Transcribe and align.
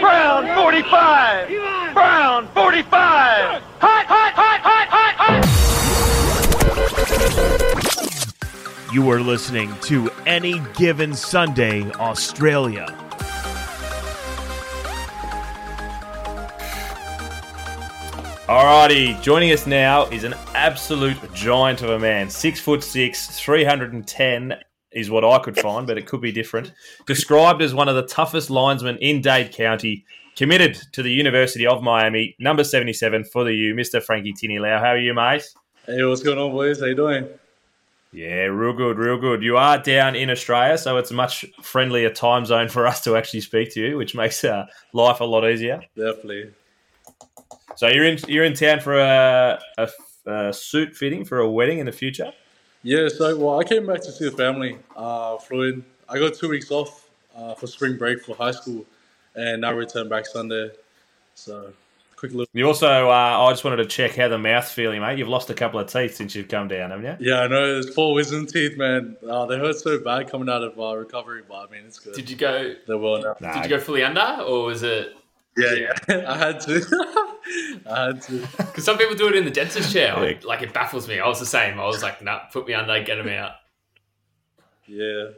Brown 0.00 0.46
45! 0.54 1.48
Brown 1.94 2.48
45! 2.48 3.62
Hot, 3.80 4.06
hot, 4.06 4.32
hot, 4.32 4.60
hot, 4.60 4.88
hot, 4.88 5.14
hot! 5.18 5.44
You 8.92 9.10
are 9.10 9.20
listening 9.20 9.74
to 9.82 10.10
Any 10.26 10.60
Given 10.74 11.14
Sunday 11.14 11.90
Australia. 11.92 12.86
Alrighty, 18.48 19.20
joining 19.20 19.52
us 19.52 19.66
now 19.66 20.06
is 20.06 20.24
an 20.24 20.34
absolute 20.54 21.18
giant 21.34 21.82
of 21.82 21.90
a 21.90 21.98
man. 21.98 22.30
Six 22.30 22.58
foot 22.58 22.82
six, 22.82 23.38
310 23.38 24.54
is 24.98 25.10
what 25.10 25.24
I 25.24 25.38
could 25.38 25.58
find, 25.58 25.86
but 25.86 25.96
it 25.96 26.06
could 26.06 26.20
be 26.20 26.32
different. 26.32 26.72
Described 27.06 27.62
as 27.62 27.74
one 27.74 27.88
of 27.88 27.94
the 27.94 28.06
toughest 28.06 28.50
linesmen 28.50 28.98
in 28.98 29.22
Dade 29.22 29.52
County, 29.52 30.04
committed 30.36 30.76
to 30.92 31.02
the 31.02 31.10
University 31.10 31.66
of 31.66 31.82
Miami, 31.82 32.36
number 32.38 32.64
77 32.64 33.24
for 33.24 33.44
the 33.44 33.54
U, 33.54 33.74
Mr. 33.74 34.02
Frankie 34.02 34.32
Tinilau. 34.32 34.78
How 34.78 34.90
are 34.90 34.98
you, 34.98 35.14
mate? 35.14 35.44
Hey, 35.86 36.04
what's 36.04 36.22
going 36.22 36.38
on, 36.38 36.52
boys? 36.52 36.80
How 36.80 36.86
you 36.86 36.94
doing? 36.94 37.28
Yeah, 38.12 38.44
real 38.44 38.72
good, 38.72 38.98
real 38.98 39.18
good. 39.18 39.42
You 39.42 39.56
are 39.56 39.78
down 39.78 40.14
in 40.14 40.30
Australia, 40.30 40.78
so 40.78 40.96
it's 40.96 41.10
a 41.10 41.14
much 41.14 41.44
friendlier 41.62 42.10
time 42.10 42.46
zone 42.46 42.68
for 42.68 42.86
us 42.86 43.04
to 43.04 43.16
actually 43.16 43.40
speak 43.40 43.72
to 43.74 43.80
you, 43.80 43.96
which 43.96 44.14
makes 44.14 44.44
uh, 44.44 44.66
life 44.92 45.20
a 45.20 45.24
lot 45.24 45.48
easier. 45.48 45.82
Definitely. 45.94 46.52
So 47.76 47.88
you're 47.88 48.06
in 48.06 48.18
you're 48.26 48.44
in 48.44 48.54
town 48.54 48.80
for 48.80 48.98
a, 48.98 49.60
a, 49.76 49.88
a 50.26 50.52
suit 50.52 50.96
fitting 50.96 51.24
for 51.24 51.38
a 51.38 51.50
wedding 51.50 51.80
in 51.80 51.86
the 51.86 51.92
future. 51.92 52.32
Yeah, 52.82 53.08
so 53.08 53.36
well, 53.36 53.60
I 53.60 53.64
came 53.64 53.86
back 53.86 54.00
to 54.02 54.12
see 54.12 54.24
the 54.24 54.36
family. 54.36 54.78
Uh, 54.96 55.36
flew 55.38 55.62
in. 55.68 55.84
I 56.08 56.18
got 56.18 56.34
two 56.34 56.48
weeks 56.48 56.70
off 56.70 57.08
uh, 57.36 57.54
for 57.54 57.66
spring 57.66 57.96
break 57.96 58.22
for 58.22 58.34
high 58.36 58.52
school, 58.52 58.84
and 59.34 59.60
now 59.60 59.72
returned 59.72 60.10
back 60.10 60.26
Sunday. 60.26 60.70
So 61.34 61.72
quick 62.16 62.32
look. 62.32 62.48
You 62.52 62.66
also, 62.66 63.08
uh, 63.08 63.12
I 63.12 63.50
just 63.50 63.64
wanted 63.64 63.76
to 63.76 63.86
check 63.86 64.16
how 64.16 64.28
the 64.28 64.38
mouth's 64.38 64.72
feeling, 64.72 65.00
mate. 65.00 65.18
You've 65.18 65.28
lost 65.28 65.50
a 65.50 65.54
couple 65.54 65.80
of 65.80 65.90
teeth 65.90 66.16
since 66.16 66.34
you've 66.34 66.48
come 66.48 66.68
down, 66.68 66.90
haven't 66.90 67.20
you? 67.20 67.30
Yeah, 67.30 67.40
I 67.40 67.46
know. 67.48 67.74
There's 67.74 67.94
four 67.94 68.14
wisdom 68.14 68.46
teeth, 68.46 68.76
man. 68.76 69.16
Uh, 69.28 69.46
they 69.46 69.58
hurt 69.58 69.76
so 69.76 69.98
bad 70.00 70.30
coming 70.30 70.48
out 70.48 70.62
of 70.62 70.78
uh, 70.78 70.96
recovery, 70.96 71.42
but 71.48 71.68
I 71.68 71.70
mean, 71.70 71.84
it's 71.86 71.98
good. 71.98 72.14
Did 72.14 72.30
you 72.30 72.36
go? 72.36 72.74
They're 72.86 72.98
well 72.98 73.22
now. 73.22 73.34
Nah, 73.40 73.54
Did 73.54 73.70
you 73.70 73.76
go 73.76 73.82
fully 73.82 74.02
under, 74.02 74.42
or 74.42 74.64
was 74.64 74.82
it? 74.82 75.14
Yeah, 75.56 75.74
yeah. 75.74 76.24
I 76.28 76.36
had 76.36 76.60
to. 76.60 76.84
I 77.90 78.04
had 78.06 78.22
to. 78.22 78.46
Because 78.56 78.84
some 78.84 78.98
people 78.98 79.16
do 79.16 79.28
it 79.28 79.36
in 79.36 79.44
the 79.44 79.50
dentist 79.50 79.92
chair. 79.92 80.14
Yeah. 80.14 80.20
Like, 80.20 80.44
like, 80.44 80.62
it 80.62 80.72
baffles 80.72 81.08
me. 81.08 81.18
I 81.18 81.26
was 81.26 81.40
the 81.40 81.46
same. 81.46 81.80
I 81.80 81.86
was 81.86 82.02
like, 82.02 82.22
nah, 82.22 82.40
put 82.52 82.66
me 82.66 82.74
under, 82.74 83.02
get 83.02 83.16
them 83.16 83.28
out. 83.28 83.52
Yeah. 84.86 85.30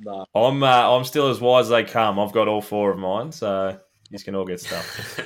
Nah. 0.00 0.24
I'm 0.34 0.62
uh, 0.62 0.96
I'm 0.96 1.04
still 1.04 1.28
as 1.28 1.40
wise 1.40 1.66
as 1.66 1.70
they 1.70 1.84
come. 1.84 2.20
I've 2.20 2.32
got 2.32 2.46
all 2.46 2.62
four 2.62 2.90
of 2.90 2.98
mine, 2.98 3.32
so 3.32 3.78
you 4.10 4.18
can 4.18 4.34
all 4.34 4.44
get 4.44 4.60
stuff. 4.60 5.20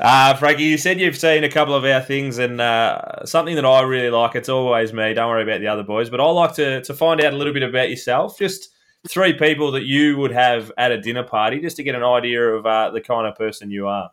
Uh, 0.00 0.34
Frankie, 0.34 0.64
you 0.64 0.78
said 0.78 1.00
you've 1.00 1.16
seen 1.16 1.44
a 1.44 1.48
couple 1.48 1.74
of 1.74 1.84
our 1.84 2.00
things, 2.00 2.38
and 2.38 2.60
uh, 2.60 3.24
something 3.24 3.54
that 3.54 3.64
I 3.64 3.82
really 3.82 4.10
like. 4.10 4.34
It's 4.34 4.48
always 4.48 4.92
me. 4.92 5.14
Don't 5.14 5.28
worry 5.28 5.42
about 5.42 5.60
the 5.60 5.68
other 5.68 5.82
boys, 5.82 6.10
but 6.10 6.20
I 6.20 6.24
like 6.24 6.54
to 6.54 6.82
to 6.82 6.94
find 6.94 7.20
out 7.20 7.32
a 7.32 7.36
little 7.36 7.52
bit 7.52 7.62
about 7.62 7.90
yourself. 7.90 8.38
Just 8.38 8.70
three 9.06 9.32
people 9.34 9.72
that 9.72 9.84
you 9.84 10.16
would 10.18 10.32
have 10.32 10.72
at 10.76 10.90
a 10.90 11.00
dinner 11.00 11.22
party, 11.22 11.60
just 11.60 11.76
to 11.76 11.82
get 11.82 11.94
an 11.94 12.02
idea 12.02 12.42
of 12.54 12.66
uh, 12.66 12.90
the 12.90 13.00
kind 13.00 13.26
of 13.26 13.36
person 13.36 13.70
you 13.70 13.86
are 13.86 14.10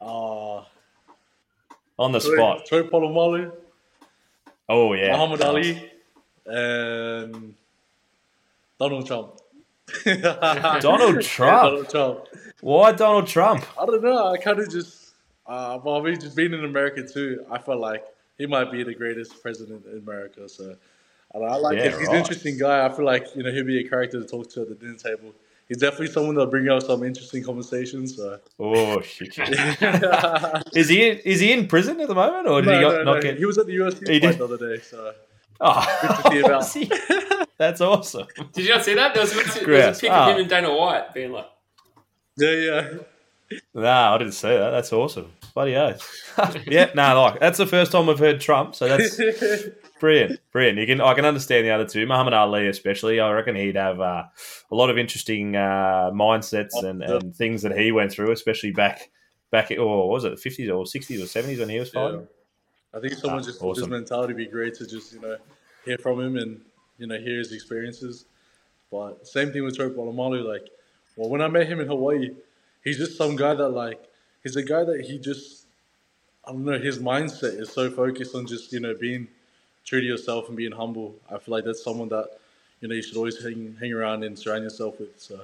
Uh, 0.00 0.62
on 1.98 2.12
the 2.12 2.20
Troy, 2.20 2.36
spot. 2.36 2.66
Troy 2.66 2.82
Polamalu, 2.82 3.52
Oh 4.68 4.92
yeah, 4.94 5.12
Muhammad 5.12 5.42
Ali, 5.42 5.90
and 6.46 7.54
Donald 8.78 9.06
Trump. 9.06 9.40
Donald 10.04 11.22
Trump. 11.22 11.62
Donald 11.62 11.88
Trump. 11.90 12.20
Why 12.60 12.92
Donald 12.92 13.26
Trump? 13.26 13.64
I 13.80 13.86
don't 13.86 14.02
know. 14.02 14.28
I 14.28 14.36
kind 14.38 14.60
of 14.60 14.70
just, 14.70 15.14
uh, 15.46 15.78
well, 15.82 15.96
I 15.96 16.00
mean, 16.02 16.20
just 16.20 16.36
being 16.36 16.52
in 16.52 16.64
America 16.64 17.06
too, 17.06 17.44
I 17.50 17.58
felt 17.58 17.80
like 17.80 18.04
he 18.38 18.46
might 18.46 18.70
be 18.70 18.82
the 18.84 18.94
greatest 18.94 19.42
president 19.42 19.84
in 19.86 19.98
America. 19.98 20.48
So 20.48 20.76
I, 21.34 21.38
I 21.38 21.56
like 21.56 21.76
Yeah, 21.78 21.84
it. 21.84 21.90
He's 21.98 22.06
right. 22.08 22.08
an 22.10 22.16
interesting 22.16 22.58
guy. 22.58 22.84
I 22.86 22.88
feel 22.90 23.04
like 23.04 23.26
you 23.34 23.42
know 23.42 23.50
he'll 23.52 23.64
be 23.64 23.84
a 23.84 23.88
character 23.88 24.20
to 24.20 24.26
talk 24.26 24.50
to 24.50 24.62
at 24.62 24.68
the 24.68 24.74
dinner 24.74 24.96
table. 24.96 25.32
He's 25.68 25.78
definitely 25.78 26.08
someone 26.08 26.34
that'll 26.34 26.50
bring 26.50 26.68
out 26.68 26.82
some 26.82 27.04
interesting 27.04 27.44
conversations. 27.44 28.16
So. 28.16 28.40
Oh 28.58 29.00
shit! 29.02 29.32
shit. 29.34 29.48
Is 30.74 30.88
he 30.88 31.08
in, 31.08 31.18
is 31.18 31.38
he 31.40 31.52
in 31.52 31.68
prison 31.68 32.00
at 32.00 32.08
the 32.08 32.14
moment, 32.14 32.48
or 32.48 32.60
did 32.60 32.74
he 32.74 32.80
no, 32.80 33.02
not, 33.02 33.16
no. 33.16 33.22
get? 33.22 33.38
He 33.38 33.44
was 33.44 33.56
at 33.58 33.66
the 33.66 33.76
UFC 33.76 34.08
He 34.08 34.18
fight 34.20 34.30
did? 34.32 34.38
the 34.38 34.44
other 34.44 34.58
day. 34.76 34.82
So 34.82 35.12
Oh, 35.60 35.98
Good 36.02 36.08
to 36.08 36.30
see 36.30 36.40
about. 36.40 36.64
See? 37.46 37.48
That's 37.58 37.80
awesome. 37.82 38.26
Did 38.54 38.64
you 38.64 38.70
not 38.74 38.84
see 38.84 38.94
that? 38.94 39.12
There 39.14 39.22
was, 39.22 39.32
a- 39.32 39.34
there 39.64 39.86
was 39.86 39.98
a 39.98 40.00
pic 40.00 40.10
Ah. 40.10 40.30
of 40.30 40.34
him 40.34 40.40
and 40.40 40.48
Dana 40.48 40.74
White 40.74 41.12
being 41.12 41.30
like, 41.32 41.46
yeah, 42.38 42.50
yeah. 42.52 43.58
Nah, 43.74 44.14
I 44.14 44.18
didn't 44.18 44.32
see 44.32 44.48
that. 44.48 44.70
That's 44.70 44.92
awesome. 44.92 45.30
Bloody 45.54 45.76
oath. 45.76 46.08
yeah, 46.66 46.90
no, 46.94 47.20
like 47.22 47.40
that's 47.40 47.58
the 47.58 47.66
first 47.66 47.92
time 47.92 48.08
I've 48.08 48.18
heard 48.18 48.40
Trump, 48.40 48.74
so 48.74 48.88
that's 48.88 49.20
brilliant, 50.00 50.40
brilliant. 50.50 50.78
You 50.78 50.86
can 50.86 51.00
I 51.00 51.14
can 51.14 51.24
understand 51.24 51.64
the 51.66 51.70
other 51.70 51.84
two, 51.86 52.06
Muhammad 52.06 52.34
Ali 52.34 52.66
especially. 52.66 53.20
I 53.20 53.30
reckon 53.30 53.54
he'd 53.54 53.76
have 53.76 54.00
uh, 54.00 54.24
a 54.70 54.74
lot 54.74 54.90
of 54.90 54.98
interesting 54.98 55.54
uh, 55.54 56.10
mindsets 56.12 56.82
and, 56.82 57.02
and 57.02 57.36
things 57.36 57.62
that 57.62 57.78
he 57.78 57.92
went 57.92 58.10
through, 58.10 58.32
especially 58.32 58.72
back 58.72 59.10
back. 59.52 59.70
Or 59.70 59.98
what 59.98 60.08
was 60.08 60.24
it 60.24 60.38
fifties 60.40 60.68
or 60.70 60.86
sixties 60.86 61.22
or 61.22 61.26
seventies 61.26 61.60
when 61.60 61.68
he 61.68 61.78
was 61.78 61.92
Yeah. 61.94 62.00
fighting? 62.02 62.28
I 62.92 62.98
think 62.98 63.12
someone 63.14 63.40
Ah, 63.40 63.44
just 63.44 63.62
awesome. 63.62 63.84
his 63.84 63.88
mentality 63.90 64.32
would 64.32 64.38
be 64.38 64.46
great 64.46 64.74
to 64.74 64.86
just 64.86 65.12
you 65.12 65.20
know 65.20 65.36
hear 65.84 65.96
from 65.98 66.20
him 66.20 66.36
and 66.36 66.60
you 66.98 67.06
know 67.06 67.18
hear 67.18 67.38
his 67.38 67.52
experiences. 67.52 68.24
But 68.90 69.26
same 69.28 69.52
thing 69.52 69.62
with 69.64 69.76
Troy 69.76 69.90
Polamalu. 69.90 70.44
Like, 70.44 70.66
well, 71.14 71.28
when 71.28 71.40
I 71.40 71.46
met 71.46 71.68
him 71.68 71.78
in 71.78 71.86
Hawaii, 71.86 72.30
he's 72.82 72.98
just 72.98 73.16
some 73.16 73.36
guy 73.36 73.54
that 73.54 73.68
like 73.68 74.00
he's 74.42 74.56
a 74.56 74.62
guy 74.64 74.82
that 74.82 75.02
he 75.02 75.18
just 75.18 75.66
I 76.44 76.50
don't 76.52 76.64
know. 76.64 76.78
His 76.78 76.98
mindset 76.98 77.60
is 77.60 77.70
so 77.70 77.90
focused 77.90 78.34
on 78.34 78.46
just 78.46 78.72
you 78.72 78.80
know 78.80 78.94
being 78.94 79.28
true 79.84 80.00
to 80.00 80.06
yourself 80.06 80.48
and 80.48 80.56
being 80.56 80.72
humble. 80.72 81.14
I 81.30 81.38
feel 81.38 81.52
like 81.52 81.64
that's 81.64 81.82
someone 81.82 82.08
that 82.08 82.38
you 82.80 82.88
know 82.88 82.94
you 82.94 83.02
should 83.02 83.16
always 83.16 83.42
hang 83.42 83.76
hang 83.80 83.92
around 83.92 84.24
and 84.24 84.38
surround 84.38 84.62
yourself 84.64 84.98
with. 85.00 85.20
So 85.20 85.40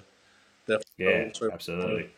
definitely, 0.66 1.04
Yeah, 1.04 1.52
absolutely. 1.52 2.10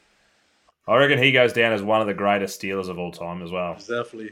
I 0.86 0.96
reckon 0.96 1.18
he 1.18 1.32
goes 1.32 1.52
down 1.52 1.72
as 1.72 1.82
one 1.82 2.00
of 2.00 2.06
the 2.06 2.14
greatest 2.14 2.60
Steelers 2.60 2.88
of 2.88 2.98
all 2.98 3.12
time 3.12 3.42
as 3.42 3.50
well. 3.50 3.74
Definitely. 3.74 4.30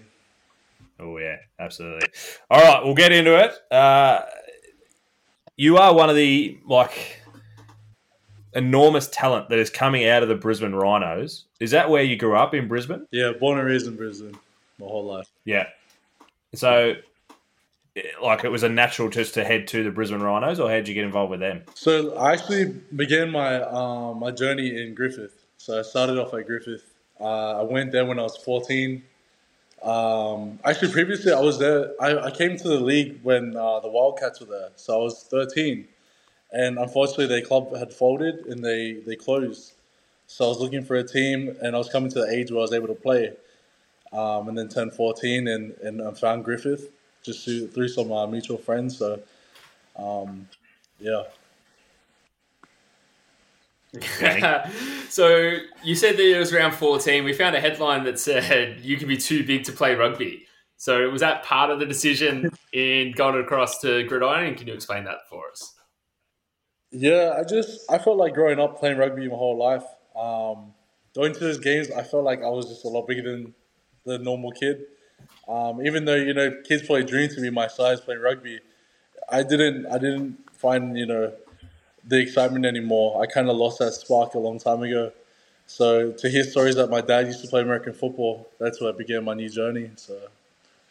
Oh 0.98 1.18
yeah, 1.18 1.36
absolutely. 1.58 2.08
All 2.50 2.60
right, 2.60 2.82
we'll 2.82 2.94
get 2.94 3.12
into 3.12 3.36
it. 3.36 3.52
Uh, 3.70 4.22
you 5.56 5.76
are 5.76 5.94
one 5.94 6.08
of 6.08 6.16
the 6.16 6.58
like 6.66 7.22
enormous 8.54 9.08
talent 9.08 9.50
that 9.50 9.58
is 9.58 9.68
coming 9.68 10.08
out 10.08 10.22
of 10.22 10.30
the 10.30 10.34
Brisbane 10.34 10.74
Rhinos. 10.74 11.44
Is 11.60 11.70
that 11.72 11.90
where 11.90 12.02
you 12.02 12.16
grew 12.16 12.36
up 12.36 12.54
in 12.54 12.68
Brisbane? 12.68 13.06
Yeah, 13.10 13.32
born 13.38 13.58
and 13.58 13.68
raised 13.68 13.86
in 13.86 13.96
Brisbane 13.96 14.36
my 14.78 14.86
whole 14.86 15.04
life. 15.04 15.28
Yeah. 15.44 15.66
So, 16.54 16.94
like, 18.22 18.44
it 18.44 18.50
was 18.50 18.62
a 18.62 18.68
natural 18.68 19.08
just 19.08 19.34
to 19.34 19.44
head 19.44 19.66
to 19.68 19.82
the 19.82 19.90
Brisbane 19.90 20.20
Rhinos, 20.20 20.60
or 20.60 20.68
how 20.68 20.76
did 20.76 20.88
you 20.88 20.94
get 20.94 21.04
involved 21.04 21.30
with 21.30 21.40
them? 21.40 21.62
So 21.74 22.14
I 22.16 22.32
actually 22.32 22.66
began 22.94 23.30
my 23.30 23.62
um, 23.62 24.20
my 24.20 24.30
journey 24.30 24.82
in 24.82 24.94
Griffith. 24.94 25.44
So 25.56 25.78
I 25.78 25.82
started 25.82 26.18
off 26.18 26.34
at 26.34 26.46
Griffith. 26.46 26.84
Uh, 27.20 27.60
I 27.60 27.62
went 27.62 27.92
there 27.92 28.04
when 28.04 28.18
I 28.18 28.22
was 28.22 28.36
14. 28.36 29.02
Um, 29.82 30.58
actually, 30.64 30.92
previously 30.92 31.32
I 31.32 31.40
was 31.40 31.58
there. 31.58 31.92
I, 32.00 32.18
I 32.18 32.30
came 32.30 32.56
to 32.56 32.68
the 32.68 32.80
league 32.80 33.20
when 33.22 33.56
uh, 33.56 33.80
the 33.80 33.88
Wildcats 33.88 34.40
were 34.40 34.46
there. 34.46 34.70
So 34.76 34.94
I 34.94 35.02
was 35.02 35.22
13, 35.24 35.86
and 36.52 36.78
unfortunately, 36.78 37.26
their 37.26 37.42
club 37.42 37.74
had 37.76 37.92
folded 37.92 38.46
and 38.46 38.64
they 38.64 38.94
they 39.06 39.16
closed. 39.16 39.72
So 40.26 40.44
I 40.44 40.48
was 40.48 40.58
looking 40.58 40.84
for 40.84 40.96
a 40.96 41.04
team, 41.04 41.56
and 41.62 41.74
I 41.74 41.78
was 41.78 41.88
coming 41.88 42.10
to 42.10 42.20
the 42.20 42.30
age 42.30 42.50
where 42.50 42.60
I 42.60 42.62
was 42.62 42.72
able 42.72 42.88
to 42.88 42.94
play. 42.94 43.32
Um, 44.12 44.48
and 44.48 44.56
then 44.56 44.68
turned 44.68 44.92
14 44.92 45.48
and, 45.48 45.72
and 45.82 46.00
I 46.00 46.12
found 46.12 46.44
Griffith 46.44 46.90
just 47.26 47.44
through, 47.44 47.68
through 47.68 47.88
some 47.88 48.10
uh, 48.12 48.26
mutual 48.26 48.56
friends. 48.56 48.96
So, 48.96 49.20
um, 49.96 50.48
yeah. 50.98 51.24
so 55.08 55.58
you 55.82 55.94
said 55.94 56.16
that 56.16 56.22
it 56.22 56.38
was 56.38 56.52
around 56.52 56.72
14. 56.72 57.24
We 57.24 57.32
found 57.32 57.56
a 57.56 57.60
headline 57.60 58.04
that 58.04 58.18
said 58.18 58.80
you 58.80 58.96
could 58.96 59.08
be 59.08 59.16
too 59.16 59.44
big 59.44 59.64
to 59.64 59.72
play 59.72 59.94
rugby. 59.94 60.46
So 60.76 61.08
was 61.10 61.20
that 61.20 61.42
part 61.42 61.70
of 61.70 61.78
the 61.78 61.86
decision 61.86 62.50
in 62.72 63.12
going 63.12 63.40
across 63.42 63.80
to 63.80 64.04
gridiron? 64.04 64.54
Can 64.54 64.68
you 64.68 64.74
explain 64.74 65.04
that 65.04 65.28
for 65.28 65.50
us? 65.50 65.74
Yeah, 66.90 67.34
I 67.38 67.44
just 67.44 67.80
I 67.90 67.98
felt 67.98 68.16
like 68.16 68.34
growing 68.34 68.60
up 68.60 68.78
playing 68.78 68.98
rugby 68.98 69.28
my 69.28 69.36
whole 69.36 69.58
life. 69.58 69.84
Um, 70.14 70.74
going 71.14 71.32
to 71.32 71.40
those 71.40 71.58
games, 71.58 71.90
I 71.90 72.02
felt 72.02 72.24
like 72.24 72.42
I 72.42 72.48
was 72.48 72.68
just 72.68 72.84
a 72.84 72.88
lot 72.88 73.06
bigger 73.06 73.22
than 73.22 73.54
the 74.04 74.18
normal 74.18 74.52
kid. 74.52 74.84
Um, 75.48 75.84
even 75.86 76.04
though 76.04 76.16
you 76.16 76.34
know 76.34 76.50
kids 76.64 76.84
probably 76.84 77.04
dream 77.04 77.28
to 77.30 77.40
be 77.40 77.50
my 77.50 77.68
size 77.68 78.00
playing 78.00 78.20
rugby, 78.20 78.60
I 79.28 79.42
didn't. 79.42 79.86
I 79.86 79.98
didn't 79.98 80.38
find 80.52 80.96
you 80.98 81.06
know 81.06 81.32
the 82.04 82.20
excitement 82.20 82.64
anymore. 82.64 83.22
I 83.22 83.26
kind 83.26 83.48
of 83.48 83.56
lost 83.56 83.78
that 83.78 83.92
spark 83.92 84.34
a 84.34 84.38
long 84.38 84.58
time 84.58 84.82
ago. 84.82 85.12
So 85.66 86.12
to 86.12 86.28
hear 86.28 86.44
stories 86.44 86.76
that 86.76 86.90
my 86.90 87.00
dad 87.00 87.26
used 87.26 87.42
to 87.42 87.48
play 87.48 87.60
American 87.60 87.92
football, 87.92 88.48
that's 88.58 88.80
where 88.80 88.92
I 88.92 88.96
began 88.96 89.24
my 89.24 89.34
new 89.34 89.48
journey. 89.48 89.90
So 89.96 90.16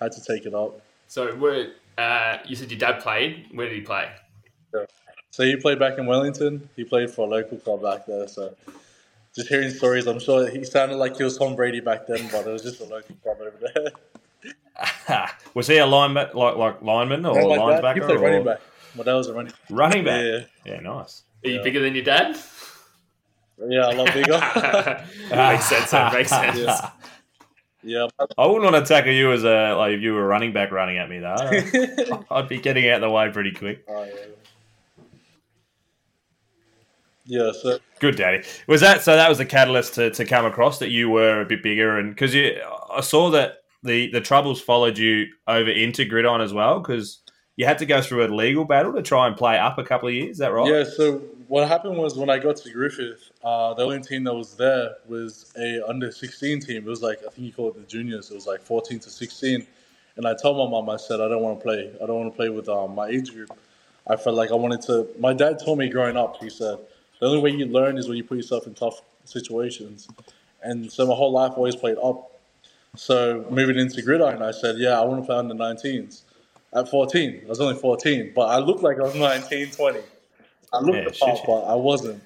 I 0.01 0.05
had 0.05 0.11
to 0.13 0.21
take 0.21 0.45
it 0.45 0.53
up. 0.53 0.81
So 1.07 1.33
were, 1.35 1.67
uh, 1.97 2.37
you 2.45 2.55
said 2.55 2.69
your 2.69 2.79
dad 2.79 3.01
played. 3.01 3.47
Where 3.53 3.69
did 3.69 3.75
he 3.75 3.81
play? 3.81 4.09
So 5.31 5.43
he 5.43 5.57
played 5.57 5.79
back 5.79 5.97
in 5.97 6.05
Wellington. 6.05 6.69
He 6.75 6.85
played 6.85 7.11
for 7.11 7.27
a 7.27 7.29
local 7.29 7.57
club 7.57 7.83
back 7.83 8.05
there. 8.05 8.27
So 8.27 8.55
just 9.35 9.49
hearing 9.49 9.69
stories, 9.69 10.07
I'm 10.07 10.19
sure 10.19 10.49
he 10.49 10.63
sounded 10.63 10.95
like 10.95 11.17
he 11.17 11.23
was 11.23 11.37
Tom 11.37 11.55
Brady 11.55 11.81
back 11.81 12.07
then, 12.07 12.27
but 12.31 12.47
it 12.47 12.51
was 12.51 12.61
just 12.61 12.79
a 12.79 12.85
local 12.85 13.15
club 13.21 13.37
over 13.41 13.71
there. 13.73 13.91
was 15.53 15.67
he 15.67 15.77
a 15.77 15.85
lineman, 15.85 16.29
like 16.33 16.55
like 16.57 16.81
lineman 16.81 17.25
or 17.25 17.33
My 17.35 17.41
dad, 17.55 17.83
linebacker? 17.83 17.93
he 17.95 17.99
played 18.01 18.17
or- 18.17 18.19
running 18.21 18.43
back. 18.43 18.59
My 18.95 19.03
dad 19.03 19.13
was 19.15 19.27
a 19.27 19.33
running. 19.33 19.53
Running 19.69 20.03
back. 20.05 20.23
Yeah, 20.23 20.39
Yeah, 20.73 20.79
nice. 20.81 21.23
Are 21.43 21.49
you 21.49 21.55
Yeah. 21.57 21.61
bigger 21.63 21.79
than 21.81 21.95
your 21.95 22.03
dad? 22.03 22.37
yeah, 23.69 23.91
a 23.91 23.93
lot 23.93 24.13
bigger. 24.13 24.31
makes 25.35 25.65
sense. 25.65 25.91
That 25.91 26.13
makes 26.13 26.29
sense. 26.41 26.57
Yeah. 26.57 26.89
yeah, 27.83 28.07
I 28.37 28.45
wouldn't 28.47 28.71
want 28.71 28.85
to 28.85 28.93
tackle 28.93 29.11
you 29.13 29.31
as 29.31 29.43
a 29.43 29.73
like 29.75 29.93
if 29.93 30.01
you 30.01 30.13
were 30.13 30.23
a 30.23 30.27
running 30.27 30.53
back 30.53 30.71
running 30.71 30.97
at 30.97 31.09
me 31.09 31.19
though. 31.19 32.25
I'd 32.31 32.47
be 32.49 32.59
getting 32.59 32.87
out 32.89 32.95
of 32.95 33.01
the 33.01 33.09
way 33.09 33.29
pretty 33.29 33.51
quick. 33.51 33.83
Oh, 33.87 34.03
yeah. 34.03 34.11
Yeah, 37.27 37.51
so 37.53 37.79
Good, 37.99 38.17
Daddy. 38.17 38.43
Was 38.67 38.81
that 38.81 39.01
so? 39.01 39.15
That 39.15 39.29
was 39.29 39.39
the 39.39 39.45
catalyst 39.45 39.95
to, 39.95 40.11
to 40.11 40.25
come 40.25 40.45
across 40.45 40.77
that 40.79 40.89
you 40.89 41.09
were 41.09 41.41
a 41.41 41.45
bit 41.45 41.63
bigger, 41.63 41.97
and 41.97 42.11
because 42.13 42.35
you, 42.35 42.61
I 42.93 43.01
saw 43.01 43.31
that 43.31 43.63
the 43.85 44.11
the 44.11 44.21
troubles 44.21 44.61
followed 44.61 44.97
you 44.97 45.27
over 45.47 45.69
into 45.69 46.05
gridiron 46.05 46.41
as 46.41 46.53
well, 46.53 46.79
because 46.79 47.19
you 47.55 47.65
had 47.65 47.77
to 47.77 47.85
go 47.85 48.01
through 48.01 48.25
a 48.25 48.27
legal 48.27 48.65
battle 48.65 48.93
to 48.93 49.01
try 49.01 49.27
and 49.27 49.37
play 49.37 49.57
up 49.57 49.77
a 49.77 49.83
couple 49.83 50.09
of 50.09 50.13
years. 50.13 50.31
Is 50.31 50.37
that 50.39 50.51
right? 50.51 50.69
Yeah, 50.69 50.83
so 50.83 51.21
what 51.47 51.67
happened 51.67 51.97
was 51.97 52.17
when 52.17 52.29
I 52.29 52.37
got 52.37 52.57
to 52.57 52.71
Griffith, 52.71 53.31
uh, 53.43 53.73
the 53.75 53.83
only 53.83 54.01
team 54.01 54.23
that 54.25 54.33
was 54.33 54.55
there 54.55 54.95
was 55.07 55.53
a 55.57 55.81
under 55.87 56.11
16 56.11 56.59
team. 56.61 56.77
It 56.77 56.85
was 56.85 57.01
like, 57.01 57.19
I 57.19 57.29
think 57.29 57.47
you 57.47 57.53
call 57.53 57.69
it 57.69 57.75
the 57.75 57.83
juniors. 57.83 58.31
It 58.31 58.35
was 58.35 58.47
like 58.47 58.61
14 58.61 58.99
to 58.99 59.09
16. 59.09 59.65
And 60.17 60.27
I 60.27 60.33
told 60.33 60.57
my 60.57 60.69
mom, 60.69 60.89
I 60.89 60.97
said, 60.97 61.21
I 61.21 61.27
don't 61.27 61.41
want 61.41 61.59
to 61.59 61.63
play. 61.63 61.91
I 62.01 62.05
don't 62.05 62.19
want 62.19 62.33
to 62.33 62.35
play 62.35 62.49
with 62.49 62.67
um, 62.69 62.95
my 62.95 63.07
age 63.07 63.31
group. 63.33 63.51
I 64.07 64.15
felt 64.15 64.35
like 64.35 64.51
I 64.51 64.55
wanted 64.55 64.81
to. 64.83 65.07
My 65.19 65.33
dad 65.33 65.59
told 65.59 65.79
me 65.79 65.89
growing 65.89 66.17
up, 66.17 66.41
he 66.41 66.49
said, 66.49 66.77
the 67.19 67.27
only 67.27 67.41
way 67.41 67.51
you 67.51 67.65
learn 67.65 67.97
is 67.97 68.07
when 68.07 68.17
you 68.17 68.23
put 68.23 68.37
yourself 68.37 68.67
in 68.67 68.73
tough 68.73 69.01
situations. 69.25 70.07
And 70.61 70.91
so 70.91 71.05
my 71.05 71.13
whole 71.13 71.31
life 71.31 71.51
I 71.51 71.55
always 71.55 71.75
played 71.75 71.97
up. 72.03 72.31
So 72.97 73.45
moving 73.49 73.77
into 73.77 74.01
gridiron, 74.01 74.41
I 74.41 74.51
said, 74.51 74.77
yeah, 74.77 74.99
I 74.99 75.03
want 75.05 75.21
to 75.21 75.25
play 75.25 75.37
under 75.37 75.53
19s. 75.53 76.21
At 76.73 76.89
14, 76.89 77.41
I 77.45 77.47
was 77.47 77.61
only 77.61 77.79
14, 77.79 78.33
but 78.35 78.49
I 78.49 78.57
looked 78.59 78.83
like 78.83 78.97
I 78.99 79.03
was 79.03 79.15
19, 79.15 79.71
20. 79.71 79.99
I 80.73 80.79
looked 80.79 80.97
Yeah, 80.97 81.03
the 81.05 81.11
part, 81.11 81.39
but 81.45 81.61
I 81.61 81.75
wasn't. 81.75 82.21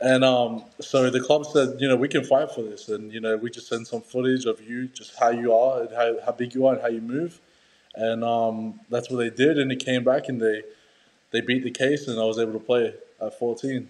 And 0.00 0.24
um, 0.24 0.64
so 0.80 1.10
the 1.10 1.20
club 1.20 1.44
said, 1.44 1.80
you 1.80 1.88
know, 1.88 1.96
we 1.96 2.08
can 2.08 2.24
fight 2.24 2.50
for 2.52 2.62
this, 2.62 2.88
and 2.88 3.12
you 3.12 3.20
know, 3.20 3.36
we 3.36 3.50
just 3.50 3.68
send 3.68 3.86
some 3.86 4.00
footage 4.00 4.46
of 4.46 4.62
you, 4.62 4.86
just 4.88 5.18
how 5.18 5.30
you 5.30 5.52
are, 5.52 5.82
and 5.82 5.94
how, 5.94 6.16
how 6.24 6.32
big 6.32 6.54
you 6.54 6.66
are, 6.66 6.74
and 6.74 6.82
how 6.82 6.88
you 6.88 7.02
move, 7.02 7.40
and 7.94 8.24
um, 8.24 8.80
that's 8.88 9.10
what 9.10 9.18
they 9.18 9.28
did. 9.28 9.58
And 9.58 9.70
it 9.70 9.84
came 9.84 10.02
back, 10.02 10.28
and 10.28 10.40
they 10.40 10.62
they 11.32 11.42
beat 11.42 11.64
the 11.64 11.70
case, 11.70 12.08
and 12.08 12.18
I 12.18 12.24
was 12.24 12.38
able 12.38 12.54
to 12.54 12.58
play 12.58 12.94
at 13.20 13.38
14. 13.38 13.88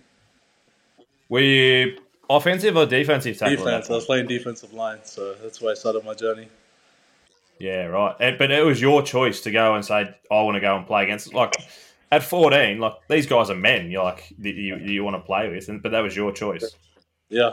Were 1.28 1.40
you 1.40 1.99
offensive 2.37 2.77
or 2.77 2.87
defensive 2.87 3.37
tackle? 3.37 3.56
Defense. 3.56 3.91
I 3.91 3.94
was 3.94 4.06
playing 4.06 4.27
defensive 4.27 4.73
line, 4.73 5.00
so 5.05 5.35
that's 5.35 5.61
where 5.61 5.73
I 5.73 5.75
started 5.75 6.05
my 6.05 6.15
journey. 6.15 6.49
Yeah, 7.59 7.87
right. 7.87 8.38
But 8.38 8.50
it 8.50 8.65
was 8.65 8.81
your 8.81 9.03
choice 9.03 9.43
to 9.43 9.50
go 9.50 9.75
and 9.75 9.85
say, 9.85 10.15
"I 10.31 10.43
want 10.43 10.55
to 10.55 10.61
go 10.61 10.77
and 10.77 10.87
play 10.87 11.03
against." 11.05 11.35
Like 11.35 11.55
at 12.11 12.23
fourteen, 12.23 12.79
like 12.79 12.94
these 13.09 13.27
guys 13.27 13.50
are 13.50 13.55
men. 13.55 13.91
You're 13.91 14.05
like 14.05 14.32
you 14.38 14.77
you 14.77 15.05
want 15.05 15.17
to 15.17 15.21
play 15.21 15.50
with, 15.50 15.69
and 15.69 15.82
but 15.82 15.93
that 15.93 16.00
was 16.00 16.17
your 16.17 16.32
choice. 16.32 16.75
Yeah, 17.29 17.53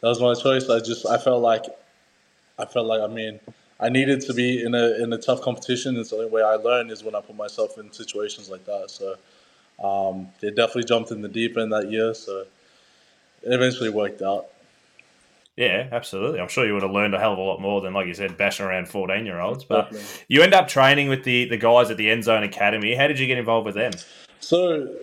that 0.00 0.08
was 0.08 0.20
my 0.20 0.34
choice. 0.34 0.68
I 0.68 0.80
just 0.80 1.06
I 1.06 1.16
felt 1.16 1.42
like 1.42 1.64
I 2.58 2.66
felt 2.66 2.86
like 2.86 3.00
I 3.00 3.06
mean 3.06 3.40
I 3.80 3.88
needed 3.88 4.20
to 4.22 4.34
be 4.34 4.62
in 4.62 4.74
a 4.74 5.02
in 5.02 5.12
a 5.12 5.18
tough 5.18 5.40
competition. 5.40 5.96
And 5.96 6.04
the 6.04 6.16
only 6.16 6.30
way 6.30 6.42
I 6.42 6.54
learn 6.54 6.90
is 6.90 7.04
when 7.04 7.14
I 7.14 7.20
put 7.20 7.36
myself 7.36 7.78
in 7.78 7.92
situations 7.92 8.50
like 8.50 8.64
that. 8.66 8.90
So 8.90 9.16
um, 9.82 10.28
they 10.40 10.50
definitely 10.50 10.84
jumped 10.84 11.10
in 11.12 11.22
the 11.22 11.28
deep 11.28 11.56
end 11.56 11.72
that 11.72 11.90
year. 11.90 12.14
So 12.14 12.44
it 13.42 13.52
eventually 13.52 13.90
worked 13.90 14.22
out. 14.22 14.46
Yeah, 15.56 15.88
absolutely. 15.90 16.40
I'm 16.40 16.48
sure 16.48 16.64
you 16.64 16.74
would 16.74 16.84
have 16.84 16.92
learned 16.92 17.14
a 17.14 17.18
hell 17.18 17.32
of 17.32 17.38
a 17.38 17.42
lot 17.42 17.60
more 17.60 17.80
than, 17.80 17.92
like 17.92 18.06
you 18.06 18.14
said, 18.14 18.36
bashing 18.36 18.64
around 18.64 18.86
14 18.86 19.26
year 19.26 19.40
olds. 19.40 19.64
But 19.64 19.90
Definitely. 19.90 20.24
you 20.28 20.42
end 20.42 20.54
up 20.54 20.68
training 20.68 21.08
with 21.08 21.24
the, 21.24 21.46
the 21.46 21.56
guys 21.56 21.90
at 21.90 21.96
the 21.96 22.08
End 22.08 22.22
Zone 22.22 22.44
Academy. 22.44 22.94
How 22.94 23.08
did 23.08 23.18
you 23.18 23.26
get 23.26 23.38
involved 23.38 23.66
with 23.66 23.74
them? 23.74 23.90
So 24.38 24.94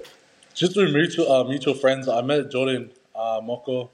just 0.54 0.74
through 0.74 0.94
mutual 0.94 1.30
uh, 1.30 1.44
mutual 1.44 1.74
friends, 1.74 2.08
I 2.08 2.22
met 2.22 2.50
Jordan 2.50 2.90
uh, 3.14 3.42
Moko. 3.42 3.90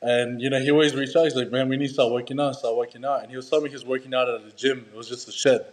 And 0.00 0.40
you 0.40 0.48
know, 0.48 0.60
he 0.60 0.70
always 0.70 0.94
reached 0.94 1.16
out. 1.16 1.24
He's 1.24 1.34
like, 1.34 1.50
"Man, 1.50 1.68
we 1.68 1.76
need 1.76 1.88
to 1.88 1.94
start 1.94 2.12
working 2.12 2.38
out. 2.38 2.54
Start 2.54 2.76
working 2.76 3.04
out." 3.04 3.22
And 3.22 3.30
he 3.30 3.36
was 3.36 3.50
telling 3.50 3.64
me 3.64 3.70
he 3.70 3.74
was 3.74 3.84
working 3.84 4.14
out 4.14 4.28
at 4.28 4.44
the 4.44 4.52
gym. 4.52 4.86
It 4.92 4.96
was 4.96 5.08
just 5.08 5.26
a 5.26 5.32
shed 5.32 5.66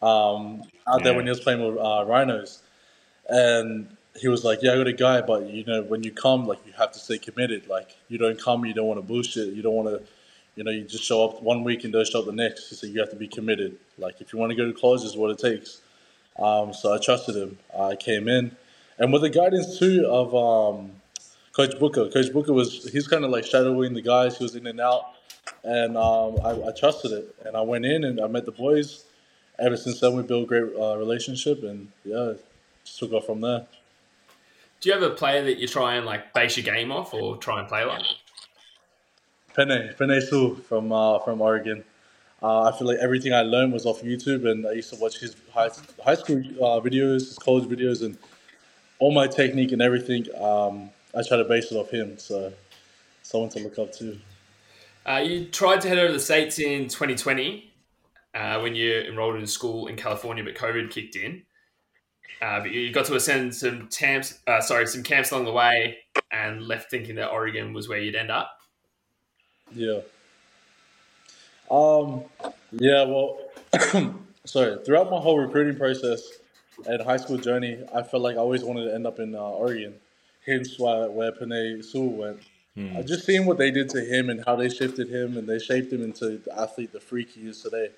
um, 0.00 0.62
out 0.86 1.02
there 1.02 1.14
when 1.14 1.24
he 1.24 1.30
was 1.30 1.40
playing 1.40 1.66
with 1.66 1.76
uh, 1.76 2.04
rhinos. 2.06 2.62
And 3.28 3.96
he 4.16 4.28
was 4.28 4.44
like, 4.44 4.60
"Yeah, 4.62 4.72
I 4.72 4.76
got 4.76 4.86
a 4.86 4.92
guy, 4.92 5.20
but 5.20 5.48
you 5.48 5.64
know, 5.64 5.82
when 5.82 6.02
you 6.02 6.12
come, 6.12 6.46
like, 6.46 6.64
you 6.66 6.72
have 6.72 6.92
to 6.92 6.98
stay 6.98 7.18
committed. 7.18 7.68
Like, 7.68 7.96
you 8.08 8.18
don't 8.18 8.40
come, 8.40 8.64
you 8.64 8.74
don't 8.74 8.86
want 8.86 8.98
to 8.98 9.06
bullshit. 9.06 9.54
You 9.54 9.62
don't 9.62 9.74
want 9.74 9.88
to, 9.88 10.02
you 10.56 10.64
know, 10.64 10.70
you 10.70 10.82
just 10.84 11.04
show 11.04 11.24
up 11.24 11.42
one 11.42 11.64
week 11.64 11.84
and 11.84 11.92
don't 11.92 12.06
show 12.06 12.20
up 12.20 12.26
the 12.26 12.32
next. 12.32 12.68
He 12.68 12.76
said 12.76 12.90
you 12.90 13.00
have 13.00 13.10
to 13.10 13.16
be 13.16 13.28
committed. 13.28 13.76
Like, 13.98 14.20
if 14.20 14.32
you 14.32 14.38
want 14.38 14.50
to 14.50 14.56
go 14.56 14.66
to 14.66 14.72
college, 14.72 15.02
is 15.02 15.16
what 15.16 15.30
it 15.30 15.38
takes." 15.38 15.80
Um, 16.38 16.72
so 16.72 16.92
I 16.92 16.98
trusted 16.98 17.36
him. 17.36 17.58
I 17.78 17.94
came 17.96 18.28
in, 18.28 18.56
and 18.98 19.12
with 19.12 19.22
the 19.22 19.30
guidance 19.30 19.78
too 19.78 20.06
of 20.08 20.34
um, 20.34 20.92
Coach 21.54 21.78
Booker. 21.78 22.08
Coach 22.10 22.32
Booker 22.32 22.52
was 22.52 22.90
he's 22.92 23.06
kind 23.06 23.24
of 23.24 23.30
like 23.30 23.44
shadowing 23.44 23.94
the 23.94 24.02
guys. 24.02 24.36
He 24.36 24.44
was 24.44 24.56
in 24.56 24.66
and 24.66 24.80
out, 24.80 25.04
and 25.62 25.96
um, 25.96 26.36
I, 26.44 26.68
I 26.68 26.72
trusted 26.72 27.12
it. 27.12 27.34
And 27.44 27.56
I 27.56 27.60
went 27.60 27.84
in 27.84 28.02
and 28.02 28.20
I 28.20 28.26
met 28.26 28.44
the 28.44 28.52
boys. 28.52 29.04
Ever 29.60 29.76
since 29.76 30.00
then, 30.00 30.16
we 30.16 30.24
built 30.24 30.44
a 30.44 30.46
great 30.46 30.74
uh, 30.76 30.96
relationship, 30.96 31.62
and 31.62 31.92
yeah, 32.04 32.32
just 32.84 32.98
took 32.98 33.12
off 33.12 33.26
from 33.26 33.40
there. 33.40 33.66
Do 34.84 34.90
you 34.90 35.00
have 35.00 35.10
a 35.12 35.14
player 35.14 35.42
that 35.44 35.56
you 35.56 35.66
try 35.66 35.94
and 35.94 36.04
like 36.04 36.34
base 36.34 36.58
your 36.58 36.74
game 36.74 36.92
off 36.92 37.14
or 37.14 37.38
try 37.38 37.58
and 37.58 37.66
play 37.66 37.86
like? 37.86 38.02
Pene 39.56 39.94
Pene 39.98 40.20
Su 40.20 40.56
from 40.56 40.92
uh, 40.92 41.20
from 41.20 41.40
Oregon. 41.40 41.82
Uh, 42.42 42.64
I 42.64 42.76
feel 42.76 42.88
like 42.88 42.98
everything 42.98 43.32
I 43.32 43.40
learned 43.40 43.72
was 43.72 43.86
off 43.86 44.02
YouTube, 44.02 44.46
and 44.46 44.66
I 44.66 44.72
used 44.72 44.92
to 44.92 45.00
watch 45.00 45.20
his 45.20 45.36
high, 45.54 45.70
high 46.04 46.16
school 46.16 46.36
uh, 46.36 46.80
videos, 46.80 47.28
his 47.28 47.38
college 47.38 47.64
videos, 47.64 48.04
and 48.04 48.18
all 48.98 49.10
my 49.10 49.26
technique 49.26 49.72
and 49.72 49.80
everything. 49.80 50.26
Um, 50.38 50.90
I 51.16 51.22
try 51.26 51.38
to 51.38 51.44
base 51.44 51.72
it 51.72 51.76
off 51.76 51.88
him. 51.88 52.18
So, 52.18 52.52
someone 53.22 53.48
to 53.52 53.60
look 53.60 53.78
up 53.78 53.90
to. 53.94 54.18
Uh, 55.08 55.22
you 55.24 55.46
tried 55.46 55.80
to 55.80 55.88
head 55.88 55.96
over 55.96 56.08
to 56.08 56.12
the 56.12 56.20
States 56.20 56.58
in 56.58 56.88
2020 56.88 57.72
uh, 58.34 58.60
when 58.60 58.74
you 58.74 58.98
enrolled 59.00 59.36
in 59.36 59.46
school 59.46 59.86
in 59.86 59.96
California, 59.96 60.44
but 60.44 60.54
COVID 60.56 60.90
kicked 60.90 61.16
in. 61.16 61.44
Uh, 62.42 62.60
but 62.60 62.70
you 62.70 62.92
got 62.92 63.06
to 63.06 63.14
ascend 63.14 63.54
some 63.54 63.88
camps, 63.88 64.38
uh, 64.46 64.60
sorry, 64.60 64.86
some 64.86 65.02
camps 65.02 65.30
along 65.30 65.44
the 65.44 65.52
way, 65.52 65.98
and 66.30 66.62
left 66.62 66.90
thinking 66.90 67.14
that 67.16 67.30
Oregon 67.30 67.72
was 67.72 67.88
where 67.88 67.98
you'd 67.98 68.14
end 68.14 68.30
up. 68.30 68.58
Yeah. 69.74 70.00
Um. 71.70 72.24
Yeah. 72.72 73.04
Well, 73.04 73.38
sorry. 74.44 74.78
Throughout 74.84 75.10
my 75.10 75.18
whole 75.18 75.38
recruiting 75.38 75.76
process 75.76 76.22
and 76.86 77.02
high 77.02 77.16
school 77.16 77.38
journey, 77.38 77.78
I 77.94 78.02
felt 78.02 78.22
like 78.22 78.36
I 78.36 78.40
always 78.40 78.62
wanted 78.62 78.84
to 78.86 78.94
end 78.94 79.06
up 79.06 79.18
in 79.18 79.34
uh, 79.34 79.38
Oregon. 79.38 79.94
Hence 80.44 80.78
why 80.78 81.06
where 81.06 81.32
Penei 81.32 81.82
Sewell 81.82 82.10
went. 82.10 82.40
I 82.76 83.02
just 83.02 83.24
seeing 83.24 83.46
what 83.46 83.56
they 83.56 83.70
did 83.70 83.88
to 83.90 84.00
him 84.00 84.28
and 84.28 84.42
how 84.44 84.56
they 84.56 84.68
shifted 84.68 85.08
him 85.08 85.36
and 85.36 85.48
they 85.48 85.60
shaped 85.60 85.92
him 85.92 86.02
into 86.02 86.38
the 86.38 86.58
athlete, 86.58 86.92
the 86.92 86.98
freak 86.98 87.30
he 87.30 87.42
is 87.42 87.62
today. 87.62 87.90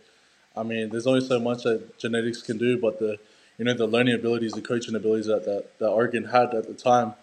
I 0.54 0.62
mean, 0.62 0.90
there's 0.90 1.06
only 1.06 1.22
so 1.26 1.40
much 1.40 1.62
that 1.62 1.98
genetics 1.98 2.42
can 2.42 2.58
do, 2.58 2.78
but 2.78 2.98
the 2.98 3.18
you 3.58 3.64
know 3.64 3.74
the 3.74 3.86
learning 3.86 4.14
abilities, 4.14 4.52
the 4.52 4.60
coaching 4.60 4.94
abilities 4.94 5.26
that 5.26 5.44
that, 5.44 5.78
that 5.78 5.88
Oregon 5.88 6.24
had 6.24 6.54
at 6.54 6.66
the 6.66 6.74
time, 6.74 7.14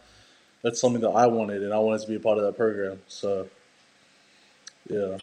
that's 0.63 0.79
something 0.79 1.01
that 1.01 1.09
I 1.09 1.27
wanted, 1.27 1.63
and 1.63 1.73
I 1.73 1.79
wanted 1.79 2.01
to 2.01 2.07
be 2.07 2.15
a 2.15 2.19
part 2.19 2.37
of 2.37 2.43
that 2.45 2.57
program. 2.57 3.01
So, 3.07 3.47
yeah. 4.89 5.17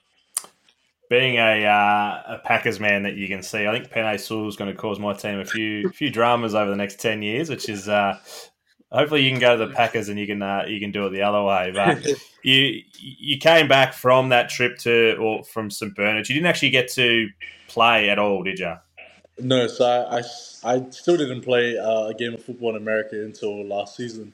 Being 1.09 1.37
a 1.37 1.67
uh, 1.67 2.35
a 2.35 2.39
Packers 2.45 2.79
man 2.79 3.03
that 3.03 3.15
you 3.15 3.27
can 3.27 3.43
see, 3.43 3.67
I 3.67 3.73
think 3.73 3.93
Penei 3.93 4.21
Sewell 4.21 4.49
is 4.49 4.57
going 4.57 4.71
to 4.71 4.77
cause 4.77 5.01
my 5.01 5.13
team 5.13 5.41
a 5.41 5.45
few 5.45 5.89
few 5.91 6.11
dramas 6.11 6.55
over 6.55 6.71
the 6.71 6.77
next 6.77 7.01
ten 7.01 7.23
years, 7.23 7.51
which 7.51 7.69
is 7.69 7.89
uh, 7.89 8.17
hopefully 8.93 9.23
you 9.23 9.31
can 9.31 9.41
go 9.41 9.57
to 9.57 9.67
the 9.67 9.73
Packers 9.73 10.09
and 10.09 10.19
you 10.19 10.27
can 10.27 10.41
uh, 10.43 10.65
you 10.69 10.79
can 10.79 10.93
do 10.93 11.07
it 11.07 11.11
the 11.11 11.23
other 11.23 11.43
way. 11.43 11.73
But 11.75 12.07
you 12.45 12.83
you 12.93 13.39
came 13.39 13.67
back 13.67 13.93
from 13.93 14.29
that 14.29 14.51
trip 14.51 14.79
to 14.79 15.17
or 15.17 15.43
from 15.43 15.71
St 15.71 15.95
Bernard. 15.97 16.29
You 16.29 16.37
didn't 16.37 16.47
actually 16.47 16.71
get 16.71 16.89
to 16.93 17.29
play 17.67 18.11
at 18.11 18.19
all, 18.19 18.43
did 18.45 18.59
you? 18.59 18.75
No, 19.43 19.67
so 19.67 19.85
I, 19.85 20.19
I, 20.19 20.23
I 20.77 20.91
still 20.91 21.17
didn't 21.17 21.43
play 21.43 21.79
uh, 21.79 22.07
a 22.07 22.15
game 22.15 22.35
of 22.35 22.45
football 22.45 22.71
in 22.71 22.77
America 22.77 23.23
until 23.25 23.65
last 23.65 23.97
season. 23.97 24.33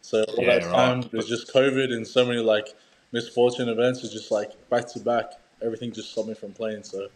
So 0.00 0.24
all 0.24 0.44
Yeah, 0.44 0.58
that 0.58 0.66
right. 0.66 1.02
time 1.02 1.08
there's 1.12 1.28
just 1.28 1.52
COVID 1.52 1.92
and 1.92 2.06
so 2.06 2.24
many 2.24 2.40
like 2.40 2.68
misfortune 3.12 3.68
events. 3.68 4.02
It's 4.04 4.12
just 4.12 4.30
like 4.30 4.52
back 4.68 4.86
to 4.88 5.00
back. 5.00 5.32
Everything 5.62 5.92
just 5.92 6.10
stopped 6.12 6.28
me 6.28 6.34
from 6.34 6.52
playing. 6.52 6.82
So 6.82 7.08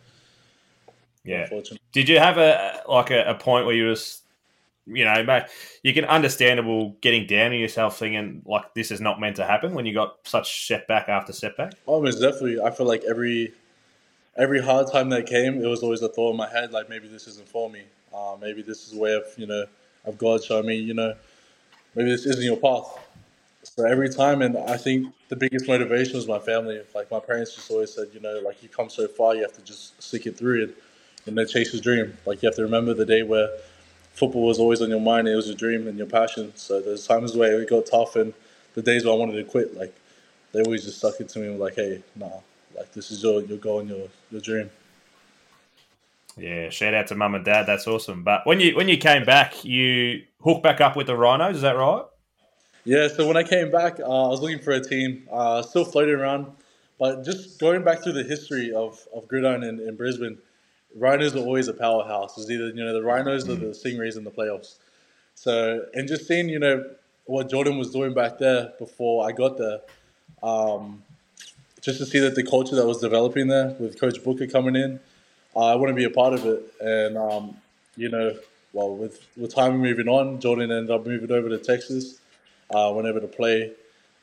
Yeah. 1.25 1.49
Did 1.93 2.09
you 2.09 2.19
have 2.19 2.39
a 2.39 2.83
like 2.89 3.11
a, 3.11 3.25
a 3.31 3.35
point 3.35 3.67
where 3.67 3.75
you 3.75 3.87
was, 3.87 4.23
you 4.87 5.05
know, 5.05 5.23
mate, 5.25 5.45
you 5.83 5.93
can 5.93 6.05
understandable 6.05 6.91
getting 7.01 7.27
down 7.27 7.53
on 7.53 7.59
yourself, 7.59 7.99
thinking 7.99 8.43
like 8.47 8.73
this 8.75 8.91
is 8.91 9.01
not 9.01 9.19
meant 9.19 9.37
to 9.37 9.45
happen 9.45 9.75
when 9.75 9.87
you 9.87 9.95
got 9.95 10.19
such 10.25 10.69
setback 10.69 11.09
after 11.09 11.33
setback. 11.33 11.73
oh, 11.89 12.05
it's 12.05 12.21
definitely. 12.21 12.61
I 12.61 12.71
feel 12.71 12.87
like 12.87 13.03
every 13.05 13.53
every 14.37 14.63
hard 14.63 14.91
time 14.91 15.09
that 15.11 15.27
came, 15.27 15.63
it 15.63 15.67
was 15.67 15.83
always 15.83 16.03
a 16.03 16.09
thought 16.09 16.31
in 16.31 16.37
my 16.37 16.49
head 16.49 16.73
like 16.73 16.89
maybe 16.89 17.09
this 17.09 17.27
isn't 17.27 17.49
for 17.49 17.71
me. 17.71 17.83
Uh, 18.15 18.37
maybe 18.41 18.63
this 18.63 18.87
is 18.87 18.95
a 18.97 19.01
way 19.01 19.15
of 19.15 19.25
you 19.37 19.47
know 19.47 19.65
of 20.05 20.19
God 20.19 20.43
showing 20.45 20.67
me 20.67 20.77
you 20.77 20.95
know 20.95 21.15
maybe 21.95 22.11
this 22.11 22.27
isn't 22.27 22.45
your 22.45 22.57
path. 22.57 22.99
So 23.65 23.85
every 23.85 24.09
time, 24.09 24.43
and 24.43 24.57
I 24.57 24.77
think 24.77 25.13
the 25.29 25.37
biggest 25.37 25.67
motivation 25.67 26.15
was 26.15 26.29
my 26.29 26.39
family. 26.39 26.81
Like 26.95 27.11
my 27.11 27.19
parents 27.19 27.55
just 27.55 27.71
always 27.71 27.93
said, 27.93 28.09
you 28.15 28.21
know, 28.21 28.41
like 28.45 28.63
you 28.63 28.69
come 28.69 28.89
so 28.89 29.09
far, 29.09 29.35
you 29.35 29.43
have 29.43 29.55
to 29.55 29.63
just 29.63 30.01
stick 30.01 30.27
it 30.27 30.37
through 30.37 30.65
it 30.65 30.77
and, 31.27 31.37
you 31.37 31.47
chase 31.47 31.73
your 31.73 31.83
dream. 31.83 32.17
Like 32.25 32.43
you 32.43 32.49
have 32.49 32.57
to 32.57 32.63
remember 32.63 32.95
the 32.95 33.05
day 33.05 33.25
where 33.25 33.49
football 34.15 34.47
was 34.47 34.61
always 34.61 34.81
on 34.81 34.89
your 34.89 35.01
mind, 35.01 35.27
it 35.27 35.35
was 35.35 35.49
your 35.49 35.57
dream 35.57 35.89
and 35.89 35.99
your 35.99 36.07
passion. 36.07 36.53
So 36.55 36.81
there's 36.81 37.07
times 37.07 37.37
where 37.37 37.61
it 37.61 37.69
got 37.69 37.87
tough 37.87 38.15
and 38.15 38.33
the 38.75 38.83
days 38.83 39.05
where 39.05 39.15
I 39.15 39.17
wanted 39.17 39.35
to 39.37 39.45
quit, 39.45 39.77
like 39.77 39.95
they 40.53 40.63
always 40.63 40.85
just 40.85 40.99
stuck 40.99 41.21
it 41.21 41.29
to 41.31 41.41
me 41.41 41.49
like, 41.57 41.75
hey, 41.75 42.03
nah, 42.15 42.41
like 42.77 42.93
this 42.93 43.11
is 43.11 43.23
your 43.23 43.43
your 43.43 43.59
goal 43.59 43.81
and 43.81 43.89
your 43.89 44.09
your 44.31 44.41
dream. 44.41 44.71
Yeah, 46.37 46.69
shout 46.69 46.93
out 46.93 47.07
to 47.09 47.15
mum 47.15 47.35
and 47.35 47.45
dad. 47.45 47.65
That's 47.67 47.87
awesome. 47.87 48.23
But 48.23 48.47
when 48.47 48.61
you 48.61 48.77
when 48.77 48.89
you 48.89 48.99
came 48.99 49.25
back, 49.25 49.65
you 49.65 50.23
hooked 50.43 50.63
back 50.63 50.81
up 50.81 50.95
with 50.95 51.07
the 51.07 51.17
Rhinos. 51.17 51.57
Is 51.57 51.63
that 51.63 51.77
right? 51.77 52.05
Yeah. 52.85 53.09
So 53.09 53.27
when 53.27 53.37
I 53.37 53.43
came 53.43 53.71
back, 53.71 53.99
uh, 54.01 54.27
I 54.27 54.29
was 54.29 54.41
looking 54.41 54.59
for 54.59 54.73
a 54.73 54.81
team. 54.81 55.27
Uh, 55.31 55.63
still 55.63 55.85
floating 55.85 56.15
around, 56.15 56.53
but 56.99 57.25
just 57.25 57.59
going 57.59 57.83
back 57.83 58.03
through 58.03 58.13
the 58.13 58.25
history 58.25 58.73
of 58.73 59.07
of 59.15 59.27
gridiron 59.29 59.65
in, 59.65 59.81
in 59.81 59.97
Brisbane, 59.97 60.39
Rhinos 60.95 61.35
are 61.35 61.41
always 61.41 61.69
a 61.69 61.75
powerhouse. 61.75 62.37
It's 62.37 62.51
either 62.51 62.69
you 62.69 62.85
know 62.85 62.93
the 62.93 63.03
Rhinos 63.03 63.49
or 63.49 63.55
the 63.55 63.67
Stingrays 63.67 64.19
in 64.19 64.25
the 64.25 64.31
playoffs. 64.31 64.77
So 65.35 65.87
and 65.95 66.07
just 66.07 66.29
seeing 66.29 66.51
you 66.51 66.59
know 66.59 66.85
what 67.25 67.49
Jordan 67.49 67.79
was 67.79 67.91
doing 67.93 68.13
back 68.13 68.39
there 68.39 68.73
before 68.79 69.27
I 69.27 69.33
got 69.33 69.57
there. 69.57 69.81
Um, 70.43 71.03
just 71.87 71.99
to 72.01 72.05
see 72.05 72.19
that 72.19 72.35
the 72.35 72.43
culture 72.43 72.75
that 72.75 72.85
was 72.85 72.99
developing 72.99 73.47
there 73.47 73.69
with 73.79 73.99
Coach 74.01 74.23
Booker 74.25 74.49
coming 74.49 74.75
in, 74.75 74.99
I 75.57 75.77
want 75.77 75.89
to 75.91 75.95
be 75.95 76.03
a 76.03 76.11
part 76.11 76.35
of 76.35 76.45
it. 76.45 76.61
And 76.81 77.17
um, 77.17 77.57
you 77.97 78.09
know, 78.09 78.37
well, 78.73 78.95
with 78.97 79.25
with 79.37 79.55
time 79.55 79.79
moving 79.79 80.09
on, 80.09 80.41
Jordan 80.41 80.73
ended 80.73 80.91
up 80.91 81.07
moving 81.07 81.31
over 81.31 81.49
to 81.49 81.59
Texas, 81.59 82.19
uh, 82.75 82.93
went 82.93 83.07
over 83.07 83.21
to 83.21 83.29
play, 83.29 83.71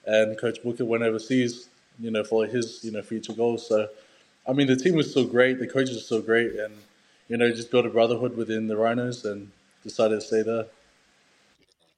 and 0.05 0.37
Coach 0.37 0.61
Booker 0.61 0.83
went 0.83 1.03
overseas, 1.03 1.69
you 2.01 2.11
know, 2.11 2.25
for 2.25 2.45
his 2.45 2.83
you 2.83 2.91
know 2.91 3.01
future 3.01 3.31
goals. 3.31 3.65
So, 3.65 3.87
I 4.45 4.51
mean, 4.51 4.67
the 4.67 4.75
team 4.75 4.95
was 4.95 5.09
still 5.09 5.25
great, 5.25 5.57
the 5.57 5.67
coaches 5.67 5.95
were 5.95 6.01
still 6.01 6.21
great, 6.21 6.51
and 6.55 6.73
you 7.29 7.37
know, 7.37 7.49
just 7.49 7.71
built 7.71 7.85
a 7.85 7.89
brotherhood 7.89 8.35
within 8.35 8.67
the 8.67 8.75
Rhinos 8.75 9.23
and 9.23 9.49
decided 9.83 10.19
to 10.19 10.21
stay 10.21 10.41
there. 10.41 10.65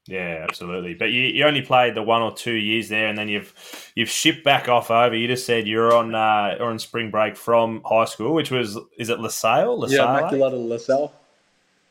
Yeah, 0.08 0.46
absolutely. 0.48 0.94
But 0.94 1.12
you, 1.12 1.24
you 1.24 1.46
only 1.46 1.64
played 1.64 1.96
the 1.96 2.04
one 2.04 2.22
or 2.22 2.32
two 2.32 2.54
years 2.54 2.90
there, 2.90 3.08
and 3.08 3.18
then 3.18 3.28
you've 3.28 3.92
you've 3.96 4.10
shipped 4.10 4.44
back 4.44 4.70
off 4.70 4.92
over. 4.92 5.16
You 5.16 5.28
just 5.28 5.46
said 5.48 5.68
you're 5.68 5.96
on 5.96 6.14
uh, 6.14 6.58
on 6.60 6.78
spring 6.78 7.10
break 7.10 7.36
from 7.36 7.82
high 7.84 8.06
school, 8.06 8.34
which 8.36 8.52
was 8.52 8.78
is 9.00 9.10
it 9.10 9.20
LaSalle? 9.20 9.80
LaSalle? 9.80 9.98
Yeah, 9.98 10.22
Immaculata 10.22 10.70
LaSalle. 10.70 11.12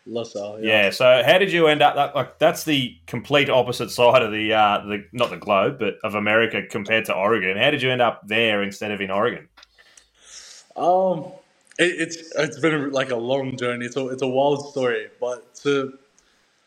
LaSalle. 0.07 0.61
Yeah. 0.61 0.85
yeah. 0.85 0.91
So 0.91 1.23
how 1.27 1.39
did 1.39 1.51
you 1.51 1.67
end 1.67 1.83
up? 1.83 1.97
Like, 1.97 2.15
like 2.15 2.39
that's 2.39 2.63
the 2.63 2.97
complete 3.07 3.51
opposite 3.51 3.91
side 3.91 4.23
of 4.23 4.31
the 4.31 4.53
uh, 4.53 4.85
the 4.87 5.05
not 5.13 5.31
the 5.31 5.37
globe, 5.37 5.81
but 5.81 5.97
of 6.05 6.15
America 6.15 6.63
compared 6.71 7.07
to 7.07 7.15
Oregon. 7.15 7.57
How 7.57 7.71
did 7.73 7.83
you 7.83 7.91
end 7.91 8.03
up 8.03 8.27
there 8.29 8.63
instead 8.63 8.93
of 8.93 9.01
in 9.01 9.11
Oregon? 9.11 9.49
Um, 10.77 11.33
it, 11.79 11.95
it's 11.99 12.33
it's 12.37 12.61
been 12.61 12.93
like 12.93 13.11
a 13.11 13.17
long 13.17 13.57
journey. 13.57 13.87
It's 13.87 13.97
a 13.97 14.07
it's 14.09 14.23
a 14.23 14.29
wild 14.29 14.71
story, 14.71 15.09
but 15.21 15.55
to 15.63 15.99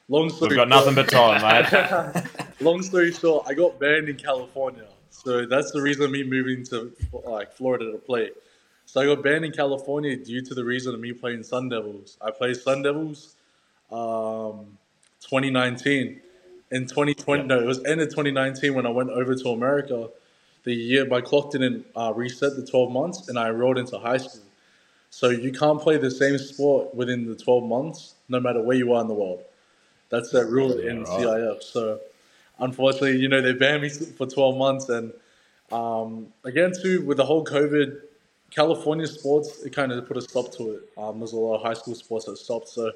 Long 0.09 0.29
story 0.29 0.49
We've 0.49 0.57
got 0.57 0.69
nothing 0.69 0.95
but 0.95 1.09
time, 1.09 1.41
mate. 1.41 2.23
long 2.61 2.81
story 2.81 3.11
short, 3.11 3.45
I 3.45 3.53
got 3.53 3.77
banned 3.77 4.07
in 4.07 4.15
California, 4.15 4.87
so 5.09 5.45
that's 5.45 5.71
the 5.71 5.81
reason 5.81 6.05
of 6.05 6.11
me 6.11 6.23
moving 6.23 6.63
to 6.67 6.93
like 7.25 7.51
Florida 7.51 7.91
to 7.91 7.97
play. 7.97 8.29
So 8.85 9.01
I 9.01 9.05
got 9.05 9.21
banned 9.21 9.43
in 9.43 9.51
California 9.51 10.15
due 10.15 10.41
to 10.43 10.53
the 10.55 10.63
reason 10.63 10.93
of 10.93 11.01
me 11.01 11.11
playing 11.11 11.43
Sun 11.43 11.67
Devils. 11.69 12.17
I 12.21 12.31
played 12.31 12.55
Sun 12.55 12.83
Devils, 12.83 13.35
um, 13.91 14.77
2019. 15.19 16.21
In 16.71 16.83
2020, 16.83 17.41
yeah. 17.41 17.47
no, 17.47 17.59
it 17.59 17.65
was 17.65 17.83
end 17.83 17.99
of 17.99 18.07
2019 18.07 18.75
when 18.75 18.85
I 18.85 18.89
went 18.89 19.09
over 19.09 19.35
to 19.35 19.49
America. 19.49 20.09
The 20.63 20.73
year 20.73 21.05
my 21.05 21.19
clock 21.19 21.51
didn't 21.51 21.85
uh, 21.97 22.13
reset 22.15 22.55
the 22.55 22.65
12 22.65 22.91
months, 22.93 23.27
and 23.27 23.37
I 23.37 23.49
enrolled 23.49 23.77
into 23.77 23.99
high 23.99 24.17
school. 24.17 24.41
So 25.09 25.29
you 25.31 25.51
can't 25.51 25.81
play 25.81 25.97
the 25.97 26.11
same 26.11 26.37
sport 26.37 26.95
within 26.95 27.27
the 27.27 27.35
12 27.35 27.65
months, 27.65 28.15
no 28.29 28.39
matter 28.39 28.61
where 28.61 28.77
you 28.77 28.93
are 28.93 29.01
in 29.01 29.09
the 29.09 29.13
world. 29.13 29.43
That's 30.09 30.31
that 30.31 30.45
rule 30.47 30.79
yeah, 30.79 30.91
in 30.91 31.03
right. 31.03 31.19
CIF. 31.19 31.63
So 31.63 31.99
unfortunately, 32.59 33.17
you 33.17 33.27
know, 33.27 33.41
they 33.41 33.53
banned 33.53 33.81
me 33.81 33.89
for 33.89 34.25
12 34.25 34.57
months. 34.57 34.89
And 34.89 35.13
um, 35.71 36.27
again, 36.43 36.71
too, 36.81 37.01
with 37.05 37.17
the 37.17 37.25
whole 37.25 37.43
COVID, 37.45 38.01
California 38.51 39.07
sports, 39.07 39.61
it 39.63 39.73
kind 39.73 39.91
of 39.91 40.07
put 40.07 40.17
a 40.17 40.21
stop 40.21 40.53
to 40.53 40.71
it. 40.73 40.81
Um, 40.97 41.19
there's 41.19 41.33
a 41.33 41.37
lot 41.37 41.55
of 41.55 41.63
high 41.63 41.73
school 41.73 41.95
sports 41.95 42.25
that 42.25 42.37
stopped. 42.37 42.69
So, 42.69 42.91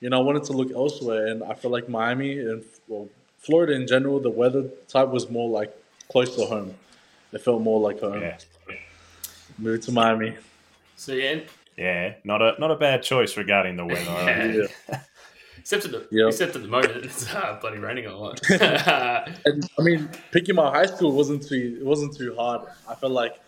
you 0.00 0.10
know, 0.10 0.18
I 0.18 0.22
wanted 0.22 0.44
to 0.44 0.52
look 0.52 0.70
elsewhere. 0.72 1.26
And 1.26 1.42
I 1.44 1.54
feel 1.54 1.70
like 1.70 1.88
Miami 1.88 2.38
and, 2.38 2.64
well, 2.88 3.08
Florida 3.38 3.74
in 3.74 3.86
general, 3.86 4.20
the 4.20 4.30
weather 4.30 4.64
type 4.88 5.08
was 5.08 5.28
more 5.28 5.50
like 5.50 5.70
close 6.10 6.34
to 6.36 6.46
home. 6.46 6.74
It 7.32 7.42
felt 7.42 7.60
more 7.60 7.80
like 7.80 8.00
home. 8.00 8.20
Yeah. 8.20 8.38
Moved 9.58 9.82
to 9.84 9.92
Miami. 9.92 10.36
So, 10.96 11.12
yeah. 11.12 11.40
Yeah, 11.76 12.14
not 12.22 12.40
a 12.40 12.54
not 12.60 12.70
a 12.70 12.76
bad 12.76 13.02
choice 13.02 13.36
regarding 13.36 13.76
the 13.76 13.84
weather. 13.84 14.68
yeah. 14.90 15.00
Except 15.64 15.86
at 15.86 15.92
the 15.92 16.06
yep. 16.10 16.28
except 16.28 16.54
at 16.56 16.60
the 16.60 16.68
moment, 16.68 16.92
it's 17.06 17.34
uh, 17.34 17.56
bloody 17.62 17.78
raining 17.78 18.04
a 18.04 18.14
lot. 18.14 18.38
and 18.50 19.66
I 19.78 19.82
mean, 19.82 20.10
picking 20.30 20.56
my 20.56 20.70
high 20.70 20.84
school 20.84 21.12
wasn't 21.12 21.42
too 21.48 21.78
it 21.80 21.86
wasn't 21.86 22.14
too 22.14 22.34
hard. 22.36 22.68
I 22.86 22.94
felt 22.94 23.12
like 23.12 23.40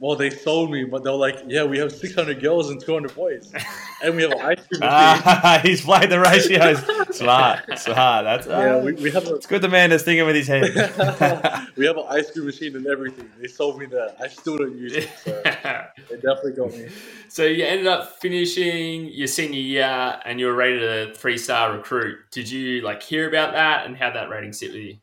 well, 0.00 0.16
they 0.16 0.30
sold 0.30 0.70
me, 0.70 0.84
but 0.84 1.04
they 1.04 1.10
were 1.10 1.16
like, 1.16 1.36
"Yeah, 1.46 1.64
we 1.64 1.78
have 1.78 1.92
600 1.92 2.40
girls 2.40 2.70
and 2.70 2.80
200 2.80 3.14
boys, 3.14 3.52
and 4.02 4.16
we 4.16 4.22
have 4.22 4.32
an 4.32 4.40
ice 4.40 4.66
cream 4.66 4.80
machine." 4.80 4.82
Ah, 4.82 5.60
he's 5.62 5.82
played 5.82 6.08
the 6.08 6.18
ratios. 6.18 6.78
smart, 7.14 7.78
smart. 7.78 8.24
That's 8.24 8.46
yeah. 8.46 8.76
Uh, 8.76 8.80
we, 8.82 8.92
we, 8.94 9.10
have. 9.10 9.28
A, 9.28 9.34
it's 9.34 9.44
good. 9.44 9.60
The 9.60 9.68
man 9.68 9.92
is 9.92 10.02
thinking 10.02 10.24
with 10.24 10.36
his 10.36 10.46
head. 10.46 10.62
we 11.76 11.84
have 11.84 11.98
an 11.98 12.06
ice 12.08 12.30
cream 12.30 12.46
machine 12.46 12.76
and 12.76 12.86
everything. 12.86 13.30
They 13.38 13.46
sold 13.46 13.78
me 13.78 13.86
that. 13.86 14.16
I 14.18 14.28
still 14.28 14.56
don't 14.56 14.74
use 14.74 14.94
it. 14.94 15.10
So 15.22 15.42
they 15.42 16.16
definitely 16.16 16.52
got 16.52 16.72
me. 16.72 16.88
So 17.28 17.44
you 17.44 17.64
ended 17.64 17.86
up 17.86 18.18
finishing 18.20 19.08
your 19.08 19.26
senior 19.26 19.60
year, 19.60 20.18
and 20.24 20.40
you 20.40 20.46
were 20.46 20.54
rated 20.54 20.82
a 20.82 21.14
three-star 21.14 21.76
recruit. 21.76 22.18
Did 22.30 22.50
you 22.50 22.80
like 22.80 23.02
hear 23.02 23.28
about 23.28 23.52
that, 23.52 23.84
and 23.84 23.98
how 23.98 24.10
that 24.12 24.30
rating 24.30 24.54
sit 24.54 24.72
with 24.72 24.82
you? 24.82 24.96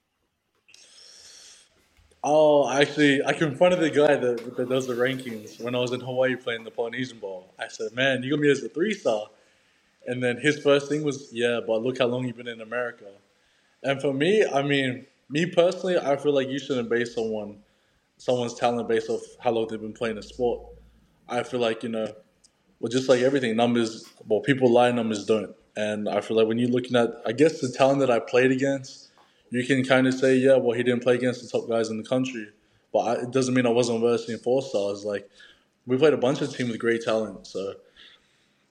Oh, 2.23 2.69
actually, 2.69 3.23
I 3.25 3.33
confronted 3.33 3.79
the 3.81 3.89
guy 3.89 4.15
that, 4.15 4.55
that 4.57 4.69
does 4.69 4.87
the 4.87 4.93
rankings 4.95 5.59
when 5.61 5.75
I 5.75 5.79
was 5.79 5.91
in 5.93 6.01
Hawaii 6.01 6.35
playing 6.35 6.65
the 6.65 6.71
Polynesian 6.71 7.19
ball. 7.19 7.53
I 7.59 7.67
said, 7.69 7.93
"Man, 7.93 8.23
you 8.23 8.31
got 8.31 8.39
me 8.39 8.51
as 8.51 8.63
a 8.63 8.69
three 8.69 8.93
star," 8.93 9.27
and 10.07 10.23
then 10.23 10.37
his 10.37 10.59
first 10.59 10.89
thing 10.89 11.03
was, 11.03 11.29
"Yeah, 11.33 11.61
but 11.65 11.83
look 11.83 11.99
how 11.99 12.07
long 12.07 12.25
you've 12.25 12.37
been 12.37 12.47
in 12.47 12.61
America." 12.61 13.05
And 13.83 14.01
for 14.01 14.13
me, 14.13 14.45
I 14.45 14.63
mean, 14.63 15.07
me 15.29 15.47
personally, 15.47 15.97
I 15.97 16.17
feel 16.17 16.33
like 16.33 16.49
you 16.49 16.59
shouldn't 16.59 16.89
base 16.89 17.15
someone 17.15 17.59
someone's 18.17 18.53
talent 18.55 18.87
based 18.89 19.09
off 19.09 19.21
how 19.39 19.51
long 19.51 19.67
they've 19.69 19.81
been 19.81 19.93
playing 19.93 20.17
a 20.17 20.23
sport. 20.23 20.61
I 21.29 21.43
feel 21.43 21.59
like 21.61 21.83
you 21.83 21.89
know, 21.89 22.13
well, 22.79 22.89
just 22.89 23.09
like 23.09 23.21
everything, 23.21 23.55
numbers. 23.55 24.05
Well, 24.27 24.41
people 24.41 24.71
lie, 24.71 24.91
numbers 24.91 25.25
don't. 25.25 25.55
And 25.77 26.09
I 26.09 26.21
feel 26.21 26.37
like 26.37 26.47
when 26.47 26.59
you're 26.59 26.69
looking 26.69 26.95
at, 26.97 27.09
I 27.25 27.33
guess 27.33 27.61
the 27.61 27.69
talent 27.69 27.99
that 28.01 28.11
I 28.11 28.19
played 28.19 28.51
against 28.51 29.06
you 29.49 29.65
can 29.65 29.83
kind 29.83 30.07
of 30.07 30.13
say, 30.13 30.35
yeah, 30.35 30.57
well, 30.57 30.75
he 30.75 30.83
didn't 30.83 31.03
play 31.03 31.15
against 31.15 31.41
the 31.41 31.47
top 31.47 31.69
guys 31.69 31.89
in 31.89 31.97
the 31.97 32.03
country, 32.03 32.47
but 32.91 32.99
I, 32.99 33.13
it 33.23 33.31
doesn't 33.31 33.53
mean 33.53 33.65
I 33.65 33.69
wasn't 33.69 34.01
versing 34.01 34.33
in 34.33 34.39
four 34.39 34.61
stars. 34.61 35.05
Like 35.05 35.29
we 35.85 35.97
played 35.97 36.13
a 36.13 36.17
bunch 36.17 36.41
of 36.41 36.55
teams 36.55 36.69
with 36.69 36.79
great 36.79 37.03
talent, 37.03 37.47
so. 37.47 37.75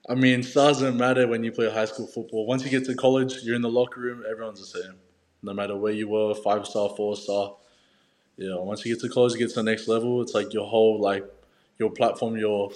I 0.09 0.15
mean, 0.15 0.41
stars 0.41 0.79
don't 0.79 0.95
matter 0.95 1.27
when 1.27 1.43
you 1.43 1.51
play 1.51 1.69
high 1.69 1.83
school 1.83 2.07
football. 2.07 2.45
Once 2.45 2.63
you 2.63 2.69
get 2.69 2.85
to 2.85 2.95
college, 2.95 3.43
you're 3.43 3.57
in 3.57 3.61
the 3.61 3.69
locker 3.69 3.99
room, 3.99 4.23
everyone's 4.29 4.61
the 4.61 4.79
same. 4.79 4.93
No 5.43 5.53
matter 5.53 5.75
where 5.75 5.91
you 5.91 6.07
were, 6.07 6.33
five 6.33 6.65
star, 6.65 6.89
four 6.95 7.17
star. 7.17 7.55
You 8.37 8.49
know, 8.49 8.63
once 8.63 8.85
you 8.85 8.93
get 8.93 9.01
to 9.01 9.09
college, 9.09 9.33
you 9.33 9.39
get 9.39 9.49
to 9.49 9.55
the 9.55 9.63
next 9.63 9.89
level, 9.89 10.21
it's 10.21 10.33
like 10.33 10.53
your 10.53 10.65
whole 10.65 11.01
like 11.01 11.25
your 11.77 11.89
platform, 11.89 12.37
your 12.37 12.71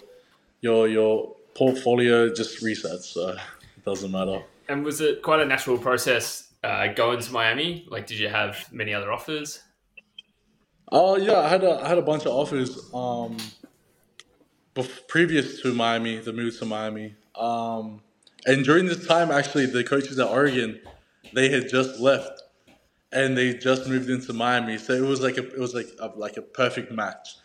your 0.60 0.88
your 0.88 1.34
portfolio 1.54 2.34
just 2.34 2.62
resets. 2.62 3.14
So 3.14 3.30
it 3.30 3.86
doesn't 3.86 4.12
matter. 4.12 4.42
And 4.68 4.84
was 4.84 5.00
it 5.02 5.22
quite 5.22 5.40
a 5.40 5.46
natural 5.46 5.78
process 5.78 6.51
uh, 6.64 6.88
going 6.88 7.20
to 7.20 7.32
Miami? 7.32 7.86
Like, 7.90 8.08
did 8.08 8.20
you 8.20 8.30
have 8.30 8.72
many 8.72 8.94
other 8.94 9.12
offers? 9.12 9.62
Oh 10.92 11.16
yeah, 11.16 11.40
I 11.40 11.48
had 11.48 11.64
a 11.64 11.82
I 11.82 11.88
had 11.88 11.98
a 11.98 12.02
bunch 12.02 12.26
of 12.26 12.34
offers. 12.34 12.94
Um, 12.94 13.38
previous 15.08 15.62
to 15.62 15.74
Miami, 15.74 16.18
the 16.18 16.34
move 16.34 16.58
to 16.60 16.66
Miami. 16.66 17.16
Um, 17.36 18.02
and 18.46 18.66
during 18.66 18.86
this 18.86 19.06
time, 19.08 19.32
actually, 19.32 19.68
the 19.68 19.84
coaches 19.84 20.20
at 20.20 20.28
Oregon, 20.28 20.82
they 21.34 21.50
had 21.50 21.70
just 21.70 22.00
left, 22.00 22.42
and 23.12 23.38
they 23.38 23.54
just 23.54 23.88
moved 23.88 24.10
into 24.10 24.34
Miami. 24.34 24.78
So 24.78 24.94
it 24.94 25.02
was 25.02 25.22
like 25.22 25.38
a 25.38 25.48
it 25.48 25.60
was 25.60 25.74
like 25.74 25.88
a, 26.00 26.08
like 26.16 26.38
a 26.38 26.42
perfect 26.42 26.92
match. 26.92 27.36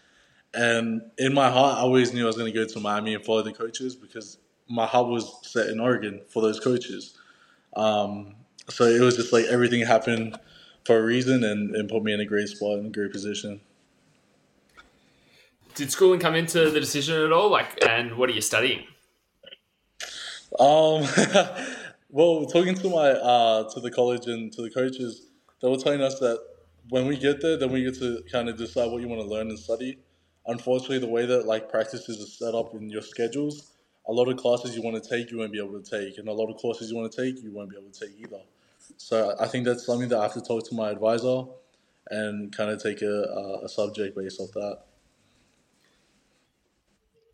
And 0.55 1.03
in 1.19 1.35
my 1.35 1.51
heart, 1.51 1.79
I 1.79 1.81
always 1.83 2.15
knew 2.15 2.25
I 2.25 2.27
was 2.27 2.37
going 2.37 2.53
to 2.53 2.59
go 2.59 2.67
to 2.67 2.81
Miami 2.81 3.15
and 3.15 3.25
follow 3.25 3.43
the 3.43 3.53
coaches 3.53 3.95
because 3.95 4.39
my 4.69 4.87
heart 4.87 5.09
was 5.09 5.39
set 5.43 5.69
in 5.69 5.79
Oregon 5.79 6.23
for 6.29 6.41
those 6.41 6.59
coaches. 6.59 7.19
Um, 7.77 8.35
so 8.69 8.85
it 8.85 9.01
was 9.01 9.17
just 9.17 9.33
like 9.33 9.45
everything 9.47 9.87
happened 9.87 10.39
for 10.85 10.99
a 10.99 11.03
reason 11.03 11.45
and, 11.45 11.75
and 11.75 11.89
put 11.89 12.03
me 12.03 12.13
in 12.13 12.21
a 12.21 12.25
great 12.25 12.49
spot 12.49 12.79
and 12.79 12.87
a 12.87 12.91
great 12.91 13.13
position. 13.13 13.61
Did 15.75 15.91
schooling 15.91 16.21
come 16.21 16.35
into 16.35 16.71
the 16.71 16.81
decision 16.81 17.23
at 17.23 17.33
all? 17.33 17.51
Like, 17.51 17.85
and 17.87 18.17
what 18.17 18.31
are 18.31 18.33
you 18.33 18.41
studying? 18.41 18.85
Um, 20.59 21.03
well, 22.09 22.47
talking 22.47 22.75
to 22.77 22.89
my 22.89 23.11
uh, 23.11 23.71
to 23.71 23.81
the 23.81 23.91
college 23.91 24.27
and 24.27 24.51
to 24.53 24.63
the 24.63 24.71
coaches, 24.71 25.27
they 25.61 25.69
were 25.69 25.77
telling 25.77 26.01
us 26.01 26.19
that 26.21 26.39
when 26.89 27.07
we 27.07 27.19
get 27.19 27.43
there, 27.43 27.59
then 27.59 27.71
we 27.73 27.85
get 27.85 27.99
to 27.99 28.23
kind 28.31 28.49
of 28.49 28.57
decide 28.57 28.91
what 28.91 29.03
you 29.03 29.09
want 29.09 29.21
to 29.21 29.29
learn 29.29 29.49
and 29.49 29.59
study. 29.59 29.99
Unfortunately, 30.47 30.99
the 30.99 31.09
way 31.09 31.27
that 31.27 31.47
like 31.47 31.69
practices 31.69 32.23
are 32.23 32.47
set 32.47 32.55
up 32.55 32.75
in 32.75 32.89
your 32.89 33.03
schedules, 33.03 33.73
a 34.09 34.13
lot 34.13 34.29
of 34.29 34.37
classes 34.37 34.77
you 34.77 34.83
want 34.83 35.03
to 35.03 35.11
take, 35.11 35.31
you 35.31 35.39
won't 35.39 35.53
be 35.53 35.59
able 35.59 35.81
to 35.81 35.91
take, 35.91 36.19
and 36.19 36.29
a 36.29 36.33
lot 36.33 36.49
of 36.49 36.57
courses 36.57 36.91
you 36.91 36.97
want 36.97 37.11
to 37.13 37.25
take, 37.25 37.43
you 37.43 37.53
won't 37.53 37.69
be 37.69 37.77
able 37.77 37.91
to 37.91 38.07
take 38.07 38.17
either. 38.19 38.41
So 38.97 39.35
I 39.39 39.47
think 39.47 39.65
that's 39.65 39.85
something 39.85 40.09
that 40.09 40.19
I 40.19 40.23
have 40.23 40.35
to 40.35 40.41
talk 40.41 40.69
to 40.69 40.75
my 40.75 40.91
advisor 40.91 41.45
and 42.11 42.55
kind 42.57 42.71
of 42.71 42.83
take 42.83 43.03
a, 43.03 43.61
a, 43.65 43.69
subject 43.69 44.17
based 44.17 44.41
off 44.41 44.53
that. 44.53 44.79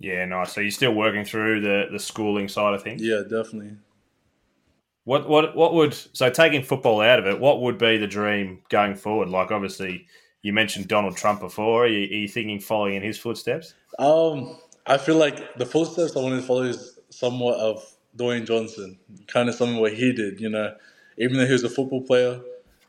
Yeah, 0.01 0.25
nice. 0.25 0.53
So 0.53 0.61
you're 0.61 0.71
still 0.71 0.95
working 0.95 1.25
through 1.25 1.61
the, 1.61 1.87
the 1.91 1.99
schooling 1.99 2.49
side 2.49 2.75
of 2.75 2.83
things. 2.83 3.03
Yeah, 3.03 3.23
definitely. 3.23 3.77
What 5.05 5.29
what 5.29 5.57
what 5.57 5.75
would 5.75 5.95
so 5.95 6.31
taking 6.31 6.63
football 6.63 7.01
out 7.01 7.19
of 7.19 7.27
it? 7.27 7.41
What 7.41 7.61
would 7.61 7.77
be 7.77 7.97
the 7.97 8.07
dream 8.07 8.63
going 8.69 8.95
forward? 8.95 9.29
Like 9.29 9.51
obviously, 9.51 10.07
you 10.43 10.53
mentioned 10.53 10.89
Donald 10.89 11.17
Trump 11.17 11.41
before. 11.41 11.85
Are 11.85 11.89
you, 11.89 12.05
are 12.05 12.21
you 12.21 12.29
thinking 12.29 12.61
following 12.61 12.95
in 12.95 13.03
his 13.03 13.19
footsteps? 13.19 13.75
Um, 13.99 14.57
I 14.87 14.99
feel 14.99 15.17
like 15.17 15.57
the 15.57 15.67
footsteps 15.67 16.17
I 16.17 16.21
want 16.21 16.41
to 16.41 16.47
follow 16.47 16.63
is 16.63 17.01
somewhat 17.11 17.59
of 17.59 17.85
Dwayne 18.17 18.47
Johnson, 18.47 18.99
kind 19.27 19.49
of 19.49 19.55
something 19.57 19.79
what 19.79 19.95
he 19.95 20.13
did. 20.13 20.41
You 20.41 20.51
know, 20.51 20.75
even 21.19 21.37
though 21.37 21.47
he 21.47 21.53
was 21.53 21.65
a 21.65 21.69
football 21.69 22.03
player, 22.03 22.41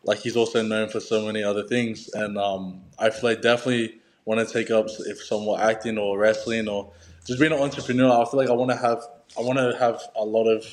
like 0.04 0.20
he's 0.20 0.36
also 0.36 0.62
known 0.62 0.90
for 0.90 1.00
so 1.00 1.26
many 1.26 1.44
other 1.44 1.64
things, 1.64 2.10
and 2.14 2.38
um, 2.38 2.82
I 3.00 3.10
feel 3.10 3.32
like 3.32 3.42
definitely 3.42 4.00
want 4.26 4.46
to 4.46 4.54
take 4.54 4.72
up 4.72 4.88
if 5.06 5.22
somewhat 5.24 5.62
acting 5.62 5.98
or 5.98 6.18
wrestling 6.18 6.68
or 6.68 6.92
just 7.26 7.40
being 7.40 7.52
an 7.52 7.60
entrepreneur. 7.60 8.10
I 8.12 8.30
feel 8.30 8.40
like 8.40 8.50
I 8.50 8.54
want 8.54 8.72
to 8.72 8.78
have 8.78 9.02
I 9.38 9.42
want 9.42 9.60
to 9.60 9.78
have 9.80 10.02
a 10.16 10.24
lot 10.24 10.48
of 10.48 10.66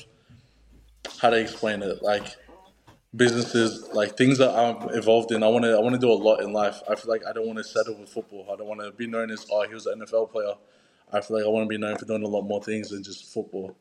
how 1.19 1.29
to 1.29 1.37
explain 1.37 1.81
it 1.81 2.01
like 2.01 2.35
businesses 3.15 3.89
like 3.93 4.17
things 4.17 4.37
that 4.37 4.51
I'm 4.51 4.89
involved 4.89 5.31
in. 5.31 5.43
I 5.43 5.47
want 5.47 5.65
to 5.65 5.71
I 5.71 5.79
want 5.79 5.93
to 5.95 5.99
do 5.99 6.11
a 6.11 6.13
lot 6.13 6.41
in 6.41 6.53
life. 6.53 6.81
I 6.89 6.95
feel 6.95 7.11
like 7.11 7.25
I 7.25 7.33
don't 7.33 7.45
want 7.45 7.57
to 7.57 7.63
settle 7.63 7.97
with 7.97 8.09
football. 8.09 8.47
I 8.51 8.55
don't 8.55 8.67
want 8.67 8.81
to 8.81 8.91
be 8.91 9.07
known 9.07 9.31
as 9.31 9.45
oh 9.51 9.67
he 9.67 9.73
was 9.73 9.85
an 9.85 9.99
NFL 9.99 10.31
player. 10.31 10.53
I 11.13 11.19
feel 11.21 11.37
like 11.37 11.45
I 11.45 11.49
want 11.49 11.65
to 11.65 11.69
be 11.69 11.77
known 11.77 11.97
for 11.97 12.05
doing 12.05 12.23
a 12.23 12.27
lot 12.27 12.43
more 12.43 12.63
things 12.63 12.89
than 12.89 13.03
just 13.03 13.33
football. 13.33 13.75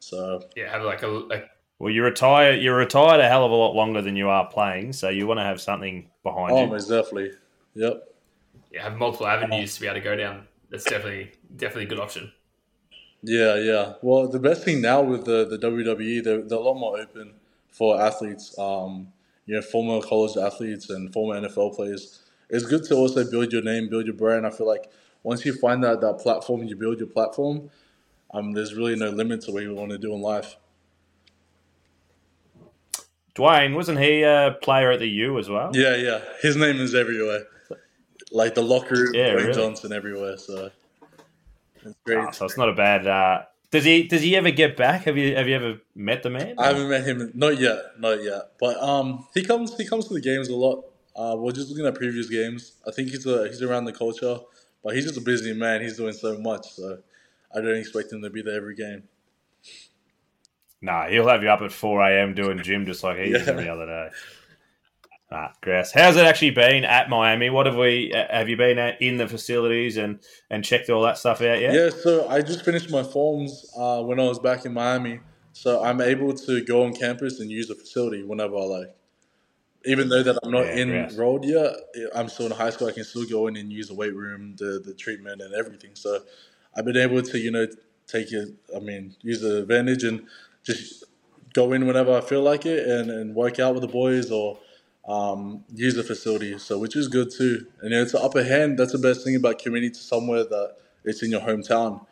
So 0.00 0.44
Yeah, 0.54 0.70
have 0.70 0.82
like 0.82 1.02
a, 1.02 1.10
a 1.10 1.42
Well, 1.78 1.92
you 1.92 2.02
retire. 2.02 2.54
You're 2.54 2.76
retired 2.76 3.20
a 3.20 3.28
hell 3.28 3.44
of 3.44 3.50
a 3.50 3.54
lot 3.54 3.74
longer 3.74 4.00
than 4.00 4.16
you 4.16 4.28
are 4.28 4.46
playing, 4.46 4.92
so 4.92 5.08
you 5.08 5.26
want 5.26 5.40
to 5.40 5.44
have 5.44 5.60
something 5.60 6.08
behind 6.22 6.52
oh, 6.52 6.64
you. 6.64 6.66
most 6.68 6.88
definitely. 6.88 7.32
Yep. 7.74 8.02
yeah, 8.72 8.82
have 8.82 8.96
multiple 8.96 9.26
avenues 9.26 9.74
to 9.74 9.80
be 9.82 9.86
able 9.86 9.96
to 9.96 10.00
go 10.00 10.16
down. 10.16 10.46
That's 10.70 10.84
definitely 10.84 11.32
definitely 11.54 11.84
a 11.84 11.88
good 11.88 12.00
option. 12.00 12.32
Yeah, 13.22 13.56
yeah. 13.56 13.94
Well, 14.02 14.28
the 14.28 14.38
best 14.38 14.64
thing 14.64 14.80
now 14.80 15.02
with 15.02 15.24
the, 15.24 15.44
the 15.46 15.58
WWE, 15.58 16.22
they're, 16.22 16.42
they're 16.42 16.58
a 16.58 16.60
lot 16.60 16.74
more 16.74 16.98
open 16.98 17.34
for 17.70 18.00
athletes, 18.00 18.56
um, 18.58 19.12
you 19.46 19.54
know, 19.54 19.62
former 19.62 20.00
college 20.00 20.36
athletes 20.36 20.90
and 20.90 21.12
former 21.12 21.40
NFL 21.40 21.74
players. 21.74 22.22
It's 22.48 22.64
good 22.64 22.84
to 22.84 22.94
also 22.94 23.28
build 23.28 23.52
your 23.52 23.62
name, 23.62 23.88
build 23.88 24.06
your 24.06 24.14
brand. 24.14 24.46
I 24.46 24.50
feel 24.50 24.66
like 24.66 24.90
once 25.22 25.44
you 25.44 25.54
find 25.54 25.82
that, 25.82 26.00
that 26.00 26.18
platform, 26.18 26.62
you 26.64 26.76
build 26.76 26.98
your 26.98 27.08
platform, 27.08 27.70
um, 28.32 28.52
there's 28.52 28.74
really 28.74 28.96
no 28.96 29.10
limit 29.10 29.40
to 29.42 29.52
what 29.52 29.62
you 29.62 29.74
want 29.74 29.90
to 29.90 29.98
do 29.98 30.14
in 30.14 30.20
life. 30.20 30.56
Dwayne 33.36 33.74
wasn't 33.74 33.98
he 34.00 34.22
a 34.22 34.56
player 34.62 34.90
at 34.90 34.98
the 34.98 35.08
U 35.08 35.38
as 35.38 35.48
well? 35.48 35.70
Yeah, 35.74 35.94
yeah. 35.96 36.20
His 36.42 36.56
name 36.56 36.80
is 36.80 36.94
everywhere. 36.94 37.44
Like 38.32 38.54
the 38.54 38.62
locker 38.62 38.94
room, 38.94 39.14
Yeah, 39.14 39.34
Dwayne 39.34 39.36
really. 39.36 39.52
Johnson 39.52 39.92
everywhere. 39.92 40.36
So 40.38 40.70
it's 41.84 41.94
great. 42.04 42.18
Ah, 42.18 42.30
so 42.30 42.46
it's 42.46 42.56
not 42.56 42.68
a 42.68 42.72
bad. 42.74 43.06
Uh, 43.06 43.42
does 43.70 43.84
he? 43.84 44.04
Does 44.04 44.22
he 44.22 44.36
ever 44.36 44.50
get 44.50 44.76
back? 44.76 45.02
Have 45.04 45.16
you? 45.16 45.36
Have 45.36 45.48
you 45.48 45.54
ever 45.54 45.78
met 45.94 46.22
the 46.22 46.30
man? 46.30 46.54
I 46.58 46.68
haven't 46.68 46.88
met 46.88 47.04
him, 47.04 47.30
not 47.34 47.58
yet, 47.58 47.78
not 47.98 48.22
yet. 48.22 48.52
But 48.58 48.82
um, 48.82 49.26
he 49.34 49.44
comes, 49.44 49.76
he 49.76 49.86
comes 49.86 50.08
to 50.08 50.14
the 50.14 50.20
games 50.20 50.48
a 50.48 50.56
lot. 50.56 50.84
Uh, 51.14 51.34
we're 51.38 51.52
just 51.52 51.68
looking 51.70 51.86
at 51.86 51.94
previous 51.94 52.28
games. 52.28 52.72
I 52.86 52.90
think 52.90 53.08
he's 53.10 53.26
a, 53.26 53.46
he's 53.48 53.62
around 53.62 53.84
the 53.86 53.92
culture, 53.92 54.38
but 54.82 54.94
he's 54.94 55.04
just 55.04 55.16
a 55.16 55.20
busy 55.22 55.52
man. 55.52 55.82
He's 55.82 55.96
doing 55.96 56.12
so 56.12 56.38
much, 56.38 56.72
so 56.72 56.98
I 57.54 57.60
don't 57.60 57.76
expect 57.76 58.12
him 58.12 58.22
to 58.22 58.30
be 58.30 58.42
there 58.42 58.56
every 58.56 58.74
game. 58.74 59.04
Nah, 60.82 61.08
he'll 61.08 61.28
have 61.28 61.42
you 61.42 61.48
up 61.50 61.62
at 61.62 61.72
four 61.72 62.00
a.m. 62.02 62.34
doing 62.34 62.62
gym 62.62 62.86
just 62.86 63.02
like 63.02 63.16
he 63.16 63.24
is 63.24 63.46
Yeah. 63.46 63.52
every 63.52 63.68
other 63.68 63.86
day. 63.86 64.08
Ah, 65.32 65.52
Grass. 65.60 65.90
How's 65.92 66.16
it 66.16 66.24
actually 66.24 66.50
been 66.50 66.84
at 66.84 67.08
Miami? 67.10 67.50
What 67.50 67.66
have 67.66 67.76
we? 67.76 68.12
uh, 68.12 68.26
Have 68.30 68.48
you 68.48 68.56
been 68.56 68.78
at, 68.78 69.02
in 69.02 69.16
the 69.16 69.26
facilities 69.26 69.96
and 69.96 70.20
and 70.50 70.64
checked 70.64 70.88
all 70.88 71.02
that 71.02 71.18
stuff 71.18 71.40
out 71.40 71.60
yet? 71.60 71.74
Yeah, 71.74 71.90
so 71.90 72.28
I 72.28 72.42
just 72.42 72.64
finished 72.64 72.90
my 72.90 73.02
forms 73.02 73.66
uh, 73.76 74.02
when 74.02 74.20
I 74.20 74.24
was 74.24 74.38
back 74.38 74.64
in 74.66 74.72
Miami, 74.72 75.20
so 75.52 75.82
I'm 75.82 76.00
able 76.00 76.32
to 76.34 76.64
go 76.64 76.84
on 76.84 76.94
campus 76.94 77.40
and 77.40 77.50
use 77.50 77.66
the 77.68 77.74
facility 77.74 78.22
whenever 78.22 78.54
I 78.56 78.60
like. 78.64 78.94
Even 79.84 80.08
though 80.08 80.22
that 80.22 80.38
I'm 80.42 80.50
not 80.52 80.66
Yeah, 80.66 81.08
enrolled 81.10 81.44
yet, 81.44 81.74
I'm 82.14 82.28
still 82.28 82.46
in 82.46 82.52
high 82.52 82.70
school. 82.70 82.88
I 82.88 82.92
can 82.92 83.04
still 83.04 83.26
go 83.26 83.46
in 83.48 83.56
and 83.56 83.72
use 83.72 83.88
the 83.88 83.94
weight 83.94 84.14
room, 84.14 84.54
the 84.56 84.80
the 84.84 84.94
treatment, 84.94 85.40
and 85.40 85.54
everything. 85.54 85.90
So 85.94 86.20
I've 86.76 86.84
been 86.84 86.96
able 86.96 87.22
to, 87.22 87.38
you 87.38 87.50
know, 87.50 87.66
take 88.06 88.32
it. 88.32 88.48
I 88.74 88.78
mean, 88.78 89.16
use 89.22 89.40
the 89.40 89.62
advantage 89.62 90.04
and 90.04 90.26
just 90.66 91.04
go 91.54 91.72
in 91.72 91.86
whenever 91.86 92.14
I 92.14 92.20
feel 92.20 92.42
like 92.42 92.66
it 92.66 92.86
and, 92.86 93.10
and 93.10 93.34
work 93.34 93.58
out 93.58 93.74
with 93.74 93.82
the 93.82 93.88
boys 93.88 94.30
or 94.30 94.58
um, 95.08 95.64
use 95.72 95.94
the 95.94 96.02
facility. 96.02 96.58
So 96.58 96.78
which 96.78 96.96
is 96.96 97.08
good 97.08 97.30
too. 97.30 97.66
And 97.80 97.90
you 97.90 97.96
know, 97.96 98.02
it's 98.02 98.14
an 98.14 98.20
upper 98.22 98.44
hand. 98.44 98.78
That's 98.78 98.92
the 98.92 98.98
best 98.98 99.24
thing 99.24 99.36
about 99.36 99.58
committing 99.58 99.92
to 99.92 99.98
somewhere 99.98 100.44
that 100.44 100.76
it's 101.04 101.22
in 101.22 101.30
your 101.30 101.40
hometown. 101.40 102.04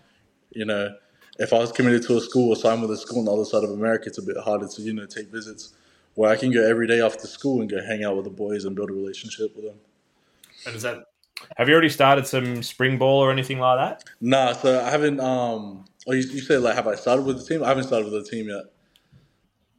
You 0.53 0.65
know, 0.65 0.95
if 1.39 1.53
I 1.53 1.59
was 1.59 1.73
committed 1.73 2.05
to 2.05 2.17
a 2.17 2.21
school 2.21 2.51
or 2.51 2.57
signed 2.57 2.81
with 2.83 2.91
a 2.93 2.97
school 2.97 3.19
on 3.19 3.25
the 3.27 3.33
other 3.33 3.45
side 3.45 3.65
of 3.65 3.71
America, 3.71 4.05
it's 4.07 4.19
a 4.19 4.23
bit 4.23 4.37
harder 4.37 4.69
to 4.69 4.83
you 4.83 4.95
know 4.95 5.07
take 5.07 5.29
visits. 5.31 5.75
Where 6.15 6.31
I 6.31 6.37
can 6.37 6.53
go 6.53 6.65
every 6.65 6.87
day 6.87 7.01
after 7.01 7.27
school 7.27 7.61
and 7.61 7.69
go 7.69 7.85
hang 7.85 8.05
out 8.05 8.15
with 8.15 8.25
the 8.25 8.31
boys 8.31 8.65
and 8.65 8.77
build 8.77 8.89
a 8.89 8.93
relationship 8.93 9.57
with 9.57 9.65
them. 9.65 9.81
And 10.65 10.77
is 10.77 10.83
that 10.83 10.99
Have 11.57 11.69
you 11.69 11.75
already 11.75 11.89
started 11.89 12.27
some 12.29 12.63
spring 12.63 12.99
ball 12.99 13.19
or 13.19 13.33
anything 13.33 13.59
like 13.59 13.79
that? 13.79 14.05
Nah, 14.21 14.53
so 14.53 14.81
I 14.81 14.91
haven't. 14.91 15.19
Um, 15.19 15.87
oh, 16.07 16.13
you, 16.13 16.23
you 16.23 16.41
said 16.41 16.61
like, 16.63 16.75
have 16.75 16.87
I 16.87 16.95
started 16.95 17.25
with 17.27 17.39
the 17.39 17.45
team? 17.45 17.65
I 17.65 17.69
haven't 17.69 17.85
started 17.85 18.11
with 18.11 18.25
the 18.25 18.31
team 18.31 18.49
yet. 18.49 18.65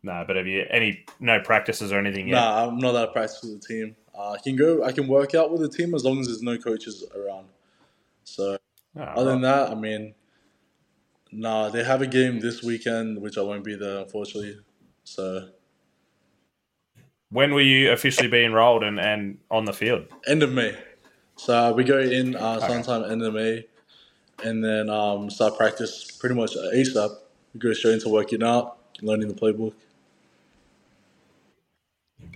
No, 0.03 0.23
but 0.27 0.35
have 0.35 0.47
you 0.47 0.65
any 0.69 1.03
no 1.19 1.39
practices 1.39 1.91
or 1.91 1.97
anything 1.97 2.27
yet? 2.27 2.35
Nah, 2.35 2.67
I'm 2.67 2.77
not 2.77 2.91
that 2.93 3.11
practice 3.11 3.41
with 3.41 3.61
the 3.61 3.67
team. 3.67 3.95
Uh, 4.17 4.31
I 4.31 4.37
can 4.37 4.55
go. 4.55 4.83
I 4.83 4.91
can 4.91 5.07
work 5.07 5.33
out 5.33 5.51
with 5.51 5.61
the 5.61 5.69
team 5.69 5.95
as 5.95 6.05
long 6.05 6.19
as 6.19 6.27
there's 6.27 6.43
no 6.43 6.57
coaches 6.57 7.03
around. 7.15 7.47
So 8.23 8.57
Oh, 8.97 9.01
other 9.01 9.31
than 9.31 9.41
that, 9.41 9.71
I 9.71 9.75
mean, 9.75 10.13
nah, 11.31 11.69
they 11.69 11.83
have 11.83 12.01
a 12.01 12.07
game 12.07 12.39
this 12.39 12.63
weekend, 12.63 13.21
which 13.21 13.37
I 13.37 13.41
won't 13.41 13.63
be 13.63 13.75
there 13.75 13.99
unfortunately. 13.99 14.57
So 15.03 15.49
when 17.29 17.53
will 17.53 17.65
you 17.65 17.91
officially 17.91 18.29
be 18.29 18.45
enrolled 18.45 18.83
and, 18.83 18.99
and 18.99 19.39
on 19.51 19.65
the 19.65 19.73
field? 19.73 20.05
end 20.27 20.43
of 20.43 20.53
May. 20.53 20.77
So 21.35 21.73
we 21.73 21.83
go 21.83 21.99
in 21.99 22.35
uh, 22.35 22.61
sometime 22.61 23.11
end 23.11 23.21
of 23.21 23.33
May, 23.33 23.65
and 24.43 24.63
then 24.63 24.89
um, 24.89 25.29
start 25.29 25.57
practice 25.57 26.11
pretty 26.11 26.35
much 26.35 26.55
ASAP. 26.55 27.17
We 27.53 27.59
go 27.59 27.73
straight 27.73 27.93
into 27.93 28.09
working 28.09 28.43
out, 28.43 28.77
learning 29.01 29.27
the 29.27 29.33
playbook. 29.33 29.73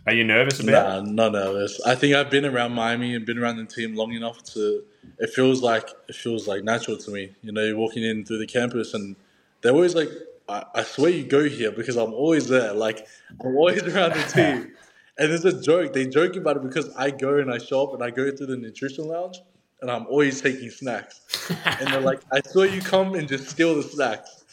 Are 0.07 0.13
you 0.13 0.23
nervous 0.23 0.59
about? 0.59 1.05
Nah, 1.05 1.11
not 1.11 1.31
nervous. 1.33 1.79
I 1.85 1.95
think 1.95 2.15
I've 2.15 2.31
been 2.31 2.45
around 2.45 2.73
Miami 2.73 3.15
and 3.15 3.25
been 3.25 3.37
around 3.37 3.57
the 3.57 3.65
team 3.65 3.95
long 3.95 4.13
enough 4.13 4.43
to. 4.53 4.83
It 5.19 5.29
feels 5.29 5.61
like 5.61 5.89
it 6.07 6.15
feels 6.15 6.47
like 6.47 6.63
natural 6.63 6.97
to 6.97 7.11
me. 7.11 7.31
You 7.43 7.51
know, 7.51 7.63
you're 7.63 7.77
walking 7.77 8.03
in 8.03 8.25
through 8.25 8.39
the 8.39 8.47
campus 8.47 8.93
and 8.93 9.15
they're 9.61 9.73
always 9.73 9.95
like, 9.95 10.09
I, 10.47 10.63
I 10.73 10.83
swear 10.83 11.11
you 11.11 11.23
go 11.23 11.43
here 11.43 11.71
because 11.71 11.97
I'm 11.97 12.13
always 12.13 12.47
there. 12.47 12.73
Like 12.73 13.07
I'm 13.43 13.55
always 13.55 13.83
around 13.95 14.13
the 14.13 14.23
team. 14.23 14.71
And 15.21 15.29
there's 15.31 15.43
a 15.43 15.61
joke. 15.61 15.91
They 15.91 16.07
joke 16.07 16.37
about 16.37 16.55
it 16.55 16.63
because 16.63 16.95
I 16.95 17.11
go 17.11 17.39
and 17.39 17.51
I 17.51 17.57
shop 17.57 17.93
and 17.93 18.01
I 18.01 18.09
go 18.09 18.31
through 18.31 18.45
the 18.45 18.55
nutrition 18.55 19.05
lounge 19.05 19.39
and 19.81 19.89
I'm 19.91 20.05
always 20.07 20.41
taking 20.41 20.69
snacks. 20.69 21.21
and 21.65 21.91
they're 21.93 22.01
like, 22.01 22.21
I 22.31 22.41
saw 22.41 22.63
you 22.63 22.81
come 22.81 23.15
and 23.15 23.27
just 23.27 23.49
steal 23.49 23.75
the 23.75 23.83
snacks. 23.83 24.43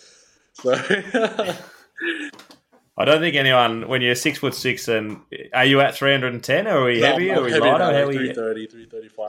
So 0.55 0.75
I 2.99 3.05
don't 3.05 3.21
think 3.21 3.37
anyone. 3.37 3.89
When 3.89 4.01
you're 4.01 4.15
six 4.15 4.39
foot 4.39 4.55
six, 4.55 4.89
and 4.89 5.21
are 5.53 5.65
you 5.65 5.81
at 5.81 5.95
three 5.95 6.13
hundred 6.13 6.33
and 6.35 6.43
ten, 6.43 6.67
or 6.67 6.79
are 6.81 6.85
we 6.87 7.01
heavy, 7.01 7.31
or 7.31 7.41
are 7.41 7.45
we 7.45 7.51
lighter? 7.53 7.85
How 7.85 7.91
are 7.91 8.13
you? 8.13 8.33
330, 8.33 8.67
335. 8.67 9.29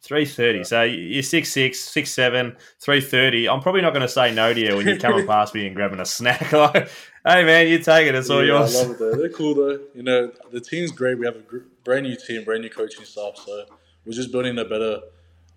Three 0.00 0.26
thirty. 0.26 0.62
So 0.62 0.82
you're 0.82 1.22
six 1.24 1.50
six, 1.50 1.80
six 1.80 2.10
seven, 2.12 2.56
three 2.80 3.00
thirty. 3.00 3.48
I'm 3.48 3.60
probably 3.60 3.80
not 3.82 3.90
going 3.92 4.02
to 4.02 4.08
say 4.08 4.32
no 4.32 4.54
to 4.54 4.60
you 4.60 4.76
when 4.76 4.86
you're 4.86 4.98
coming 4.98 5.26
past 5.26 5.54
me 5.54 5.66
and 5.66 5.74
grabbing 5.74 6.00
a 6.00 6.06
snack. 6.06 6.52
Like, 6.52 6.88
hey 7.26 7.44
man, 7.44 7.66
you 7.66 7.78
take 7.80 8.06
it. 8.06 8.14
It's 8.14 8.30
all 8.30 8.40
Yeah, 8.44 8.58
yours. 8.60 8.76
I 8.76 8.82
love 8.82 8.90
it 8.92 8.98
though. 9.00 9.16
They're 9.16 9.28
cool 9.28 9.54
though. 9.54 9.80
You 9.94 10.02
know, 10.04 10.30
the 10.52 10.60
team's 10.60 10.92
great. 10.92 11.18
We 11.18 11.26
have 11.26 11.34
a 11.36 11.42
brand 11.82 12.04
new 12.06 12.14
team, 12.16 12.44
brand 12.44 12.62
new 12.62 12.70
coaching 12.70 13.04
staff. 13.04 13.36
So 13.44 13.64
we're 14.06 14.12
just 14.12 14.30
building 14.30 14.56
a 14.58 14.64
better 14.64 15.00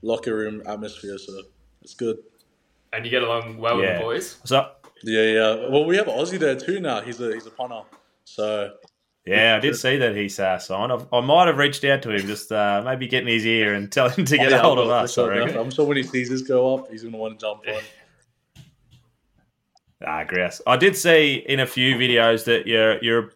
locker 0.01 0.35
room 0.35 0.61
atmosphere. 0.65 1.17
So 1.17 1.41
it's 1.81 1.93
good. 1.93 2.17
and 2.93 3.05
you 3.05 3.11
get 3.11 3.23
along 3.23 3.57
well 3.57 3.77
with 3.77 3.93
the 3.97 3.99
boys? 4.03 4.37
What's 4.41 4.51
up? 4.51 4.87
Yeah, 5.03 5.23
yeah. 5.23 5.69
Well, 5.69 5.85
we 5.85 5.97
have 5.97 6.05
Aussie 6.07 6.37
there 6.39 6.55
too 6.55 6.79
now. 6.79 7.01
He's 7.01 7.19
a 7.19 7.33
he's 7.33 7.45
a 7.47 7.51
punter. 7.51 7.81
So 8.25 8.73
yeah, 9.25 9.55
I 9.55 9.59
did 9.59 9.75
see 9.75 9.97
that 9.97 10.15
he 10.15 10.25
uh, 10.41 10.57
signed. 10.59 10.91
I, 10.91 10.97
I 11.17 11.21
might 11.21 11.47
have 11.47 11.57
reached 11.57 11.83
out 11.85 12.01
to 12.03 12.11
him, 12.11 12.25
just 12.27 12.51
uh, 12.51 12.81
maybe 12.85 13.07
get 13.07 13.21
in 13.21 13.27
his 13.27 13.45
ear 13.45 13.73
and 13.73 13.91
tell 13.91 14.09
him 14.09 14.25
to 14.25 14.37
get 14.37 14.51
Yeah, 14.51 14.57
a 14.59 14.61
hold 14.61 14.79
of 14.79 14.89
us. 14.89 15.11
I 15.17 15.21
sure, 15.21 15.29
reckon. 15.29 15.57
I'm 15.57 15.71
sure 15.71 15.85
when 15.85 15.97
he 15.97 16.03
sees 16.03 16.29
this 16.29 16.41
go 16.41 16.75
up, 16.75 16.89
he's 16.91 17.03
gonna 17.03 17.17
want 17.17 17.39
to 17.39 17.43
jump 17.45 17.61
on. 17.67 17.81
Ah, 20.05 20.23
grouse. 20.23 20.61
I 20.65 20.77
did 20.77 20.95
see 20.97 21.35
in 21.47 21.59
a 21.59 21.67
few 21.67 21.95
videos 21.95 22.45
that 22.45 22.65
you're 22.65 22.97
you're 23.03 23.31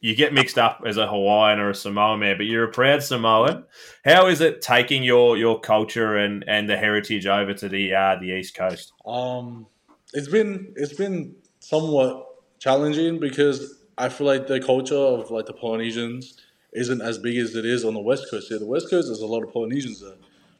you 0.00 0.14
get 0.14 0.32
mixed 0.32 0.58
up 0.58 0.82
as 0.86 0.96
a 0.96 1.08
Hawaiian 1.08 1.58
or 1.58 1.70
a 1.70 1.74
Samoan 1.74 2.20
man, 2.20 2.36
but 2.36 2.46
you're 2.46 2.64
a 2.64 2.70
proud 2.70 3.02
Samoan. 3.02 3.64
How 4.04 4.28
is 4.28 4.40
it 4.40 4.62
taking 4.62 5.02
your 5.02 5.36
your 5.36 5.60
culture 5.60 6.16
and, 6.16 6.44
and 6.46 6.68
the 6.68 6.76
heritage 6.76 7.26
over 7.26 7.54
to 7.54 7.68
the 7.68 7.94
uh, 7.94 8.16
the 8.20 8.28
East 8.28 8.54
Coast? 8.54 8.92
Um, 9.04 9.66
it's 10.12 10.28
been 10.28 10.72
it's 10.76 10.94
been 10.94 11.34
somewhat 11.60 12.26
challenging 12.58 13.18
because 13.18 13.82
I 13.96 14.08
feel 14.08 14.26
like 14.26 14.46
the 14.46 14.60
culture 14.60 14.96
of 14.96 15.30
like 15.30 15.46
the 15.46 15.52
Polynesians 15.52 16.38
isn't 16.72 17.00
as 17.00 17.18
big 17.18 17.36
as 17.36 17.54
it 17.56 17.64
is 17.64 17.84
on 17.84 17.94
the 17.94 18.00
West 18.00 18.26
Coast. 18.30 18.50
Yeah, 18.50 18.58
the 18.58 18.66
West 18.66 18.90
Coast 18.90 19.08
there's 19.08 19.20
a 19.20 19.26
lot 19.26 19.42
of 19.42 19.52
Polynesians 19.52 20.00
there, 20.00 20.14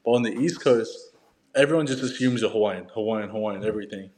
but 0.05 0.11
on 0.13 0.23
the 0.23 0.33
East 0.33 0.61
Coast, 0.61 1.13
everyone 1.55 1.87
just 1.87 2.03
assumes 2.03 2.43
you're 2.43 2.51
Hawaiian, 2.51 2.89
Hawaiian, 2.93 3.29
Hawaiian, 3.29 3.65
everything. 3.65 4.11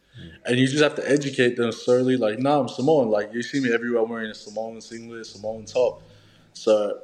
And 0.46 0.58
you 0.58 0.66
just 0.66 0.82
have 0.82 0.94
to 0.96 1.10
educate 1.10 1.56
them 1.56 1.70
slowly, 1.72 2.16
like, 2.16 2.38
nah, 2.38 2.60
I'm 2.60 2.68
Samoan. 2.68 3.08
Like, 3.10 3.32
you 3.32 3.42
see 3.42 3.60
me 3.60 3.72
everywhere 3.72 4.02
wearing 4.04 4.30
a 4.30 4.34
Samoan 4.34 4.80
singlet, 4.80 5.26
Samoan 5.26 5.64
top. 5.64 6.02
So, 6.52 7.00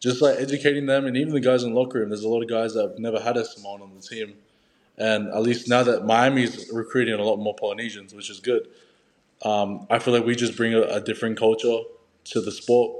just 0.00 0.22
like 0.22 0.38
educating 0.38 0.86
them, 0.86 1.06
and 1.06 1.16
even 1.16 1.32
the 1.34 1.40
guys 1.40 1.64
in 1.64 1.74
the 1.74 1.78
locker 1.78 1.98
room, 1.98 2.08
there's 2.08 2.22
a 2.24 2.28
lot 2.28 2.42
of 2.42 2.48
guys 2.48 2.74
that 2.74 2.82
have 2.90 2.98
never 2.98 3.20
had 3.20 3.36
a 3.36 3.44
Samoan 3.44 3.82
on 3.82 3.92
the 3.94 4.00
team. 4.00 4.34
And 4.96 5.28
at 5.28 5.42
least 5.42 5.68
now 5.68 5.82
that 5.84 6.04
Miami's 6.06 6.68
recruiting 6.72 7.14
a 7.14 7.22
lot 7.22 7.36
more 7.36 7.54
Polynesians, 7.54 8.14
which 8.14 8.30
is 8.30 8.40
good, 8.40 8.68
um, 9.44 9.86
I 9.90 9.98
feel 9.98 10.14
like 10.14 10.24
we 10.24 10.34
just 10.34 10.56
bring 10.56 10.74
a, 10.74 10.82
a 10.82 11.00
different 11.00 11.38
culture 11.38 11.78
to 12.24 12.40
the 12.40 12.50
sport 12.50 12.96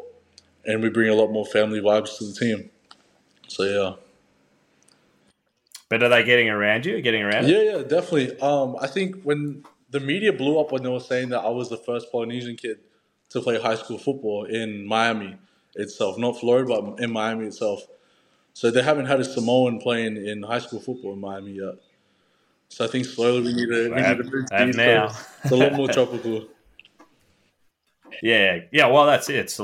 and 0.65 0.83
we 0.83 0.91
bring 0.91 1.09
a 1.09 1.15
lot 1.15 1.31
more 1.33 1.45
family 1.45 1.81
vibes 1.81 2.19
to 2.19 2.25
the 2.25 2.33
team. 2.33 2.71
So, 3.49 3.65
yeah. 3.65 4.08
But 5.89 6.03
are 6.03 6.09
they 6.09 6.23
getting 6.25 6.51
around 6.51 6.85
you? 6.85 7.01
Getting 7.01 7.23
around? 7.23 7.49
Yeah, 7.49 7.63
yeah, 7.63 7.79
definitely. 7.79 8.39
Um, 8.41 8.77
I 8.81 8.87
think 8.87 9.23
when 9.23 9.65
the 9.91 10.01
media 10.01 10.33
blew 10.33 10.61
up 10.61 10.71
when 10.73 10.83
they 10.83 10.89
were 10.89 11.01
saying 11.01 11.31
that 11.31 11.41
I 11.41 11.49
was 11.49 11.71
the 11.71 11.79
first 11.79 12.13
Polynesian 12.13 12.57
kid 12.57 12.79
to 13.31 13.41
play 13.41 13.61
high 13.61 13.75
school 13.75 13.99
football 13.99 14.45
in 14.45 14.87
Miami 14.87 15.37
itself, 15.77 16.19
not 16.19 16.39
Florida, 16.39 16.69
but 16.69 17.01
in 17.01 17.11
Miami 17.11 17.47
itself. 17.47 17.83
So 18.53 18.71
they 18.71 18.83
haven't 18.83 19.07
had 19.07 19.21
a 19.21 19.25
Samoan 19.25 19.81
playing 19.81 20.17
in 20.17 20.43
high 20.43 20.59
school 20.59 20.81
football 20.81 21.13
in 21.13 21.21
Miami 21.21 21.53
yet. 21.53 21.77
So 22.69 22.85
I 22.85 22.89
think 22.89 23.07
slowly 23.07 23.43
we 23.43 23.55
need 23.55 23.69
to, 23.69 23.91
we 23.95 24.03
need 24.03 24.17
to 24.19 24.25
move 24.25 24.77
now. 24.77 25.15
It's 25.43 25.53
a 25.53 25.57
lot 25.57 25.73
more 25.73 25.89
tropical. 25.93 26.49
Yeah, 28.23 28.61
yeah. 28.73 28.87
Well, 28.87 29.07
that's 29.07 29.31
it. 29.31 29.37
It's 29.37 29.61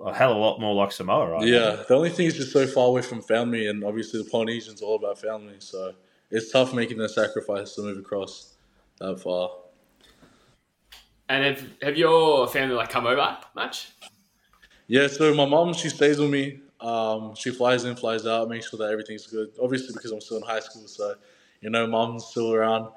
a, 0.00 0.02
a 0.02 0.14
hell 0.14 0.32
of 0.32 0.36
a 0.36 0.40
lot 0.40 0.60
more 0.60 0.74
like 0.74 0.92
Samoa, 0.92 1.30
right? 1.30 1.46
Yeah, 1.46 1.82
the 1.88 1.94
only 1.94 2.10
thing 2.10 2.26
is 2.26 2.36
just 2.36 2.52
so 2.52 2.66
far 2.66 2.88
away 2.88 3.02
from 3.02 3.22
family, 3.22 3.66
and 3.68 3.84
obviously 3.84 4.22
the 4.22 4.28
Polynesians 4.28 4.82
all 4.82 4.96
about 4.96 5.18
family. 5.18 5.56
So 5.58 5.94
it's 6.30 6.50
tough 6.50 6.74
making 6.74 6.98
the 6.98 7.08
sacrifice 7.08 7.74
to 7.74 7.82
move 7.82 7.98
across 7.98 8.54
that 8.98 9.20
far. 9.20 9.50
And 11.28 11.44
have 11.44 11.68
have 11.82 11.96
your 11.96 12.46
family 12.48 12.74
like 12.74 12.90
come 12.90 13.06
over 13.06 13.38
much? 13.54 13.88
Yeah, 14.86 15.08
so 15.08 15.34
my 15.34 15.44
mom, 15.44 15.74
she 15.74 15.88
stays 15.88 16.18
with 16.18 16.30
me. 16.30 16.60
Um, 16.80 17.34
she 17.34 17.50
flies 17.50 17.84
in, 17.84 17.96
flies 17.96 18.26
out, 18.26 18.48
makes 18.48 18.70
sure 18.70 18.78
that 18.78 18.92
everything's 18.92 19.26
good. 19.26 19.50
Obviously, 19.60 19.92
because 19.92 20.12
I'm 20.12 20.20
still 20.20 20.36
in 20.36 20.44
high 20.44 20.60
school, 20.60 20.86
so 20.86 21.14
you 21.60 21.70
know, 21.70 21.86
mom's 21.86 22.26
still 22.26 22.52
around. 22.52 22.90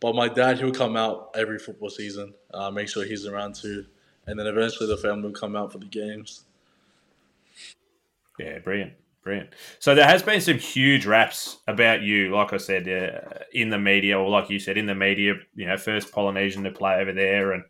But 0.00 0.14
my 0.14 0.28
dad, 0.28 0.58
he'll 0.58 0.72
come 0.72 0.96
out 0.96 1.30
every 1.34 1.58
football 1.58 1.90
season, 1.90 2.34
uh, 2.52 2.70
make 2.70 2.88
sure 2.88 3.04
he's 3.04 3.26
around 3.26 3.54
too, 3.54 3.86
and 4.26 4.38
then 4.38 4.46
eventually 4.46 4.88
the 4.88 4.96
family 4.96 5.24
will 5.24 5.32
come 5.32 5.56
out 5.56 5.72
for 5.72 5.78
the 5.78 5.86
games. 5.86 6.44
Yeah, 8.38 8.58
brilliant, 8.58 8.92
brilliant. 9.22 9.50
So 9.78 9.94
there 9.94 10.06
has 10.06 10.22
been 10.22 10.40
some 10.40 10.58
huge 10.58 11.06
raps 11.06 11.58
about 11.66 12.02
you, 12.02 12.34
like 12.34 12.52
I 12.52 12.56
said, 12.56 12.88
uh, 12.88 13.44
in 13.52 13.70
the 13.70 13.78
media, 13.78 14.18
or 14.18 14.28
like 14.28 14.50
you 14.50 14.58
said, 14.58 14.78
in 14.78 14.86
the 14.86 14.94
media. 14.94 15.34
You 15.54 15.66
know, 15.66 15.76
first 15.76 16.12
Polynesian 16.12 16.64
to 16.64 16.70
play 16.70 16.96
over 16.96 17.12
there, 17.12 17.52
and 17.52 17.64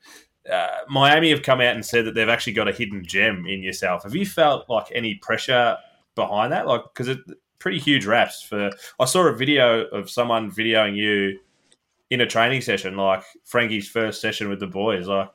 uh, 0.51 0.79
Miami 0.89 1.31
have 1.31 1.43
come 1.43 1.61
out 1.61 1.75
and 1.75 1.85
said 1.85 2.05
that 2.07 2.15
they've 2.15 2.29
actually 2.29 2.55
got 2.55 2.69
a 2.69 2.73
hidden 2.73 3.05
gem 3.05 3.47
in 3.47 3.63
yourself. 3.63 4.05
Have 4.05 4.15
you 4.15 4.27
felt 4.27 4.69
like 4.69 4.87
any 4.95 5.17
pressure 5.17 5.77
behind 6.15 6.53
that? 6.53 6.67
Like, 6.67 6.83
because 6.93 7.09
it 7.09 7.19
pretty 7.59 7.79
huge 7.79 8.07
raps 8.07 8.43
for. 8.43 8.71
I 8.99 9.05
saw 9.05 9.27
a 9.27 9.37
video 9.37 9.85
of 9.87 10.11
someone 10.11 10.51
videoing 10.51 10.97
you 10.97 11.39
in 12.11 12.21
a 12.21 12.27
training 12.27 12.61
session, 12.61 12.97
like 12.97 13.25
Frankie's 13.45 13.89
first 13.89 14.21
session 14.21 14.49
with 14.49 14.61
the 14.61 14.67
boys. 14.67 15.07
Like, 15.07 15.31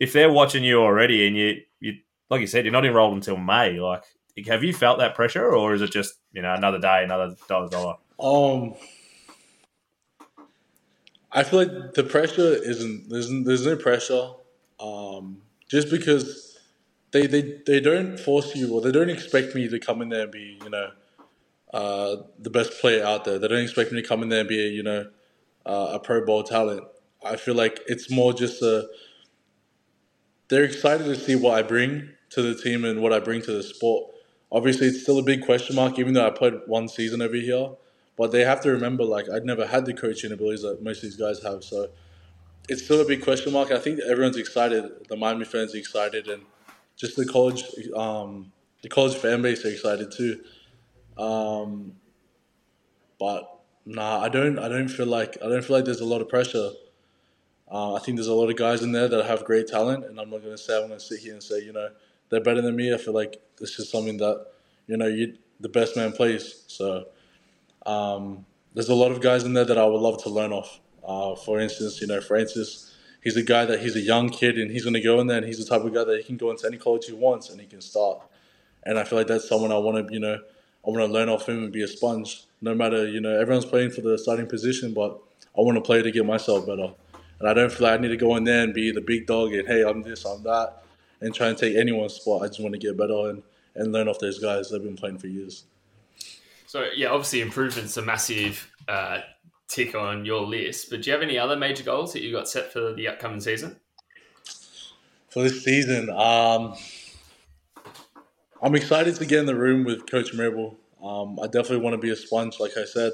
if 0.00 0.12
they're 0.12 0.32
watching 0.32 0.64
you 0.64 0.80
already, 0.80 1.26
and 1.26 1.36
you, 1.36 1.60
you, 1.80 1.94
like 2.30 2.40
you 2.40 2.46
said, 2.46 2.64
you're 2.64 2.72
not 2.72 2.84
enrolled 2.84 3.14
until 3.14 3.36
May, 3.36 3.78
like 3.80 4.04
have 4.46 4.64
you 4.64 4.72
felt 4.72 4.98
that 4.98 5.14
pressure, 5.14 5.54
or 5.54 5.74
is 5.74 5.82
it 5.82 5.92
just 5.92 6.14
you 6.32 6.42
know 6.42 6.52
another 6.54 6.78
day, 6.78 7.04
another 7.04 7.36
dollar 7.48 7.68
dollar? 7.68 7.94
Um, 8.18 8.74
I 11.30 11.44
feel 11.44 11.60
like 11.60 11.94
the 11.94 12.04
pressure 12.04 12.54
isn't 12.54 13.08
there's 13.08 13.28
there's 13.44 13.66
no 13.66 13.76
pressure, 13.76 14.30
um, 14.80 15.42
just 15.68 15.90
because 15.90 16.58
they, 17.12 17.26
they 17.26 17.60
they 17.64 17.80
don't 17.80 18.18
force 18.18 18.54
you 18.56 18.74
or 18.74 18.80
they 18.80 18.90
don't 18.90 19.10
expect 19.10 19.54
me 19.54 19.68
to 19.68 19.78
come 19.78 20.02
in 20.02 20.08
there 20.08 20.22
and 20.22 20.32
be 20.32 20.58
you 20.62 20.70
know 20.70 20.90
uh, 21.72 22.16
the 22.38 22.50
best 22.50 22.80
player 22.80 23.04
out 23.04 23.24
there. 23.24 23.38
They 23.38 23.48
don't 23.48 23.62
expect 23.62 23.92
me 23.92 24.02
to 24.02 24.08
come 24.08 24.22
in 24.22 24.28
there 24.30 24.40
and 24.40 24.48
be 24.48 24.56
you 24.56 24.82
know 24.82 25.10
uh, 25.64 25.90
a 25.92 26.00
pro 26.00 26.24
bowl 26.24 26.42
talent. 26.42 26.84
I 27.24 27.36
feel 27.36 27.54
like 27.54 27.80
it's 27.86 28.10
more 28.10 28.32
just 28.32 28.62
a 28.62 28.88
they're 30.48 30.64
excited 30.64 31.04
to 31.04 31.16
see 31.16 31.34
what 31.34 31.54
I 31.54 31.62
bring 31.62 32.10
to 32.30 32.42
the 32.42 32.54
team 32.54 32.84
and 32.84 33.00
what 33.00 33.12
I 33.12 33.20
bring 33.20 33.42
to 33.42 33.52
the 33.52 33.62
sport. 33.62 34.12
Obviously, 34.50 34.88
it's 34.88 35.02
still 35.02 35.18
a 35.18 35.22
big 35.22 35.44
question 35.44 35.76
mark, 35.76 35.98
even 35.98 36.14
though 36.14 36.26
I 36.26 36.30
played 36.30 36.54
one 36.66 36.88
season 36.88 37.22
over 37.22 37.36
here. 37.36 37.70
But 38.16 38.30
they 38.30 38.44
have 38.44 38.60
to 38.60 38.70
remember, 38.70 39.04
like, 39.04 39.28
I'd 39.28 39.44
never 39.44 39.66
had 39.66 39.86
the 39.86 39.94
coaching 39.94 40.30
abilities 40.30 40.62
that 40.62 40.82
most 40.82 40.98
of 40.98 41.02
these 41.02 41.16
guys 41.16 41.42
have. 41.42 41.64
So 41.64 41.88
it's 42.68 42.84
still 42.84 43.00
a 43.00 43.04
big 43.04 43.22
question 43.24 43.52
mark. 43.52 43.72
I 43.72 43.78
think 43.78 44.00
everyone's 44.00 44.36
excited. 44.36 45.08
The 45.08 45.16
Miami 45.16 45.44
fans 45.44 45.74
are 45.74 45.78
excited, 45.78 46.28
and 46.28 46.42
just 46.96 47.16
the 47.16 47.26
college, 47.26 47.64
um, 47.96 48.52
the 48.82 48.88
college 48.88 49.16
fan 49.16 49.42
base 49.42 49.64
are 49.64 49.70
excited 49.70 50.12
too. 50.12 50.40
Um, 51.18 51.94
but 53.18 53.50
nah, 53.84 54.20
I 54.20 54.28
don't. 54.28 54.58
I 54.58 54.68
don't 54.68 54.88
feel 54.88 55.06
like 55.06 55.36
I 55.44 55.48
don't 55.48 55.64
feel 55.64 55.76
like 55.76 55.84
there's 55.84 56.00
a 56.00 56.04
lot 56.04 56.20
of 56.20 56.28
pressure. 56.28 56.70
Uh, 57.70 57.94
I 57.94 57.98
think 58.00 58.16
there's 58.16 58.28
a 58.28 58.34
lot 58.34 58.50
of 58.50 58.56
guys 58.56 58.82
in 58.82 58.92
there 58.92 59.08
that 59.08 59.24
have 59.26 59.44
great 59.44 59.66
talent, 59.66 60.04
and 60.04 60.20
I'm 60.20 60.30
not 60.30 60.42
going 60.42 60.54
to 60.54 60.58
say 60.58 60.76
I'm 60.76 60.88
going 60.88 60.98
to 60.98 61.04
sit 61.04 61.20
here 61.20 61.32
and 61.32 61.42
say 61.42 61.60
you 61.60 61.72
know 61.72 61.88
they're 62.28 62.42
better 62.42 62.60
than 62.60 62.76
me. 62.76 62.92
I 62.92 62.98
feel 62.98 63.14
like 63.14 63.40
this 63.58 63.78
is 63.78 63.88
something 63.88 64.18
that 64.18 64.46
you 64.86 64.96
know 64.96 65.06
you 65.06 65.38
the 65.60 65.68
best 65.68 65.96
man 65.96 66.12
plays. 66.12 66.64
So 66.66 67.06
um, 67.86 68.44
there's 68.74 68.88
a 68.88 68.94
lot 68.94 69.12
of 69.12 69.20
guys 69.20 69.44
in 69.44 69.54
there 69.54 69.64
that 69.64 69.78
I 69.78 69.86
would 69.86 70.00
love 70.00 70.22
to 70.24 70.28
learn 70.28 70.52
off. 70.52 70.80
Uh, 71.06 71.34
for 71.34 71.60
instance, 71.60 72.00
you 72.00 72.06
know 72.06 72.20
Francis, 72.20 72.94
he's 73.22 73.36
a 73.36 73.42
guy 73.42 73.64
that 73.64 73.80
he's 73.80 73.96
a 73.96 74.00
young 74.00 74.28
kid 74.28 74.58
and 74.58 74.70
he's 74.70 74.84
going 74.84 74.94
to 74.94 75.00
go 75.00 75.20
in 75.20 75.26
there 75.26 75.38
and 75.38 75.46
he's 75.46 75.58
the 75.58 75.64
type 75.64 75.84
of 75.84 75.94
guy 75.94 76.04
that 76.04 76.16
he 76.18 76.24
can 76.24 76.36
go 76.36 76.50
into 76.50 76.66
any 76.66 76.76
college 76.76 77.06
he 77.06 77.12
wants 77.12 77.50
and 77.50 77.60
he 77.60 77.66
can 77.66 77.80
start. 77.80 78.22
And 78.84 78.98
I 78.98 79.04
feel 79.04 79.18
like 79.18 79.26
that's 79.26 79.48
someone 79.48 79.72
I 79.72 79.78
want 79.78 80.08
to 80.08 80.12
you 80.12 80.20
know 80.20 80.34
I 80.86 80.90
want 80.90 81.00
to 81.00 81.12
learn 81.12 81.28
off 81.28 81.48
him 81.48 81.64
and 81.64 81.72
be 81.72 81.82
a 81.82 81.88
sponge. 81.88 82.44
No 82.60 82.74
matter 82.74 83.06
you 83.08 83.20
know 83.20 83.38
everyone's 83.38 83.64
playing 83.64 83.90
for 83.90 84.00
the 84.00 84.18
starting 84.18 84.46
position, 84.46 84.92
but 84.92 85.18
I 85.56 85.60
want 85.60 85.76
to 85.76 85.82
play 85.82 86.02
to 86.02 86.10
get 86.10 86.26
myself 86.26 86.66
better. 86.66 86.94
And 87.44 87.50
I 87.50 87.52
don't 87.52 87.70
feel 87.70 87.86
like 87.86 87.98
I 87.98 88.02
need 88.02 88.08
to 88.08 88.16
go 88.16 88.36
in 88.36 88.44
there 88.44 88.62
and 88.62 88.72
be 88.72 88.90
the 88.90 89.02
big 89.02 89.26
dog 89.26 89.52
and 89.52 89.68
hey, 89.68 89.82
I'm 89.82 90.02
this, 90.02 90.24
I'm 90.24 90.42
that, 90.44 90.82
and 91.20 91.34
try 91.34 91.48
and 91.48 91.58
take 91.58 91.76
anyone's 91.76 92.14
spot. 92.14 92.40
I 92.40 92.46
just 92.46 92.58
want 92.58 92.72
to 92.72 92.78
get 92.78 92.96
better 92.96 93.28
and, 93.28 93.42
and 93.74 93.92
learn 93.92 94.08
off 94.08 94.18
those 94.18 94.38
guys 94.38 94.70
that 94.70 94.76
have 94.76 94.82
been 94.82 94.96
playing 94.96 95.18
for 95.18 95.26
years. 95.26 95.64
So 96.66 96.86
yeah, 96.96 97.08
obviously 97.08 97.42
improvement's 97.42 97.98
a 97.98 98.02
massive 98.02 98.72
uh, 98.88 99.20
tick 99.68 99.94
on 99.94 100.24
your 100.24 100.40
list. 100.40 100.88
But 100.88 101.02
do 101.02 101.10
you 101.10 101.12
have 101.12 101.20
any 101.20 101.38
other 101.38 101.54
major 101.54 101.84
goals 101.84 102.14
that 102.14 102.22
you 102.22 102.32
got 102.32 102.48
set 102.48 102.72
for 102.72 102.94
the 102.94 103.08
upcoming 103.08 103.42
season? 103.42 103.76
For 105.28 105.42
this 105.42 105.62
season, 105.62 106.08
um, 106.08 106.74
I'm 108.62 108.74
excited 108.74 109.16
to 109.16 109.26
get 109.26 109.40
in 109.40 109.44
the 109.44 109.54
room 109.54 109.84
with 109.84 110.10
Coach 110.10 110.32
Mirabal. 110.32 110.76
Um, 111.02 111.38
I 111.38 111.44
definitely 111.44 111.80
want 111.80 111.92
to 111.92 111.98
be 111.98 112.08
a 112.08 112.16
sponge, 112.16 112.58
like 112.58 112.78
I 112.78 112.86
said, 112.86 113.12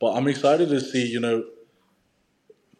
but 0.00 0.14
I'm 0.14 0.26
excited 0.26 0.70
to 0.70 0.80
see, 0.80 1.06
you 1.06 1.20
know, 1.20 1.44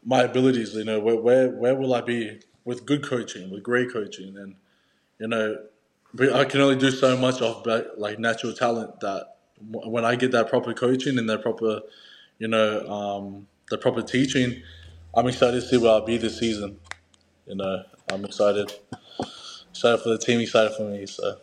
my 0.05 0.23
abilities. 0.23 0.75
You 0.75 0.85
know, 0.85 1.01
where 1.01 1.17
where 1.17 1.51
where 1.51 1.75
will 1.75 1.95
I 1.95 2.01
be 2.01 2.41
with 2.65 2.87
good 2.87 3.03
coaching, 3.05 3.51
with 3.51 3.63
great 3.63 3.93
coaching, 3.93 4.37
and 4.39 4.57
you 5.19 5.29
know, 5.29 5.59
but 6.15 6.33
I 6.33 6.45
can 6.45 6.61
only 6.61 6.77
do 6.77 6.91
so 6.91 7.17
much 7.17 7.41
of 7.43 7.67
like 7.97 8.19
natural 8.19 8.53
talent 8.53 9.01
that 9.01 9.37
when 9.71 10.05
I 10.05 10.17
get 10.17 10.33
that 10.33 10.49
proper 10.49 10.75
coaching 10.75 11.19
and 11.19 11.29
that 11.31 11.43
proper, 11.43 11.81
you 12.39 12.49
know, 12.49 12.89
um, 12.91 13.47
the 13.71 13.79
proper 13.79 14.03
teaching, 14.03 14.63
I'm 15.15 15.29
excited 15.29 15.61
to 15.61 15.67
see 15.67 15.77
where 15.79 15.93
I'll 15.93 16.05
be 16.05 16.19
this 16.19 16.39
season. 16.39 16.79
You 17.47 17.57
know, 17.57 17.83
I'm 18.11 18.25
excited, 18.25 18.73
excited 19.71 19.99
for 20.03 20.11
the 20.11 20.19
team, 20.19 20.41
excited 20.41 20.75
for 20.77 20.85
me. 20.85 21.07
So 21.07 21.39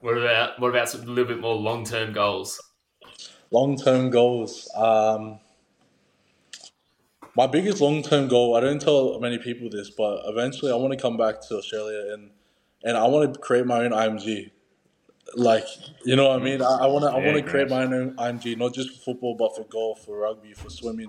What 0.00 0.18
about 0.18 0.60
what 0.60 0.68
about 0.70 0.88
some, 0.88 1.02
a 1.02 1.06
little 1.06 1.24
bit 1.24 1.40
more 1.40 1.54
long 1.54 1.84
term 1.84 2.12
goals? 2.12 2.60
long 3.50 3.76
term 3.76 4.10
goals. 4.10 4.70
Um, 4.74 5.40
my 7.36 7.46
biggest 7.46 7.80
long 7.80 8.02
term 8.02 8.28
goal, 8.28 8.56
I 8.56 8.60
don't 8.60 8.80
tell 8.80 9.18
many 9.20 9.38
people 9.38 9.68
this, 9.68 9.90
but 9.90 10.22
eventually 10.26 10.70
I 10.72 10.76
want 10.76 10.92
to 10.92 10.98
come 10.98 11.16
back 11.16 11.40
to 11.48 11.56
Australia 11.56 12.12
and 12.14 12.30
and 12.84 12.96
I 12.96 13.06
want 13.06 13.32
to 13.32 13.40
create 13.40 13.66
my 13.66 13.84
own 13.84 13.92
IMG. 13.92 14.50
Like, 15.36 15.64
you 16.04 16.16
know 16.16 16.28
what 16.28 16.40
I 16.40 16.44
mean? 16.44 16.60
I, 16.60 16.86
want 16.86 17.04
to 17.04 17.10
I 17.10 17.16
want 17.16 17.36
to 17.36 17.42
create 17.42 17.70
my 17.70 17.82
own 17.84 18.14
IMG, 18.16 18.58
not 18.58 18.74
just 18.74 18.90
for 18.90 19.12
football, 19.12 19.34
but 19.34 19.56
for 19.56 19.64
golf, 19.64 20.04
for 20.04 20.18
rugby, 20.18 20.52
for 20.52 20.68
swimming. 20.68 21.08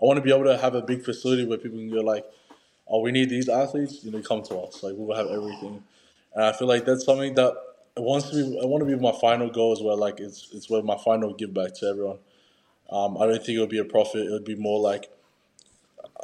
I 0.00 0.04
want 0.04 0.18
to 0.18 0.22
be 0.22 0.32
able 0.32 0.44
to 0.44 0.56
have 0.56 0.74
a 0.76 0.82
big 0.82 1.04
facility 1.04 1.44
where 1.44 1.58
people 1.58 1.78
can 1.78 1.90
go 1.90 2.00
like, 2.00 2.24
oh, 2.86 3.00
we 3.00 3.10
need 3.10 3.28
these 3.28 3.48
athletes, 3.48 4.04
you 4.04 4.12
know, 4.12 4.22
come 4.22 4.42
to 4.44 4.56
us. 4.58 4.82
Like, 4.84 4.94
we'll 4.96 5.16
have 5.16 5.26
everything. 5.26 5.82
and 6.34 6.44
I 6.44 6.52
feel 6.52 6.68
like 6.68 6.84
that's 6.84 7.04
something 7.04 7.34
that 7.34 7.54
wants 7.96 8.30
to 8.30 8.36
be. 8.36 8.60
I 8.62 8.66
want 8.66 8.86
to 8.86 8.96
be 8.96 9.00
my 9.00 9.12
final 9.20 9.50
goal 9.50 9.72
as 9.72 9.80
well. 9.82 9.96
Like 9.98 10.20
it's 10.20 10.48
it's 10.52 10.70
where 10.70 10.82
my 10.82 10.96
final 10.98 11.34
give 11.34 11.52
back 11.52 11.74
to 11.74 11.86
everyone. 11.86 12.18
Um, 12.90 13.18
I 13.18 13.26
don't 13.26 13.44
think 13.44 13.56
it 13.56 13.60
would 13.60 13.68
be 13.68 13.78
a 13.78 13.84
profit. 13.84 14.26
It 14.26 14.30
would 14.30 14.44
be 14.44 14.54
more 14.54 14.80
like 14.80 15.10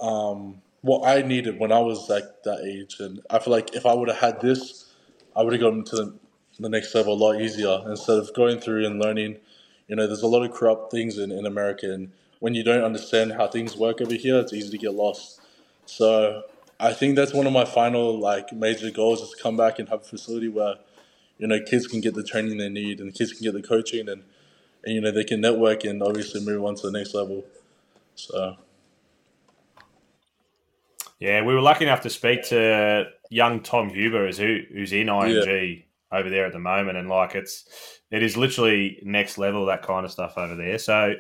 um, 0.01 0.61
what 0.83 1.07
I 1.07 1.23
needed 1.23 1.59
when 1.59 1.73
I 1.73 1.79
was 1.79 2.09
like 2.09 2.25
that 2.45 2.61
age, 2.65 2.97
and 3.01 3.21
I 3.31 3.39
feel 3.39 3.53
like 3.53 3.75
if 3.75 3.87
I 3.87 3.95
would 3.95 4.09
have 4.09 4.19
had 4.19 4.41
this, 4.41 4.93
I 5.35 5.43
would 5.43 5.53
have 5.53 5.63
gotten 5.63 5.85
to 5.85 5.97
the, 5.97 6.15
the 6.59 6.69
next 6.69 6.95
level 6.95 7.15
a 7.15 7.15
lot 7.15 7.41
easier 7.41 7.83
instead 7.87 8.19
of 8.19 8.33
going 8.35 8.61
through 8.61 8.87
and 8.87 9.01
learning. 9.01 9.39
You 9.89 9.97
know, 9.97 10.07
there's 10.07 10.23
a 10.23 10.27
lot 10.29 10.45
of 10.45 10.53
corrupt 10.53 10.91
things 10.91 11.19
in, 11.19 11.31
in 11.31 11.47
America, 11.47 11.93
and 11.93 12.13
when 12.41 12.55
you 12.55 12.65
don't 12.65 12.83
understand 12.83 13.33
how 13.33 13.47
things 13.47 13.77
work 13.77 14.01
over 14.01 14.15
here, 14.15 14.39
it's 14.41 14.53
easy 14.53 14.71
to 14.71 14.79
get 14.79 14.95
lost. 14.95 15.41
So 15.87 16.43
I 16.81 16.93
think 16.93 17.15
that's 17.15 17.33
one 17.33 17.47
of 17.47 17.53
my 17.53 17.65
final 17.65 18.19
like 18.19 18.53
major 18.53 18.91
goals 18.91 19.21
is 19.23 19.31
to 19.31 19.41
come 19.41 19.57
back 19.57 19.79
and 19.79 19.89
have 19.89 20.01
a 20.01 20.05
facility 20.05 20.49
where 20.49 20.75
you 21.39 21.47
know 21.47 21.61
kids 21.61 21.87
can 21.87 22.01
get 22.01 22.15
the 22.15 22.25
training 22.25 22.59
they 22.59 22.69
need 22.69 22.99
and 22.99 23.15
kids 23.15 23.33
can 23.33 23.45
get 23.45 23.55
the 23.55 23.63
coaching 23.63 24.09
and, 24.09 24.25
and 24.85 24.95
you 24.95 25.01
know 25.01 25.13
they 25.13 25.23
can 25.23 25.41
network 25.41 25.85
and 25.85 26.03
obviously 26.03 26.45
move 26.45 26.65
on 26.65 26.75
to 26.75 26.91
the 26.91 26.99
next 26.99 27.15
level. 27.15 27.45
So 28.17 28.57
Yeah, 31.23 31.43
we 31.43 31.55
were 31.55 31.61
lucky 31.61 31.85
enough 31.85 32.01
to 32.01 32.11
speak 32.11 32.43
to 32.49 33.05
young 33.31 33.61
Tom 33.61 33.89
Huber, 33.91 34.33
who, 34.33 34.59
who's 34.73 34.93
in 34.93 35.07
IMG 35.07 35.85
over 36.11 36.29
there 36.29 36.47
at 36.47 36.53
the 36.53 36.59
moment, 36.59 36.99
and 36.99 37.09
like 37.09 37.37
it's 37.37 38.01
it 38.11 38.25
is 38.25 38.37
literally 38.37 38.99
next 39.05 39.39
level 39.39 39.67
that 39.67 39.83
kind 39.83 40.05
of 40.05 40.11
stuff 40.11 40.37
over 40.37 40.57
there. 40.57 40.79
So, 40.79 41.15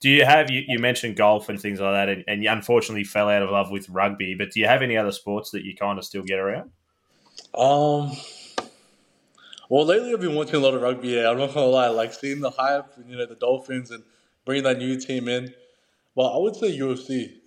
do 0.00 0.10
you 0.10 0.24
have 0.24 0.50
you, 0.50 0.64
you 0.66 0.80
mentioned 0.80 1.14
golf 1.14 1.48
and 1.48 1.60
things 1.60 1.78
like 1.78 1.92
that, 1.92 2.08
and, 2.08 2.24
and 2.26 2.42
you 2.42 2.50
unfortunately 2.50 3.04
fell 3.04 3.28
out 3.28 3.42
of 3.42 3.50
love 3.50 3.70
with 3.70 3.88
rugby, 3.88 4.34
but 4.34 4.50
do 4.50 4.58
you 4.58 4.66
have 4.66 4.82
any 4.82 4.96
other 4.96 5.12
sports 5.12 5.52
that 5.52 5.62
you 5.62 5.76
kind 5.76 6.00
of 6.00 6.04
still 6.04 6.24
get 6.24 6.40
around? 6.40 6.72
Um. 7.56 8.10
Well, 9.68 9.86
lately 9.86 10.12
I've 10.12 10.20
been 10.20 10.34
watching 10.34 10.56
a 10.56 10.58
lot 10.58 10.74
of 10.74 10.82
rugby. 10.82 11.10
Yeah, 11.10 11.30
I'm 11.30 11.38
not 11.38 11.54
gonna 11.54 11.66
lie. 11.66 11.86
Like 11.90 12.12
seeing 12.12 12.40
the 12.40 12.50
hype, 12.50 12.96
and, 12.96 13.08
you 13.08 13.16
know, 13.16 13.26
the 13.26 13.36
Dolphins 13.36 13.92
and 13.92 14.02
bringing 14.44 14.64
that 14.64 14.78
new 14.78 14.98
team 14.98 15.28
in. 15.28 15.54
But 16.16 16.34
I 16.34 16.38
would 16.38 16.56
say 16.56 16.76
UFC. 16.76 17.43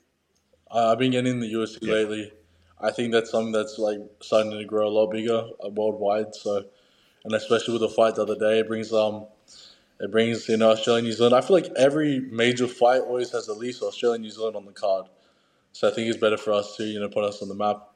Uh, 0.71 0.91
I've 0.91 0.99
been 0.99 1.12
getting 1.12 1.32
in 1.32 1.39
the 1.39 1.51
UFC 1.53 1.77
Yeah. 1.82 1.93
lately. 1.93 2.32
I 2.80 2.91
think 2.91 3.12
that's 3.13 3.32
something 3.32 3.51
that's 3.53 3.77
like 3.80 3.99
starting 4.21 4.51
to 4.51 4.65
grow 4.65 4.88
a 4.88 4.89
lot 4.89 5.08
bigger 5.12 5.47
uh, 5.63 5.69
worldwide. 5.69 6.36
So, 6.36 6.65
and 7.25 7.34
especially 7.34 7.73
with 7.73 7.82
the 7.82 7.89
fight 7.89 8.15
the 8.15 8.23
other 8.23 8.38
day, 8.38 8.60
it 8.60 8.67
brings 8.67 8.93
um, 8.93 9.25
it 9.99 10.12
brings 10.12 10.47
you 10.49 10.58
know 10.58 10.71
Australia, 10.71 11.03
New 11.03 11.13
Zealand. 11.13 11.36
I 11.36 11.41
feel 11.41 11.56
like 11.58 11.71
every 11.77 12.19
major 12.19 12.67
fight 12.67 13.01
always 13.01 13.32
has 13.32 13.49
at 13.49 13.58
least 13.58 13.82
Australia, 13.82 14.19
New 14.19 14.30
Zealand 14.30 14.56
on 14.56 14.65
the 14.65 14.71
card. 14.73 15.08
So 15.73 15.89
I 15.89 15.93
think 15.93 16.10
it's 16.10 16.17
better 16.19 16.38
for 16.38 16.53
us 16.53 16.75
to 16.77 16.84
you 16.84 16.99
know 16.99 17.10
put 17.10 17.23
us 17.23 17.41
on 17.41 17.49
the 17.49 17.56
map. 17.56 17.89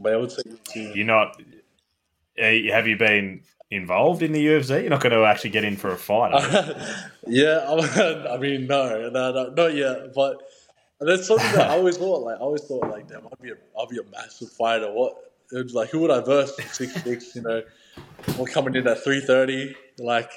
But 0.00 0.12
I 0.12 0.16
would 0.16 0.32
say. 0.32 0.42
You're 0.74 1.06
not. 1.06 1.40
eh, 2.38 2.70
Have 2.72 2.86
you 2.86 2.96
been 2.96 3.42
involved 3.70 4.22
in 4.22 4.32
the 4.32 4.44
UFC? 4.44 4.82
You're 4.82 4.90
not 4.90 5.00
going 5.02 5.12
to 5.12 5.24
actually 5.24 5.50
get 5.50 5.64
in 5.64 5.76
for 5.76 5.90
a 5.90 5.96
fight. 5.96 6.32
yeah, 7.26 7.58
I, 7.68 8.28
I 8.34 8.38
mean, 8.38 8.66
no, 8.66 9.10
no, 9.10 9.32
no, 9.32 9.50
not 9.50 9.74
yet. 9.74 10.14
But 10.14 10.42
that's 11.04 11.26
something 11.26 11.52
that 11.52 11.70
I 11.70 11.74
always 11.76 11.96
thought. 11.96 12.22
Like, 12.22 12.36
I 12.36 12.40
always 12.40 12.62
thought, 12.62 12.88
like, 12.88 13.08
damn, 13.08 13.22
I'll 13.22 13.38
be 13.40 13.50
a, 13.50 13.54
I'll 13.76 13.86
be 13.86 13.98
a 13.98 14.04
massive 14.10 14.50
fighter. 14.50 14.92
What? 14.92 15.32
It 15.52 15.62
was 15.62 15.74
like, 15.74 15.90
who 15.90 16.00
would 16.00 16.10
I 16.10 16.20
verse? 16.20 16.56
Six 16.72 16.94
six, 17.04 17.36
you 17.36 17.42
know, 17.42 17.62
we're 18.38 18.46
coming 18.46 18.74
in 18.74 18.86
at 18.86 19.02
three 19.02 19.20
thirty. 19.20 19.74
Like, 19.98 20.30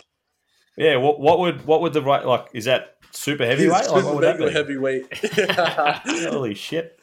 yeah. 0.75 0.97
What, 0.97 1.19
what 1.19 1.39
would 1.39 1.65
what 1.65 1.81
would 1.81 1.93
the 1.93 2.01
right 2.01 2.25
like? 2.25 2.47
Is 2.53 2.65
that 2.65 2.97
super 3.11 3.45
heavyweight? 3.45 3.71
Like, 3.71 3.85
super 3.85 4.03
what 4.03 4.15
would 4.15 4.23
that 4.23 4.37
be? 4.37 4.51
heavyweight. 4.51 5.13
Holy 6.31 6.53
shit! 6.55 6.99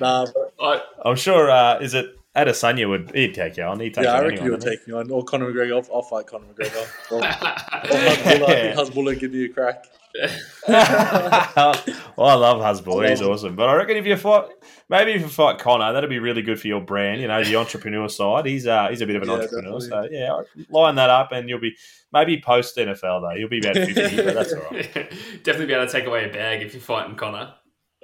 nah, 0.00 0.26
but 0.26 0.54
I, 0.60 0.82
I'm 1.04 1.16
sure. 1.16 1.50
Uh, 1.50 1.78
is 1.80 1.94
it 1.94 2.16
Adesanya 2.36 2.88
would 2.88 3.14
he'd 3.14 3.34
take 3.34 3.56
you 3.56 3.64
on? 3.64 3.80
He'd 3.80 3.94
take 3.94 4.04
yeah, 4.04 4.12
on 4.12 4.16
I 4.16 4.22
reckon 4.22 4.38
anyone, 4.38 4.46
you'll 4.46 4.58
wouldn't 4.58 4.78
take 4.78 4.88
me 4.88 4.94
on. 4.94 5.10
Or 5.10 5.24
Conor 5.24 5.52
McGregor. 5.52 5.72
I'll, 5.72 5.96
I'll 5.96 6.02
fight 6.02 6.26
Conor 6.26 6.46
McGregor. 6.46 7.12
Or, 7.12 7.18
or 7.18 7.22
Hasbulla. 7.22 8.48
I 8.48 8.74
think 8.74 8.78
Hasbulla 8.78 9.18
give 9.18 9.34
you 9.34 9.46
a 9.46 9.48
crack. 9.48 9.86
well, 10.68 11.74
I 12.18 12.34
love 12.34 12.60
Hasbulla. 12.60 13.08
He's 13.10 13.20
I 13.20 13.24
love 13.24 13.30
him. 13.30 13.32
awesome. 13.32 13.56
But 13.56 13.68
I 13.68 13.74
reckon 13.74 13.96
if 13.96 14.06
you 14.06 14.16
fight, 14.16 14.48
maybe 14.88 15.12
if 15.12 15.22
you 15.22 15.28
fight 15.28 15.58
Conor, 15.58 15.92
that'd 15.92 16.08
be 16.10 16.18
really 16.20 16.42
good 16.42 16.60
for 16.60 16.68
your 16.68 16.80
brand. 16.80 17.20
You 17.20 17.28
know, 17.28 17.42
the 17.42 17.56
entrepreneur 17.56 18.08
side. 18.08 18.46
He's 18.46 18.66
uh, 18.66 18.88
he's 18.90 19.00
a 19.00 19.06
bit 19.06 19.16
of 19.16 19.22
an 19.22 19.28
Yeah, 19.28 19.34
entrepreneur. 19.34 19.78
definitely. 19.80 20.08
So 20.10 20.44
yeah, 20.56 20.64
line 20.70 20.94
that 20.96 21.10
up, 21.10 21.32
and 21.32 21.48
you'll 21.48 21.60
be 21.60 21.76
maybe 22.12 22.40
post 22.40 22.76
NFL 22.76 23.22
though. 23.22 23.34
You'll 23.36 23.48
be 23.48 23.58
about 23.58 23.74
fifty, 23.76 24.16
but 24.22 24.34
that's 24.34 24.52
all 24.52 24.62
right. 24.70 24.92
definitely 25.42 25.66
be 25.66 25.72
able 25.74 25.86
to 25.86 25.92
take 25.92 26.06
away 26.06 26.28
a 26.28 26.32
bag 26.32 26.62
if 26.62 26.72
you're 26.74 26.80
fighting 26.82 27.16
Conor. 27.16 27.54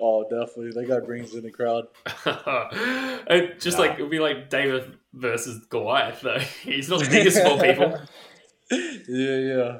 Oh, 0.03 0.25
definitely. 0.25 0.71
That 0.73 0.89
guy 0.89 1.05
brings 1.05 1.35
in 1.35 1.43
the 1.43 1.51
crowd. 1.51 1.85
It 3.29 3.61
just 3.61 3.79
like 3.79 3.99
it 3.99 4.03
would 4.03 4.11
be 4.11 4.19
like 4.19 4.49
David 4.51 4.97
versus 5.13 5.65
Goliath 5.69 6.23
though. 6.23 6.39
He's 6.39 6.89
not 6.89 7.01
the 7.01 7.09
biggest 7.11 7.37
of 7.39 7.47
all 7.47 7.61
people. 7.61 8.01
Yeah, 8.73 9.37
yeah. 9.37 9.77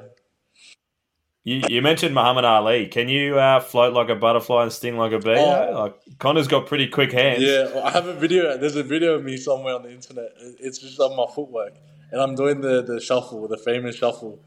You, 1.43 1.63
you 1.67 1.81
mentioned 1.81 2.13
Muhammad 2.13 2.45
Ali. 2.45 2.87
Can 2.87 3.09
you 3.09 3.39
uh, 3.39 3.59
float 3.59 3.93
like 3.93 4.09
a 4.09 4.15
butterfly 4.15 4.63
and 4.63 4.71
sting 4.71 4.97
like 4.97 5.11
a 5.11 5.17
bee? 5.17 5.35
Oh. 5.35 5.71
Like 5.73 6.19
Conor's 6.19 6.47
got 6.47 6.67
pretty 6.67 6.87
quick 6.87 7.11
hands. 7.11 7.41
Yeah, 7.41 7.81
I 7.83 7.89
have 7.89 8.05
a 8.05 8.13
video. 8.13 8.57
There's 8.57 8.75
a 8.75 8.83
video 8.83 9.15
of 9.15 9.23
me 9.23 9.37
somewhere 9.37 9.73
on 9.73 9.81
the 9.81 9.91
internet. 9.91 10.33
It's 10.59 10.77
just 10.77 10.99
on 10.99 11.15
my 11.15 11.25
footwork, 11.33 11.73
and 12.11 12.21
I'm 12.21 12.35
doing 12.35 12.61
the 12.61 12.83
the 12.83 13.01
shuffle, 13.01 13.47
the 13.47 13.57
famous 13.57 13.95
shuffle. 13.95 14.39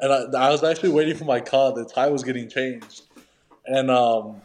And 0.00 0.10
I, 0.10 0.46
I 0.46 0.50
was 0.50 0.64
actually 0.64 0.90
waiting 0.90 1.16
for 1.16 1.24
my 1.24 1.40
car. 1.40 1.74
The 1.74 1.84
tire 1.84 2.10
was 2.10 2.24
getting 2.24 2.48
changed, 2.48 3.02
and 3.66 3.90
um, 3.90 4.40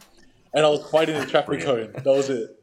and 0.54 0.64
I 0.64 0.68
was 0.68 0.88
fighting 0.88 1.18
the 1.18 1.26
traffic 1.26 1.62
cone. 1.62 1.90
That 1.92 2.06
was 2.06 2.30
it. 2.30 2.56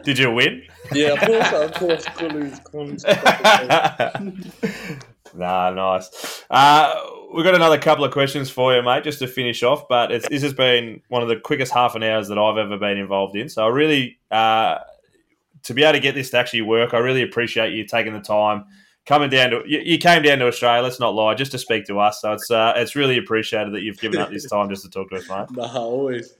Did 0.04 0.18
you 0.18 0.30
win? 0.30 0.62
Yeah, 0.92 1.12
of 1.12 1.20
course, 1.20 1.52
of 1.52 1.74
course, 1.74 2.04
could 2.16 2.32
lose, 2.32 2.58
could 2.60 2.88
lose. 2.88 3.04
nah, 5.34 5.70
nice. 5.70 6.44
Uh, 6.48 6.94
we've 7.34 7.44
got 7.44 7.56
another 7.56 7.78
couple 7.78 8.04
of 8.04 8.12
questions 8.12 8.48
for 8.48 8.74
you, 8.74 8.82
mate, 8.82 9.04
just 9.04 9.18
to 9.18 9.26
finish 9.26 9.62
off. 9.64 9.88
But 9.88 10.12
it's, 10.12 10.26
this 10.28 10.42
has 10.42 10.54
been 10.54 11.02
one 11.08 11.22
of 11.22 11.28
the 11.28 11.36
quickest 11.36 11.72
half 11.72 11.96
an 11.96 12.04
hours 12.04 12.28
that 12.28 12.38
I've 12.38 12.56
ever 12.56 12.78
been 12.78 12.96
involved 12.96 13.36
in. 13.36 13.48
So 13.48 13.64
I 13.64 13.68
really, 13.68 14.18
uh, 14.30 14.78
to 15.64 15.74
be 15.74 15.82
able 15.82 15.94
to 15.94 16.00
get 16.00 16.14
this 16.14 16.30
to 16.30 16.38
actually 16.38 16.62
work, 16.62 16.94
I 16.94 16.98
really 16.98 17.22
appreciate 17.22 17.72
you 17.72 17.84
taking 17.84 18.12
the 18.12 18.20
time. 18.20 18.66
Coming 19.06 19.28
down 19.28 19.50
to 19.50 19.62
you, 19.66 19.80
you 19.80 19.98
came 19.98 20.22
down 20.22 20.38
to 20.38 20.46
Australia. 20.46 20.82
Let's 20.82 20.98
not 20.98 21.14
lie, 21.14 21.34
just 21.34 21.52
to 21.52 21.58
speak 21.58 21.84
to 21.86 21.98
us. 21.98 22.22
So 22.22 22.32
it's 22.32 22.50
uh, 22.50 22.72
it's 22.76 22.96
really 22.96 23.18
appreciated 23.18 23.74
that 23.74 23.82
you've 23.82 23.98
given 23.98 24.18
up 24.18 24.30
this 24.30 24.48
time 24.48 24.70
just 24.70 24.82
to 24.84 24.90
talk 24.90 25.10
to 25.10 25.16
us, 25.16 25.28
mate. 25.28 25.46
Nah, 25.56 25.76
always. 25.76 26.34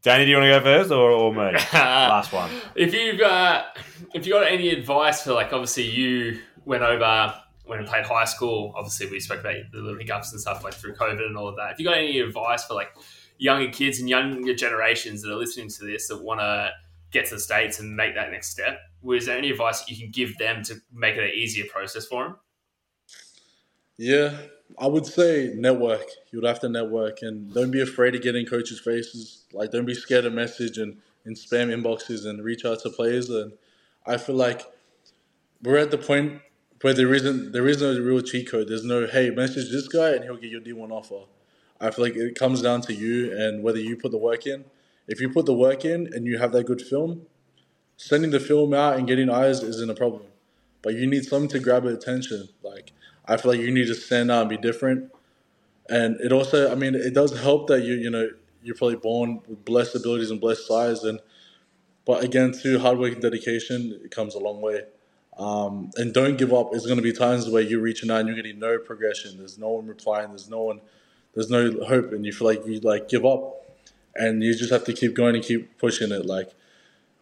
Danny, 0.00 0.24
do 0.24 0.30
you 0.30 0.36
want 0.36 0.52
to 0.52 0.58
go 0.58 0.64
first 0.64 0.90
or, 0.90 1.10
or 1.10 1.32
me? 1.32 1.52
Last 1.72 2.32
one. 2.32 2.50
If 2.74 2.94
you've 2.94 3.18
got 3.18 3.78
if 4.14 4.26
you 4.26 4.32
got 4.32 4.46
any 4.46 4.70
advice 4.70 5.22
for 5.22 5.32
like 5.32 5.52
obviously 5.52 5.84
you 5.84 6.40
went 6.64 6.82
over 6.82 7.34
when 7.66 7.80
you 7.80 7.86
played 7.86 8.04
high 8.04 8.24
school, 8.24 8.72
obviously 8.76 9.10
we 9.10 9.20
spoke 9.20 9.40
about 9.40 9.56
the 9.72 9.78
little 9.78 9.98
hiccups 9.98 10.32
and 10.32 10.40
stuff 10.40 10.62
like 10.64 10.74
through 10.74 10.94
COVID 10.94 11.26
and 11.26 11.36
all 11.36 11.48
of 11.48 11.56
that. 11.56 11.72
If 11.72 11.78
you 11.78 11.84
got 11.84 11.96
any 11.96 12.20
advice 12.20 12.64
for 12.64 12.74
like 12.74 12.94
younger 13.38 13.70
kids 13.70 13.98
and 13.98 14.08
younger 14.08 14.54
generations 14.54 15.22
that 15.22 15.32
are 15.32 15.36
listening 15.36 15.68
to 15.68 15.84
this 15.84 16.08
that 16.08 16.22
want 16.22 16.40
to 16.40 16.70
get 17.14 17.26
to 17.26 17.36
the 17.36 17.40
states 17.40 17.80
and 17.80 17.96
make 17.96 18.14
that 18.14 18.30
next 18.30 18.50
step, 18.50 18.80
was 19.00 19.26
there 19.26 19.38
any 19.38 19.50
advice 19.50 19.80
that 19.80 19.90
you 19.90 19.96
can 19.96 20.10
give 20.10 20.36
them 20.36 20.62
to 20.64 20.74
make 20.92 21.16
it 21.16 21.22
an 21.24 21.30
easier 21.34 21.64
process 21.72 22.04
for 22.04 22.24
them? 22.24 22.36
Yeah, 23.96 24.36
I 24.76 24.88
would 24.88 25.06
say 25.06 25.52
network. 25.54 26.04
You 26.30 26.40
would 26.40 26.48
have 26.48 26.60
to 26.60 26.68
network 26.68 27.22
and 27.22 27.54
don't 27.54 27.70
be 27.70 27.80
afraid 27.80 28.10
to 28.10 28.18
get 28.18 28.34
in 28.34 28.44
coaches' 28.44 28.80
faces. 28.80 29.44
Like, 29.52 29.70
don't 29.70 29.86
be 29.86 29.94
scared 29.94 30.24
to 30.24 30.30
message 30.30 30.78
and, 30.78 30.96
and 31.24 31.36
spam 31.36 31.72
inboxes 31.72 32.26
and 32.26 32.44
reach 32.44 32.64
out 32.64 32.80
to 32.80 32.90
players. 32.90 33.30
And 33.30 33.52
I 34.04 34.16
feel 34.16 34.34
like 34.34 34.62
we're 35.62 35.78
at 35.78 35.92
the 35.92 35.98
point 35.98 36.42
where 36.80 36.92
there 36.92 37.14
isn't 37.14 37.52
there 37.52 37.66
is 37.66 37.80
no 37.80 37.98
real 37.98 38.20
cheat 38.20 38.50
code. 38.50 38.68
There's 38.68 38.84
no 38.84 39.06
hey 39.06 39.30
message 39.30 39.70
this 39.70 39.88
guy 39.88 40.10
and 40.10 40.24
he'll 40.24 40.36
get 40.36 40.50
your 40.50 40.60
D 40.60 40.72
one 40.74 40.92
offer. 40.92 41.20
I 41.80 41.90
feel 41.90 42.04
like 42.04 42.16
it 42.16 42.38
comes 42.38 42.60
down 42.60 42.82
to 42.82 42.92
you 42.92 43.34
and 43.36 43.62
whether 43.62 43.78
you 43.78 43.96
put 43.96 44.10
the 44.10 44.18
work 44.18 44.46
in. 44.46 44.64
If 45.06 45.20
you 45.20 45.28
put 45.28 45.46
the 45.46 45.54
work 45.54 45.84
in 45.84 46.08
and 46.12 46.26
you 46.26 46.38
have 46.38 46.52
that 46.52 46.64
good 46.64 46.80
film, 46.80 47.22
sending 47.96 48.30
the 48.30 48.40
film 48.40 48.74
out 48.74 48.96
and 48.96 49.06
getting 49.06 49.30
eyes 49.30 49.62
isn't 49.62 49.90
a 49.90 49.94
problem. 49.94 50.22
But 50.82 50.94
you 50.94 51.06
need 51.06 51.24
something 51.24 51.48
to 51.50 51.58
grab 51.58 51.84
attention. 51.84 52.48
Like 52.62 52.92
I 53.26 53.36
feel 53.36 53.52
like 53.52 53.60
you 53.60 53.70
need 53.70 53.86
to 53.86 53.94
stand 53.94 54.30
out 54.30 54.42
and 54.42 54.50
be 54.50 54.56
different. 54.56 55.12
And 55.88 56.18
it 56.20 56.32
also, 56.32 56.70
I 56.70 56.74
mean, 56.74 56.94
it 56.94 57.14
does 57.14 57.38
help 57.38 57.66
that 57.68 57.82
you, 57.82 57.94
you 57.94 58.10
know, 58.10 58.28
you're 58.62 58.74
probably 58.74 58.96
born 58.96 59.40
with 59.46 59.64
blessed 59.64 59.96
abilities 59.96 60.30
and 60.30 60.40
blessed 60.40 60.66
size. 60.66 61.04
And 61.04 61.20
but 62.04 62.24
again, 62.24 62.52
through 62.52 62.78
hard 62.80 62.98
work 62.98 63.12
and 63.12 63.22
dedication, 63.22 63.98
it 64.02 64.10
comes 64.10 64.34
a 64.34 64.38
long 64.38 64.60
way. 64.60 64.84
Um, 65.36 65.90
and 65.96 66.12
don't 66.14 66.36
give 66.38 66.52
up. 66.52 66.70
There's 66.70 66.84
going 66.84 66.96
to 66.96 67.02
be 67.02 67.12
times 67.12 67.48
where 67.48 67.62
you're 67.62 67.80
reaching 67.80 68.10
out 68.10 68.20
and 68.20 68.28
you're 68.28 68.36
getting 68.36 68.58
no 68.58 68.78
progression. 68.78 69.36
There's 69.36 69.58
no 69.58 69.70
one 69.70 69.86
replying. 69.86 70.28
There's 70.28 70.48
no 70.48 70.62
one. 70.62 70.80
There's 71.34 71.50
no 71.50 71.72
hope, 71.84 72.12
and 72.12 72.24
you 72.24 72.32
feel 72.32 72.46
like 72.46 72.64
you 72.64 72.78
like 72.80 73.08
give 73.08 73.26
up. 73.26 73.63
And 74.16 74.42
you 74.42 74.54
just 74.54 74.72
have 74.72 74.84
to 74.84 74.92
keep 74.92 75.14
going 75.14 75.34
and 75.34 75.44
keep 75.44 75.78
pushing 75.78 76.12
it. 76.12 76.26
Like 76.26 76.54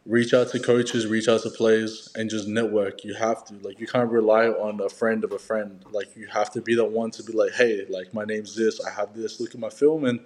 reach 0.07 0.35
out 0.35 0.49
to 0.51 0.61
coaches, 0.61 1.07
reach 1.07 1.29
out 1.29 1.43
to 1.43 1.51
players, 1.51 2.11
and 2.17 2.29
just 2.31 2.49
network. 2.49 3.05
You 3.05 3.15
have 3.15 3.45
to. 3.47 3.55
Like 3.63 3.81
you 3.81 3.87
can't 3.87 4.11
rely 4.11 4.49
on 4.49 4.81
a 4.81 4.89
friend 4.89 5.25
of 5.25 5.33
a 5.33 5.39
friend. 5.39 5.85
Like 5.91 6.17
you 6.17 6.27
have 6.29 6.51
to 6.53 6.61
be 6.61 6.75
the 6.75 6.85
one 6.85 7.11
to 7.13 7.23
be 7.23 7.33
like, 7.33 7.53
hey, 7.53 7.87
like 7.89 8.13
my 8.15 8.25
name's 8.25 8.55
this, 8.57 8.81
I 8.85 8.91
have 8.91 9.15
this, 9.15 9.41
look 9.41 9.55
at 9.55 9.61
my 9.61 9.71
film, 9.71 10.05
and 10.05 10.21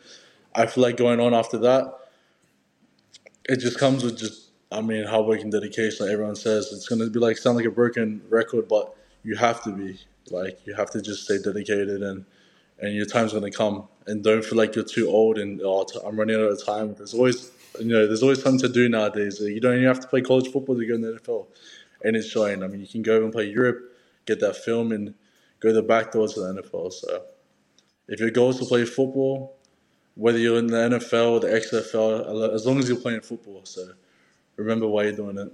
I 0.55 0.66
feel 0.66 0.83
like 0.83 0.96
going 0.96 1.20
on 1.20 1.35
after 1.35 1.59
that. 1.59 1.94
it 3.48 3.59
just 3.59 3.79
comes 3.79 4.05
with 4.05 4.18
just 4.18 4.50
I 4.72 4.81
mean 4.81 5.05
hard 5.07 5.26
work 5.26 5.40
and 5.40 5.52
dedication. 5.52 6.07
Like 6.07 6.12
everyone 6.12 6.37
says, 6.37 6.72
it's 6.72 6.88
gonna 6.88 7.09
be 7.11 7.18
like 7.20 7.38
sound 7.38 7.57
like 7.57 7.66
a 7.66 7.70
broken 7.70 8.22
record, 8.29 8.68
but 8.68 8.94
you 9.22 9.37
have 9.37 9.62
to 9.64 9.72
be 9.72 10.00
like 10.31 10.59
you 10.66 10.74
have 10.74 10.90
to 10.90 11.02
just 11.02 11.24
stay 11.24 11.38
dedicated 11.38 12.02
and 12.02 12.24
and 12.81 12.94
your 12.94 13.07
time's 13.07 13.33
gonna 13.33 13.50
come. 13.50 13.88
And 14.06 14.22
don't 14.22 14.44
feel 14.44 14.56
like 14.56 14.74
you're 14.74 14.84
too 14.84 15.08
old 15.08 15.38
and 15.38 15.60
oh, 15.64 15.84
t- 15.84 15.98
I'm 16.04 16.16
running 16.16 16.36
out 16.36 16.42
of 16.42 16.64
time. 16.64 16.94
There's 16.94 17.14
always 17.14 17.50
you 17.80 17.86
know 17.86 18.06
there's 18.06 18.22
always 18.22 18.42
something 18.42 18.60
to 18.60 18.72
do 18.72 18.88
nowadays. 18.88 19.40
You 19.40 19.60
don't 19.60 19.74
even 19.74 19.86
have 19.86 20.00
to 20.00 20.06
play 20.08 20.20
college 20.20 20.48
football 20.50 20.76
to 20.76 20.86
go 20.86 20.94
in 20.94 21.00
the 21.00 21.12
NFL, 21.14 21.46
and 22.04 22.16
it's 22.16 22.28
showing. 22.28 22.62
I 22.62 22.68
mean, 22.68 22.80
you 22.80 22.86
can 22.86 23.02
go 23.02 23.22
and 23.22 23.32
play 23.32 23.46
Europe, 23.46 23.78
get 24.24 24.40
that 24.40 24.56
film, 24.56 24.92
and 24.92 25.14
go 25.60 25.72
the 25.72 25.82
back 25.82 26.12
doors 26.12 26.34
to 26.34 26.40
the 26.40 26.62
NFL. 26.62 26.92
So 26.92 27.22
if 28.08 28.20
your 28.20 28.30
goal 28.30 28.50
is 28.50 28.58
to 28.58 28.64
play 28.64 28.84
football, 28.84 29.56
whether 30.14 30.38
you're 30.38 30.58
in 30.58 30.66
the 30.66 30.76
NFL 30.76 31.30
or 31.32 31.40
the 31.40 31.48
XFL, 31.48 32.54
as 32.54 32.66
long 32.66 32.78
as 32.78 32.88
you're 32.88 32.98
playing 32.98 33.20
football. 33.20 33.62
So 33.64 33.88
remember 34.56 34.86
why 34.86 35.04
you're 35.04 35.12
doing 35.12 35.38
it. 35.38 35.52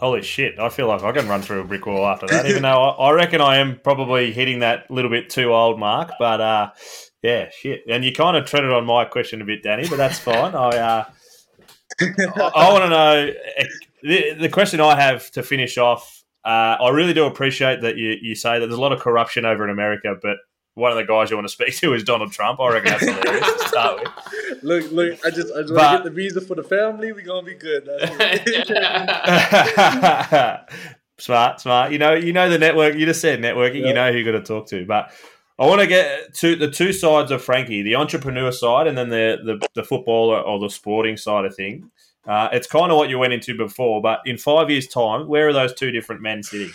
Holy 0.00 0.22
shit! 0.22 0.58
I 0.58 0.70
feel 0.70 0.88
like 0.88 1.02
I 1.02 1.12
can 1.12 1.28
run 1.28 1.42
through 1.42 1.60
a 1.60 1.64
brick 1.64 1.84
wall 1.84 2.06
after 2.06 2.26
that. 2.28 2.46
Even 2.46 2.62
though 2.62 2.82
I, 2.82 3.12
reckon 3.12 3.42
I 3.42 3.58
am 3.58 3.78
probably 3.84 4.32
hitting 4.32 4.60
that 4.60 4.90
little 4.90 5.10
bit 5.10 5.28
too 5.28 5.52
old 5.52 5.78
mark, 5.78 6.12
but 6.18 6.40
uh, 6.40 6.70
yeah, 7.22 7.50
shit. 7.50 7.82
And 7.86 8.02
you 8.02 8.12
kind 8.12 8.34
of 8.34 8.46
treaded 8.46 8.72
on 8.72 8.86
my 8.86 9.04
question 9.04 9.42
a 9.42 9.44
bit, 9.44 9.62
Danny, 9.62 9.86
but 9.88 9.96
that's 9.96 10.18
fine. 10.18 10.54
I 10.54 10.68
uh, 10.70 11.04
I, 12.00 12.50
I 12.54 12.72
want 12.72 12.84
to 12.84 12.88
know 12.88 13.32
eh, 13.56 13.64
the, 14.02 14.34
the 14.40 14.48
question 14.48 14.80
I 14.80 14.98
have 14.98 15.30
to 15.32 15.42
finish 15.42 15.76
off. 15.76 16.24
Uh, 16.44 16.76
I 16.80 16.88
really 16.90 17.12
do 17.12 17.26
appreciate 17.26 17.82
that 17.82 17.98
you, 17.98 18.16
you 18.22 18.34
say 18.34 18.58
that 18.58 18.66
there's 18.66 18.78
a 18.78 18.80
lot 18.80 18.92
of 18.92 19.00
corruption 19.00 19.44
over 19.44 19.64
in 19.64 19.70
America, 19.70 20.16
but 20.22 20.38
one 20.80 20.90
of 20.90 20.98
the 20.98 21.04
guys 21.04 21.30
you 21.30 21.36
want 21.36 21.46
to 21.46 21.52
speak 21.52 21.76
to 21.76 21.94
is 21.94 22.02
Donald 22.02 22.32
Trump. 22.32 22.58
I 22.60 22.68
reckon 22.70 22.90
that's 22.90 23.04
hilarious 23.04 23.62
to 23.62 23.68
start 23.68 24.00
with. 24.00 24.08
Look, 24.62 24.92
look, 24.92 25.18
I 25.24 25.30
just, 25.30 25.50
I 25.54 25.62
just 25.62 25.72
But- 25.72 25.76
want 25.76 25.92
to 25.92 25.96
get 25.98 26.04
the 26.04 26.10
visa 26.10 26.40
for 26.42 26.54
the 26.54 26.62
family. 26.62 27.12
We're 27.12 27.24
gonna 27.24 27.46
be 27.46 27.54
good. 27.54 27.88
Smart, 31.18 31.60
smart. 31.60 31.92
You 31.92 31.98
know, 31.98 32.14
you 32.14 32.32
know 32.32 32.48
the 32.48 32.58
network. 32.58 32.94
You 32.94 33.04
just 33.04 33.20
said 33.20 33.40
networking. 33.40 33.86
You 33.86 33.92
know 33.92 34.10
who 34.10 34.18
you're 34.18 34.32
gonna 34.32 34.42
talk 34.44 34.68
to. 34.68 34.86
But 34.86 35.10
I 35.58 35.66
want 35.66 35.82
to 35.82 35.86
get 35.86 36.32
to 36.36 36.56
the 36.56 36.70
two 36.70 36.94
sides 36.94 37.30
of 37.30 37.44
Frankie: 37.44 37.82
the 37.82 37.96
entrepreneur 37.96 38.50
side, 38.50 38.86
and 38.86 38.96
then 38.96 39.10
the 39.10 39.38
the, 39.44 39.68
the 39.74 39.84
footballer 39.84 40.40
or 40.40 40.58
the 40.58 40.70
sporting 40.70 41.18
side 41.18 41.44
of 41.44 41.54
things. 41.54 41.84
Uh, 42.26 42.48
it's 42.52 42.66
kind 42.66 42.90
of 42.90 42.96
what 42.96 43.10
you 43.10 43.18
went 43.18 43.34
into 43.34 43.54
before, 43.56 44.00
but 44.00 44.20
in 44.24 44.38
five 44.38 44.70
years' 44.70 44.86
time, 44.86 45.28
where 45.28 45.48
are 45.48 45.52
those 45.52 45.74
two 45.74 45.90
different 45.90 46.22
men 46.22 46.42
sitting? 46.42 46.70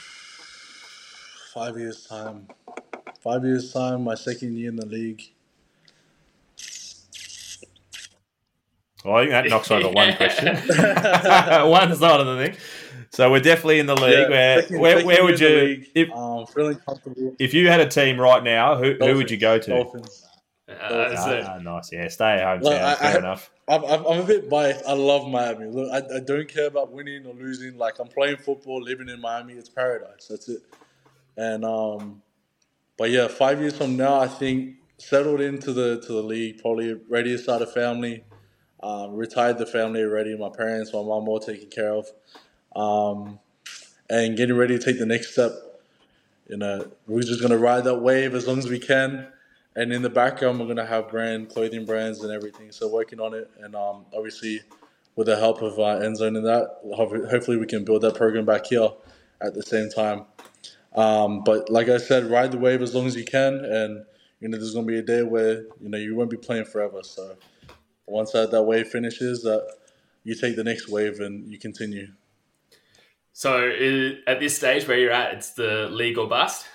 Five 1.54 1.78
years 1.78 2.06
time. 2.06 2.48
Five 3.26 3.44
years 3.44 3.74
time. 3.74 4.04
My 4.04 4.14
second 4.16 4.56
year 4.56 4.70
in 4.70 4.76
the 4.76 4.86
league. 4.86 5.24
Well, 9.04 9.16
I 9.18 9.22
think 9.22 9.32
that 9.32 9.50
knocks 9.50 9.70
over 9.72 9.90
one 9.90 10.16
question, 10.16 10.56
one 11.70 11.96
side 11.96 12.20
of 12.22 12.26
the 12.28 12.38
thing. 12.48 12.58
So 13.12 13.30
we're 13.32 13.40
definitely 13.40 13.80
in 13.80 13.86
the 13.88 13.96
league. 13.96 14.14
Yeah, 14.14 14.30
where 14.30 14.62
second- 14.62 14.80
where, 14.80 14.92
second 14.94 15.08
where 15.08 15.24
would 15.24 15.40
you 15.40 15.50
league. 15.50 15.88
if 15.96 16.12
Um, 16.12 16.46
feeling 16.48 16.76
comfortable. 16.78 17.36
if 17.40 17.54
you 17.54 17.68
had 17.68 17.80
a 17.82 17.88
team 17.88 18.20
right 18.20 18.44
now? 18.44 18.76
Who 18.78 18.94
who 19.00 19.16
would 19.16 19.30
you 19.32 19.38
go 19.38 19.58
to? 19.60 19.70
Dolphins. 19.70 20.24
Uh, 20.68 21.10
that's 21.10 21.26
it. 21.28 21.44
Ah, 21.48 21.58
nice, 21.60 21.92
yeah. 21.92 22.08
Stay 22.08 22.26
at 22.34 22.44
home. 22.44 22.62
Look, 22.62 22.74
town, 22.74 22.84
I- 22.84 22.96
fair 22.96 23.16
I- 23.16 23.18
enough. 23.20 23.52
I'm, 23.68 23.84
I'm, 23.86 24.06
I'm 24.06 24.20
a 24.20 24.24
bit 24.24 24.48
biased. 24.48 24.86
I 24.86 24.94
love 24.94 25.28
Miami. 25.28 25.66
Look, 25.66 25.92
I, 25.92 26.18
I 26.18 26.20
don't 26.20 26.48
care 26.48 26.68
about 26.68 26.92
winning 26.92 27.26
or 27.26 27.34
losing. 27.34 27.78
Like 27.80 27.98
I'm 28.00 28.08
playing 28.08 28.38
football, 28.38 28.80
living 28.82 29.10
in 29.10 29.20
Miami. 29.20 29.54
It's 29.54 29.70
paradise. 29.70 30.28
That's 30.30 30.48
it. 30.50 30.62
And 31.38 31.66
um, 31.66 32.22
but 32.97 33.12
yeah, 33.12 33.27
five 33.27 33.60
years 33.60 33.77
from 33.77 33.97
now, 33.97 34.19
I 34.19 34.27
think 34.27 34.75
settled 34.97 35.41
into 35.41 35.73
the 35.73 36.01
to 36.01 36.13
the 36.13 36.23
league, 36.23 36.62
probably 36.62 36.93
ready 37.10 37.31
to 37.31 37.38
start 37.38 37.62
a 37.62 37.67
family. 37.67 38.23
Um, 38.84 39.15
retired 39.15 39.58
the 39.58 39.65
family 39.65 40.01
already. 40.01 40.38
My 40.38 40.49
parents, 40.49 40.93
my 40.93 40.99
mom, 40.99 41.27
all 41.27 41.39
taken 41.39 41.69
care 41.69 41.93
of, 41.93 42.08
um, 42.75 43.39
and 44.10 44.38
getting 44.38 44.55
ready 44.55 44.77
to 44.77 44.84
take 44.84 44.99
the 44.99 45.05
next 45.05 45.31
step. 45.31 45.53
You 46.47 46.58
know, 46.58 46.91
we're 47.08 47.23
just 47.23 47.41
gonna 47.41 47.58
ride 47.58 47.86
that 47.86 48.01
wave 48.01 48.36
as 48.36 48.47
long 48.47 48.60
as 48.60 48.69
we 48.69 48.79
can 48.79 49.27
and 49.75 49.91
in 49.91 50.01
the 50.01 50.10
background 50.10 50.60
we're 50.60 50.67
gonna 50.67 50.86
have 50.86 51.10
brand 51.10 51.49
clothing 51.49 51.86
brands 51.86 52.23
and 52.23 52.31
everything 52.31 52.71
so 52.71 52.88
working 52.88 53.19
on 53.19 53.34
it 53.34 53.49
and 53.62 53.75
um, 53.75 54.05
obviously 54.15 54.62
with 55.15 55.27
the 55.27 55.36
help 55.36 55.62
of 55.62 55.73
uh, 55.79 55.99
endzone 55.99 56.38
and 56.38 56.45
that 56.45 56.77
hopefully 57.29 57.58
we 57.58 57.65
can 57.65 57.84
build 57.84 58.01
that 58.01 58.15
program 58.15 58.45
back 58.45 58.65
here 58.65 58.89
at 59.41 59.53
the 59.53 59.63
same 59.63 59.89
time 59.89 60.25
um, 60.95 61.43
but 61.43 61.69
like 61.69 61.89
i 61.89 61.97
said 61.97 62.25
ride 62.25 62.51
the 62.51 62.58
wave 62.58 62.81
as 62.81 62.95
long 62.95 63.05
as 63.05 63.15
you 63.15 63.25
can 63.25 63.53
and 63.65 64.05
you 64.39 64.47
know 64.47 64.58
there's 64.58 64.73
gonna 64.73 64.86
be 64.86 64.99
a 64.99 65.03
day 65.03 65.23
where 65.23 65.63
you 65.79 65.89
know 65.89 65.97
you 65.97 66.15
won't 66.15 66.29
be 66.29 66.38
playing 66.38 66.65
forever 66.65 67.01
so 67.03 67.36
once 68.08 68.31
that, 68.31 68.51
that 68.51 68.63
wave 68.63 68.88
finishes 68.88 69.41
that 69.43 69.65
you 70.23 70.36
take 70.36 70.55
the 70.55 70.63
next 70.63 70.89
wave 70.89 71.19
and 71.19 71.49
you 71.51 71.58
continue 71.58 72.08
So 73.34 73.69
at 74.27 74.39
this 74.39 74.55
stage 74.55 74.88
where 74.88 74.97
you're 74.97 75.12
at, 75.12 75.34
it's 75.34 75.51
the 75.51 75.89
league 75.91 76.17
or 76.17 76.27
bust. 76.27 76.65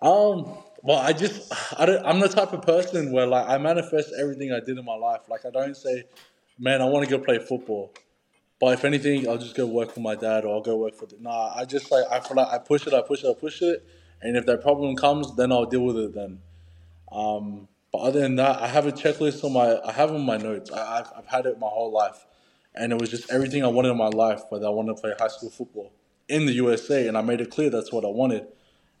Um, 0.00 0.56
well, 0.82 0.98
I 0.98 1.12
just 1.12 1.52
I 1.78 1.86
don't, 1.86 2.04
I'm 2.04 2.20
the 2.20 2.28
type 2.28 2.52
of 2.52 2.62
person 2.62 3.12
where 3.12 3.26
like 3.26 3.48
I 3.48 3.58
manifest 3.58 4.12
everything 4.18 4.52
I 4.52 4.60
did 4.60 4.78
in 4.78 4.84
my 4.84 4.94
life. 4.96 5.22
Like 5.28 5.44
I 5.44 5.50
don't 5.50 5.76
say, 5.76 6.04
man, 6.58 6.82
I 6.82 6.86
want 6.86 7.08
to 7.08 7.18
go 7.18 7.22
play 7.22 7.38
football, 7.38 7.92
but 8.64 8.72
if 8.72 8.84
anything, 8.86 9.28
I'll 9.28 9.36
just 9.36 9.54
go 9.54 9.66
work 9.66 9.92
for 9.92 10.00
my 10.00 10.14
dad 10.14 10.46
or 10.46 10.54
I'll 10.54 10.62
go 10.62 10.78
work 10.78 10.94
for 10.94 11.04
the. 11.04 11.16
Nah, 11.20 11.52
I 11.54 11.66
just 11.66 11.90
like 11.90 12.06
I 12.10 12.18
feel 12.20 12.38
like 12.38 12.48
I 12.48 12.56
push 12.56 12.86
it, 12.86 12.94
I 12.94 13.02
push 13.02 13.22
it, 13.22 13.28
I 13.28 13.34
push 13.38 13.60
it, 13.60 13.86
and 14.22 14.38
if 14.38 14.46
that 14.46 14.62
problem 14.62 14.96
comes, 14.96 15.36
then 15.36 15.52
I'll 15.52 15.66
deal 15.66 15.82
with 15.82 15.98
it 15.98 16.14
then. 16.14 16.38
Um, 17.12 17.68
but 17.92 17.98
other 17.98 18.20
than 18.20 18.36
that, 18.36 18.62
I 18.62 18.68
have 18.68 18.86
a 18.86 18.92
checklist 18.92 19.44
on 19.44 19.52
my 19.52 19.78
I 19.84 19.92
have 19.92 20.12
on 20.12 20.24
my 20.24 20.38
notes. 20.38 20.70
I, 20.70 21.00
I've 21.00 21.12
I've 21.14 21.26
had 21.26 21.44
it 21.44 21.58
my 21.58 21.66
whole 21.66 21.92
life, 21.92 22.24
and 22.74 22.90
it 22.90 22.98
was 22.98 23.10
just 23.10 23.30
everything 23.30 23.62
I 23.62 23.66
wanted 23.66 23.90
in 23.90 23.98
my 23.98 24.08
life. 24.08 24.40
Whether 24.48 24.64
I 24.64 24.70
wanted 24.70 24.96
to 24.96 25.02
play 25.02 25.12
high 25.18 25.28
school 25.28 25.50
football 25.50 25.92
in 26.30 26.46
the 26.46 26.52
USA, 26.54 27.06
and 27.06 27.18
I 27.18 27.20
made 27.20 27.42
it 27.42 27.50
clear 27.50 27.68
that's 27.68 27.92
what 27.92 28.06
I 28.06 28.08
wanted. 28.08 28.46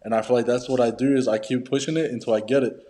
And 0.02 0.14
I 0.14 0.20
feel 0.20 0.36
like 0.36 0.44
that's 0.44 0.68
what 0.68 0.80
I 0.80 0.90
do 0.90 1.16
is 1.16 1.26
I 1.26 1.38
keep 1.38 1.64
pushing 1.64 1.96
it 1.96 2.10
until 2.10 2.34
I 2.34 2.40
get 2.40 2.64
it. 2.64 2.86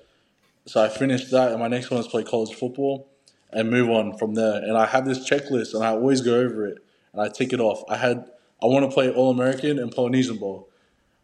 So 0.66 0.82
I 0.82 0.88
finished 0.88 1.30
that, 1.30 1.52
and 1.52 1.60
my 1.60 1.68
next 1.68 1.92
one 1.92 2.00
is 2.00 2.08
play 2.08 2.24
college 2.24 2.52
football 2.52 3.13
and 3.54 3.70
move 3.70 3.88
on 3.90 4.16
from 4.18 4.34
there. 4.34 4.62
And 4.62 4.76
I 4.76 4.86
have 4.86 5.04
this 5.04 5.28
checklist, 5.28 5.74
and 5.74 5.84
I 5.84 5.88
always 5.88 6.20
go 6.20 6.34
over 6.34 6.66
it, 6.66 6.78
and 7.12 7.22
I 7.22 7.28
tick 7.28 7.52
it 7.52 7.60
off. 7.60 7.82
I 7.88 7.96
had 7.96 8.30
I 8.62 8.66
want 8.66 8.88
to 8.88 8.92
play 8.92 9.10
All 9.10 9.30
American 9.30 9.78
and 9.78 9.90
Polynesian 9.92 10.36
Bowl. 10.36 10.68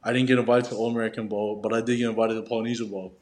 I 0.02 0.12
didn't 0.12 0.28
get 0.28 0.38
invited 0.38 0.70
to 0.70 0.76
All 0.76 0.90
American 0.90 1.28
Bowl, 1.28 1.56
but 1.56 1.72
I 1.72 1.80
did 1.80 1.98
get 1.98 2.08
invited 2.08 2.34
to 2.34 2.42
Polynesian 2.42 2.88
Bowl. 2.88 3.14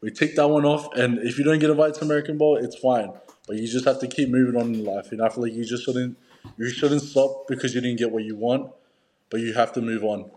We 0.00 0.10
tick 0.10 0.34
that 0.36 0.48
one 0.48 0.64
off, 0.64 0.94
and 0.94 1.18
if 1.18 1.38
you 1.38 1.44
don't 1.44 1.58
get 1.58 1.70
invited 1.70 1.94
to 1.96 2.04
American 2.04 2.38
Bowl, 2.38 2.56
it's 2.56 2.76
fine. 2.76 3.12
But 3.46 3.56
you 3.56 3.66
just 3.66 3.84
have 3.84 3.98
to 4.00 4.08
keep 4.08 4.28
moving 4.28 4.60
on 4.60 4.74
in 4.74 4.84
life. 4.84 5.12
And 5.12 5.20
I 5.20 5.28
feel 5.28 5.44
like 5.44 5.52
you 5.52 5.64
just 5.64 5.84
shouldn't 5.84 6.16
you 6.56 6.70
shouldn't 6.70 7.02
stop 7.02 7.46
because 7.48 7.74
you 7.74 7.80
didn't 7.80 7.98
get 7.98 8.10
what 8.10 8.24
you 8.24 8.36
want, 8.36 8.72
but 9.30 9.40
you 9.40 9.52
have 9.54 9.72
to 9.74 9.82
move 9.82 10.04
on. 10.04 10.30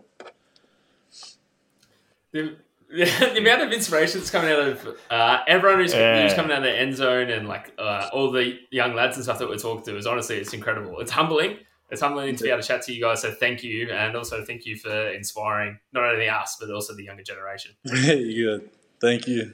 the 3.34 3.38
amount 3.38 3.62
of 3.62 3.72
inspiration 3.72 4.20
that's 4.20 4.30
coming 4.30 4.50
out 4.52 4.60
of 4.60 4.88
uh, 5.10 5.38
everyone 5.48 5.80
who's, 5.80 5.92
Yeah. 5.92 6.22
who's 6.22 6.34
coming 6.34 6.52
out 6.52 6.58
of 6.58 6.64
the 6.64 6.78
end 6.78 6.94
zone 6.96 7.30
and 7.30 7.48
like 7.48 7.72
uh, 7.78 8.08
all 8.12 8.30
the 8.30 8.58
young 8.70 8.94
lads 8.94 9.16
and 9.16 9.24
stuff 9.24 9.38
that 9.40 9.48
we're 9.48 9.56
talking 9.58 9.84
to 9.84 9.96
is 9.96 10.06
honestly 10.06 10.36
it's 10.36 10.52
incredible. 10.54 11.00
It's 11.00 11.10
humbling. 11.10 11.58
It's 11.90 12.00
humbling 12.00 12.34
to 12.36 12.42
be 12.44 12.50
able 12.50 12.62
to 12.62 12.66
chat 12.68 12.82
to 12.82 12.92
you 12.94 13.00
guys. 13.00 13.20
So 13.22 13.30
thank 13.32 13.62
you, 13.62 13.90
and 13.90 14.16
also 14.16 14.44
thank 14.44 14.64
you 14.66 14.76
for 14.76 15.08
inspiring 15.10 15.78
not 15.92 16.04
only 16.04 16.28
us 16.28 16.56
but 16.58 16.70
also 16.70 16.94
the 16.94 17.04
younger 17.04 17.22
generation. 17.22 17.72
you. 17.84 18.68
Thank 19.00 19.26
you. 19.28 19.52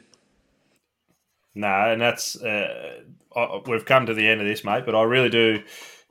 No, 1.55 1.67
and 1.93 2.01
that's 2.01 2.41
uh, 2.41 3.01
I- 3.35 3.61
we've 3.67 3.85
come 3.85 4.07
to 4.07 4.15
the 4.15 4.27
end 4.29 4.41
of 4.41 4.47
this, 4.47 4.65
mate. 4.65 4.85
But 4.87 4.95
I 4.95 5.03
really 5.03 5.29
do. 5.31 5.63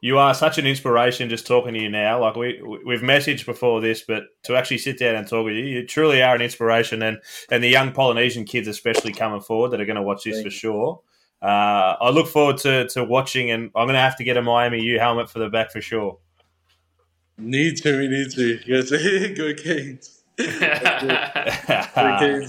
You 0.02 0.18
are 0.18 0.34
such 0.34 0.58
an 0.58 0.66
inspiration 0.66 1.30
just 1.30 1.46
talking 1.46 1.74
to 1.74 1.80
you 1.80 1.90
now. 1.90 2.22
Like 2.22 2.36
we 2.36 2.62
we've 2.86 3.02
messaged 3.02 3.46
before 3.46 3.82
this, 3.82 4.02
but 4.02 4.24
to 4.44 4.56
actually 4.56 4.78
sit 4.78 4.98
down 4.98 5.16
and 5.16 5.28
talk 5.28 5.46
with 5.46 5.56
you, 5.56 5.66
you 5.66 5.86
truly 5.86 6.22
are 6.22 6.36
an 6.36 6.42
inspiration. 6.42 7.02
And 7.02 7.20
and 7.52 7.64
the 7.64 7.68
young 7.68 7.92
Polynesian 7.92 8.46
kids, 8.46 8.68
especially 8.68 9.14
coming 9.14 9.42
forward, 9.42 9.72
that 9.72 9.82
are 9.82 9.86
going 9.86 9.98
to 9.98 10.02
watch 10.02 10.24
this 10.24 10.36
Thank 10.36 10.46
for 10.46 10.52
sure. 10.52 11.02
Uh, 11.42 11.96
I 12.02 12.10
look 12.10 12.28
forward 12.28 12.58
to, 12.60 12.88
to 12.90 13.04
watching, 13.04 13.50
and 13.52 13.72
I'm 13.76 13.88
going 13.88 13.94
to 13.94 14.00
have 14.00 14.18
to 14.18 14.24
get 14.26 14.36
a 14.36 14.42
Miami 14.42 14.82
U 14.82 15.00
helmet 15.00 15.30
for 15.30 15.40
the 15.40 15.50
back 15.50 15.72
for 15.72 15.80
sure. 15.80 16.20
Need 17.38 17.78
to, 17.78 17.98
we 17.98 18.08
need 18.08 18.32
to. 18.32 18.60
Yes, 18.66 18.92
go 19.38 19.54
Canes 19.54 20.20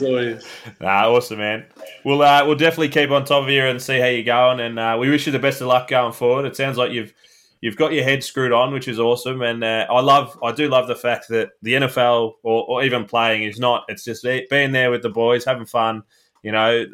always. 0.03 0.47
Nah, 0.81 1.11
awesome, 1.11 1.39
man. 1.39 1.67
We'll 2.05 2.23
uh, 2.23 2.47
we'll 2.47 2.57
definitely 2.57 2.91
keep 2.91 3.11
on 3.11 3.25
top 3.25 3.45
of 3.45 3.51
you 3.51 3.65
and 3.65 3.83
see 3.83 3.99
how 3.99 4.07
you're 4.07 4.23
going, 4.23 4.61
and 4.61 4.79
uh, 4.79 4.97
we 4.99 5.11
wish 5.11 5.27
you 5.27 5.33
the 5.33 5.39
best 5.39 5.61
of 5.61 5.67
luck 5.67 5.89
going 5.89 6.13
forward. 6.13 6.45
It 6.45 6.57
sounds 6.57 6.77
like 6.77 6.93
you've 6.93 7.13
you've 7.61 7.77
got 7.77 7.93
your 7.93 8.05
head 8.05 8.25
screwed 8.25 8.53
on, 8.53 8.73
which 8.73 8.89
is 8.89 8.99
awesome, 8.99 9.43
and 9.43 9.63
uh, 9.63 9.87
I 9.91 10.01
love 10.01 10.39
I 10.43 10.53
do 10.53 10.69
love 10.69 10.89
the 10.89 10.97
fact 10.97 11.29
that 11.29 11.51
the 11.63 11.75
NFL 11.75 12.35
or, 12.43 12.65
or 12.69 12.83
even 12.85 13.05
playing 13.05 13.43
is 13.45 13.59
not. 13.59 13.85
It's 13.89 14.05
just 14.05 14.25
being 14.51 14.73
there 14.73 14.91
with 14.91 15.03
the 15.03 15.11
boys, 15.11 15.45
having 15.45 15.67
fun, 15.67 16.03
you 16.43 16.53
know. 16.53 16.87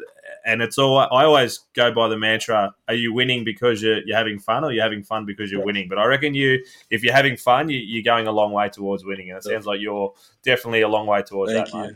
And 0.45 0.61
it's 0.61 0.77
all 0.77 0.97
I 0.99 1.23
always 1.23 1.61
go 1.73 1.91
by 1.91 2.07
the 2.07 2.17
mantra: 2.17 2.73
Are 2.87 2.93
you 2.93 3.13
winning 3.13 3.43
because 3.43 3.81
you're, 3.81 4.01
you're 4.05 4.17
having 4.17 4.39
fun, 4.39 4.63
or 4.63 4.71
you're 4.71 4.83
having 4.83 5.03
fun 5.03 5.25
because 5.25 5.51
you're 5.51 5.61
Yeah. 5.61 5.65
winning? 5.65 5.87
But 5.89 5.99
I 5.99 6.05
reckon 6.05 6.33
you, 6.33 6.63
if 6.89 7.03
you're 7.03 7.13
having 7.13 7.37
fun, 7.37 7.69
you, 7.69 7.79
you're 7.79 8.03
going 8.03 8.27
a 8.27 8.31
long 8.31 8.51
way 8.51 8.69
towards 8.69 9.03
winning, 9.05 9.29
and 9.29 9.37
it 9.37 9.43
Yeah. 9.45 9.53
sounds 9.55 9.65
like 9.65 9.81
you're 9.81 10.13
definitely 10.43 10.81
a 10.81 10.87
long 10.87 11.07
way 11.07 11.21
towards 11.21 11.53
Thank 11.53 11.71
that. 11.71 11.73
you. 11.73 11.81
Mate. 11.83 11.95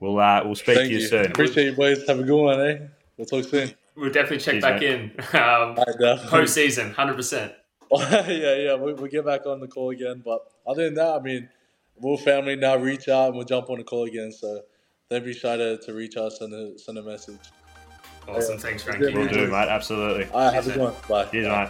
We'll 0.00 0.18
uh, 0.18 0.42
we'll 0.44 0.54
speak 0.54 0.76
Thank 0.76 0.88
to 0.88 0.94
you, 0.94 1.00
you. 1.00 1.06
soon. 1.08 1.26
Appreciate 1.26 1.66
you, 1.66 1.72
boys. 1.72 2.06
Have 2.06 2.18
a 2.18 2.24
good 2.24 2.36
one, 2.42 2.60
eh? 2.60 2.78
We'll 3.16 3.26
talk 3.26 3.44
soon. 3.44 3.72
We'll 3.96 4.10
definitely 4.10 4.38
check 4.38 4.54
Cheers, 4.54 4.62
back 4.62 4.80
mate. 4.80 4.90
in 4.90 5.10
um, 5.40 5.72
I 5.78 5.84
definitely- 5.86 6.28
post-season, 6.28 6.92
hundred 6.92 7.14
percent. 7.16 7.52
yeah, 7.92 8.26
yeah, 8.28 8.74
we, 8.74 8.92
we'll 8.94 9.06
get 9.10 9.24
back 9.24 9.46
on 9.46 9.60
the 9.60 9.68
call 9.68 9.90
again. 9.90 10.22
But 10.24 10.40
other 10.66 10.84
than 10.84 10.94
that, 10.94 11.14
I 11.16 11.20
mean, 11.20 11.48
we'll 11.96 12.16
family 12.16 12.56
now. 12.56 12.76
Reach 12.76 13.08
out 13.08 13.28
and 13.28 13.36
we'll 13.36 13.44
jump 13.46 13.70
on 13.70 13.78
the 13.78 13.84
call 13.84 14.04
again. 14.04 14.32
So 14.32 14.62
don't 15.10 15.24
be 15.24 15.32
shy 15.32 15.56
to, 15.56 15.78
to 15.78 15.92
reach 15.92 16.16
us 16.16 16.40
and 16.40 16.50
send 16.52 16.74
a, 16.74 16.78
send 16.78 16.98
a 16.98 17.02
message. 17.02 17.38
Awesome, 18.26 18.54
Yeah. 18.54 18.60
thanks, 18.60 18.82
Frankie. 18.82 19.12
We'll 19.14 19.28
do, 19.28 19.46
mate. 19.48 19.68
Absolutely. 19.68 20.24
All 20.32 20.40
right, 20.46 20.54
have 20.54 20.64
a 20.66 20.70
Cheers, 20.72 20.76
good 20.76 20.82
one. 20.82 20.94
Bye. 21.08 21.30
Cheers, 21.30 21.46
mate. 21.48 21.68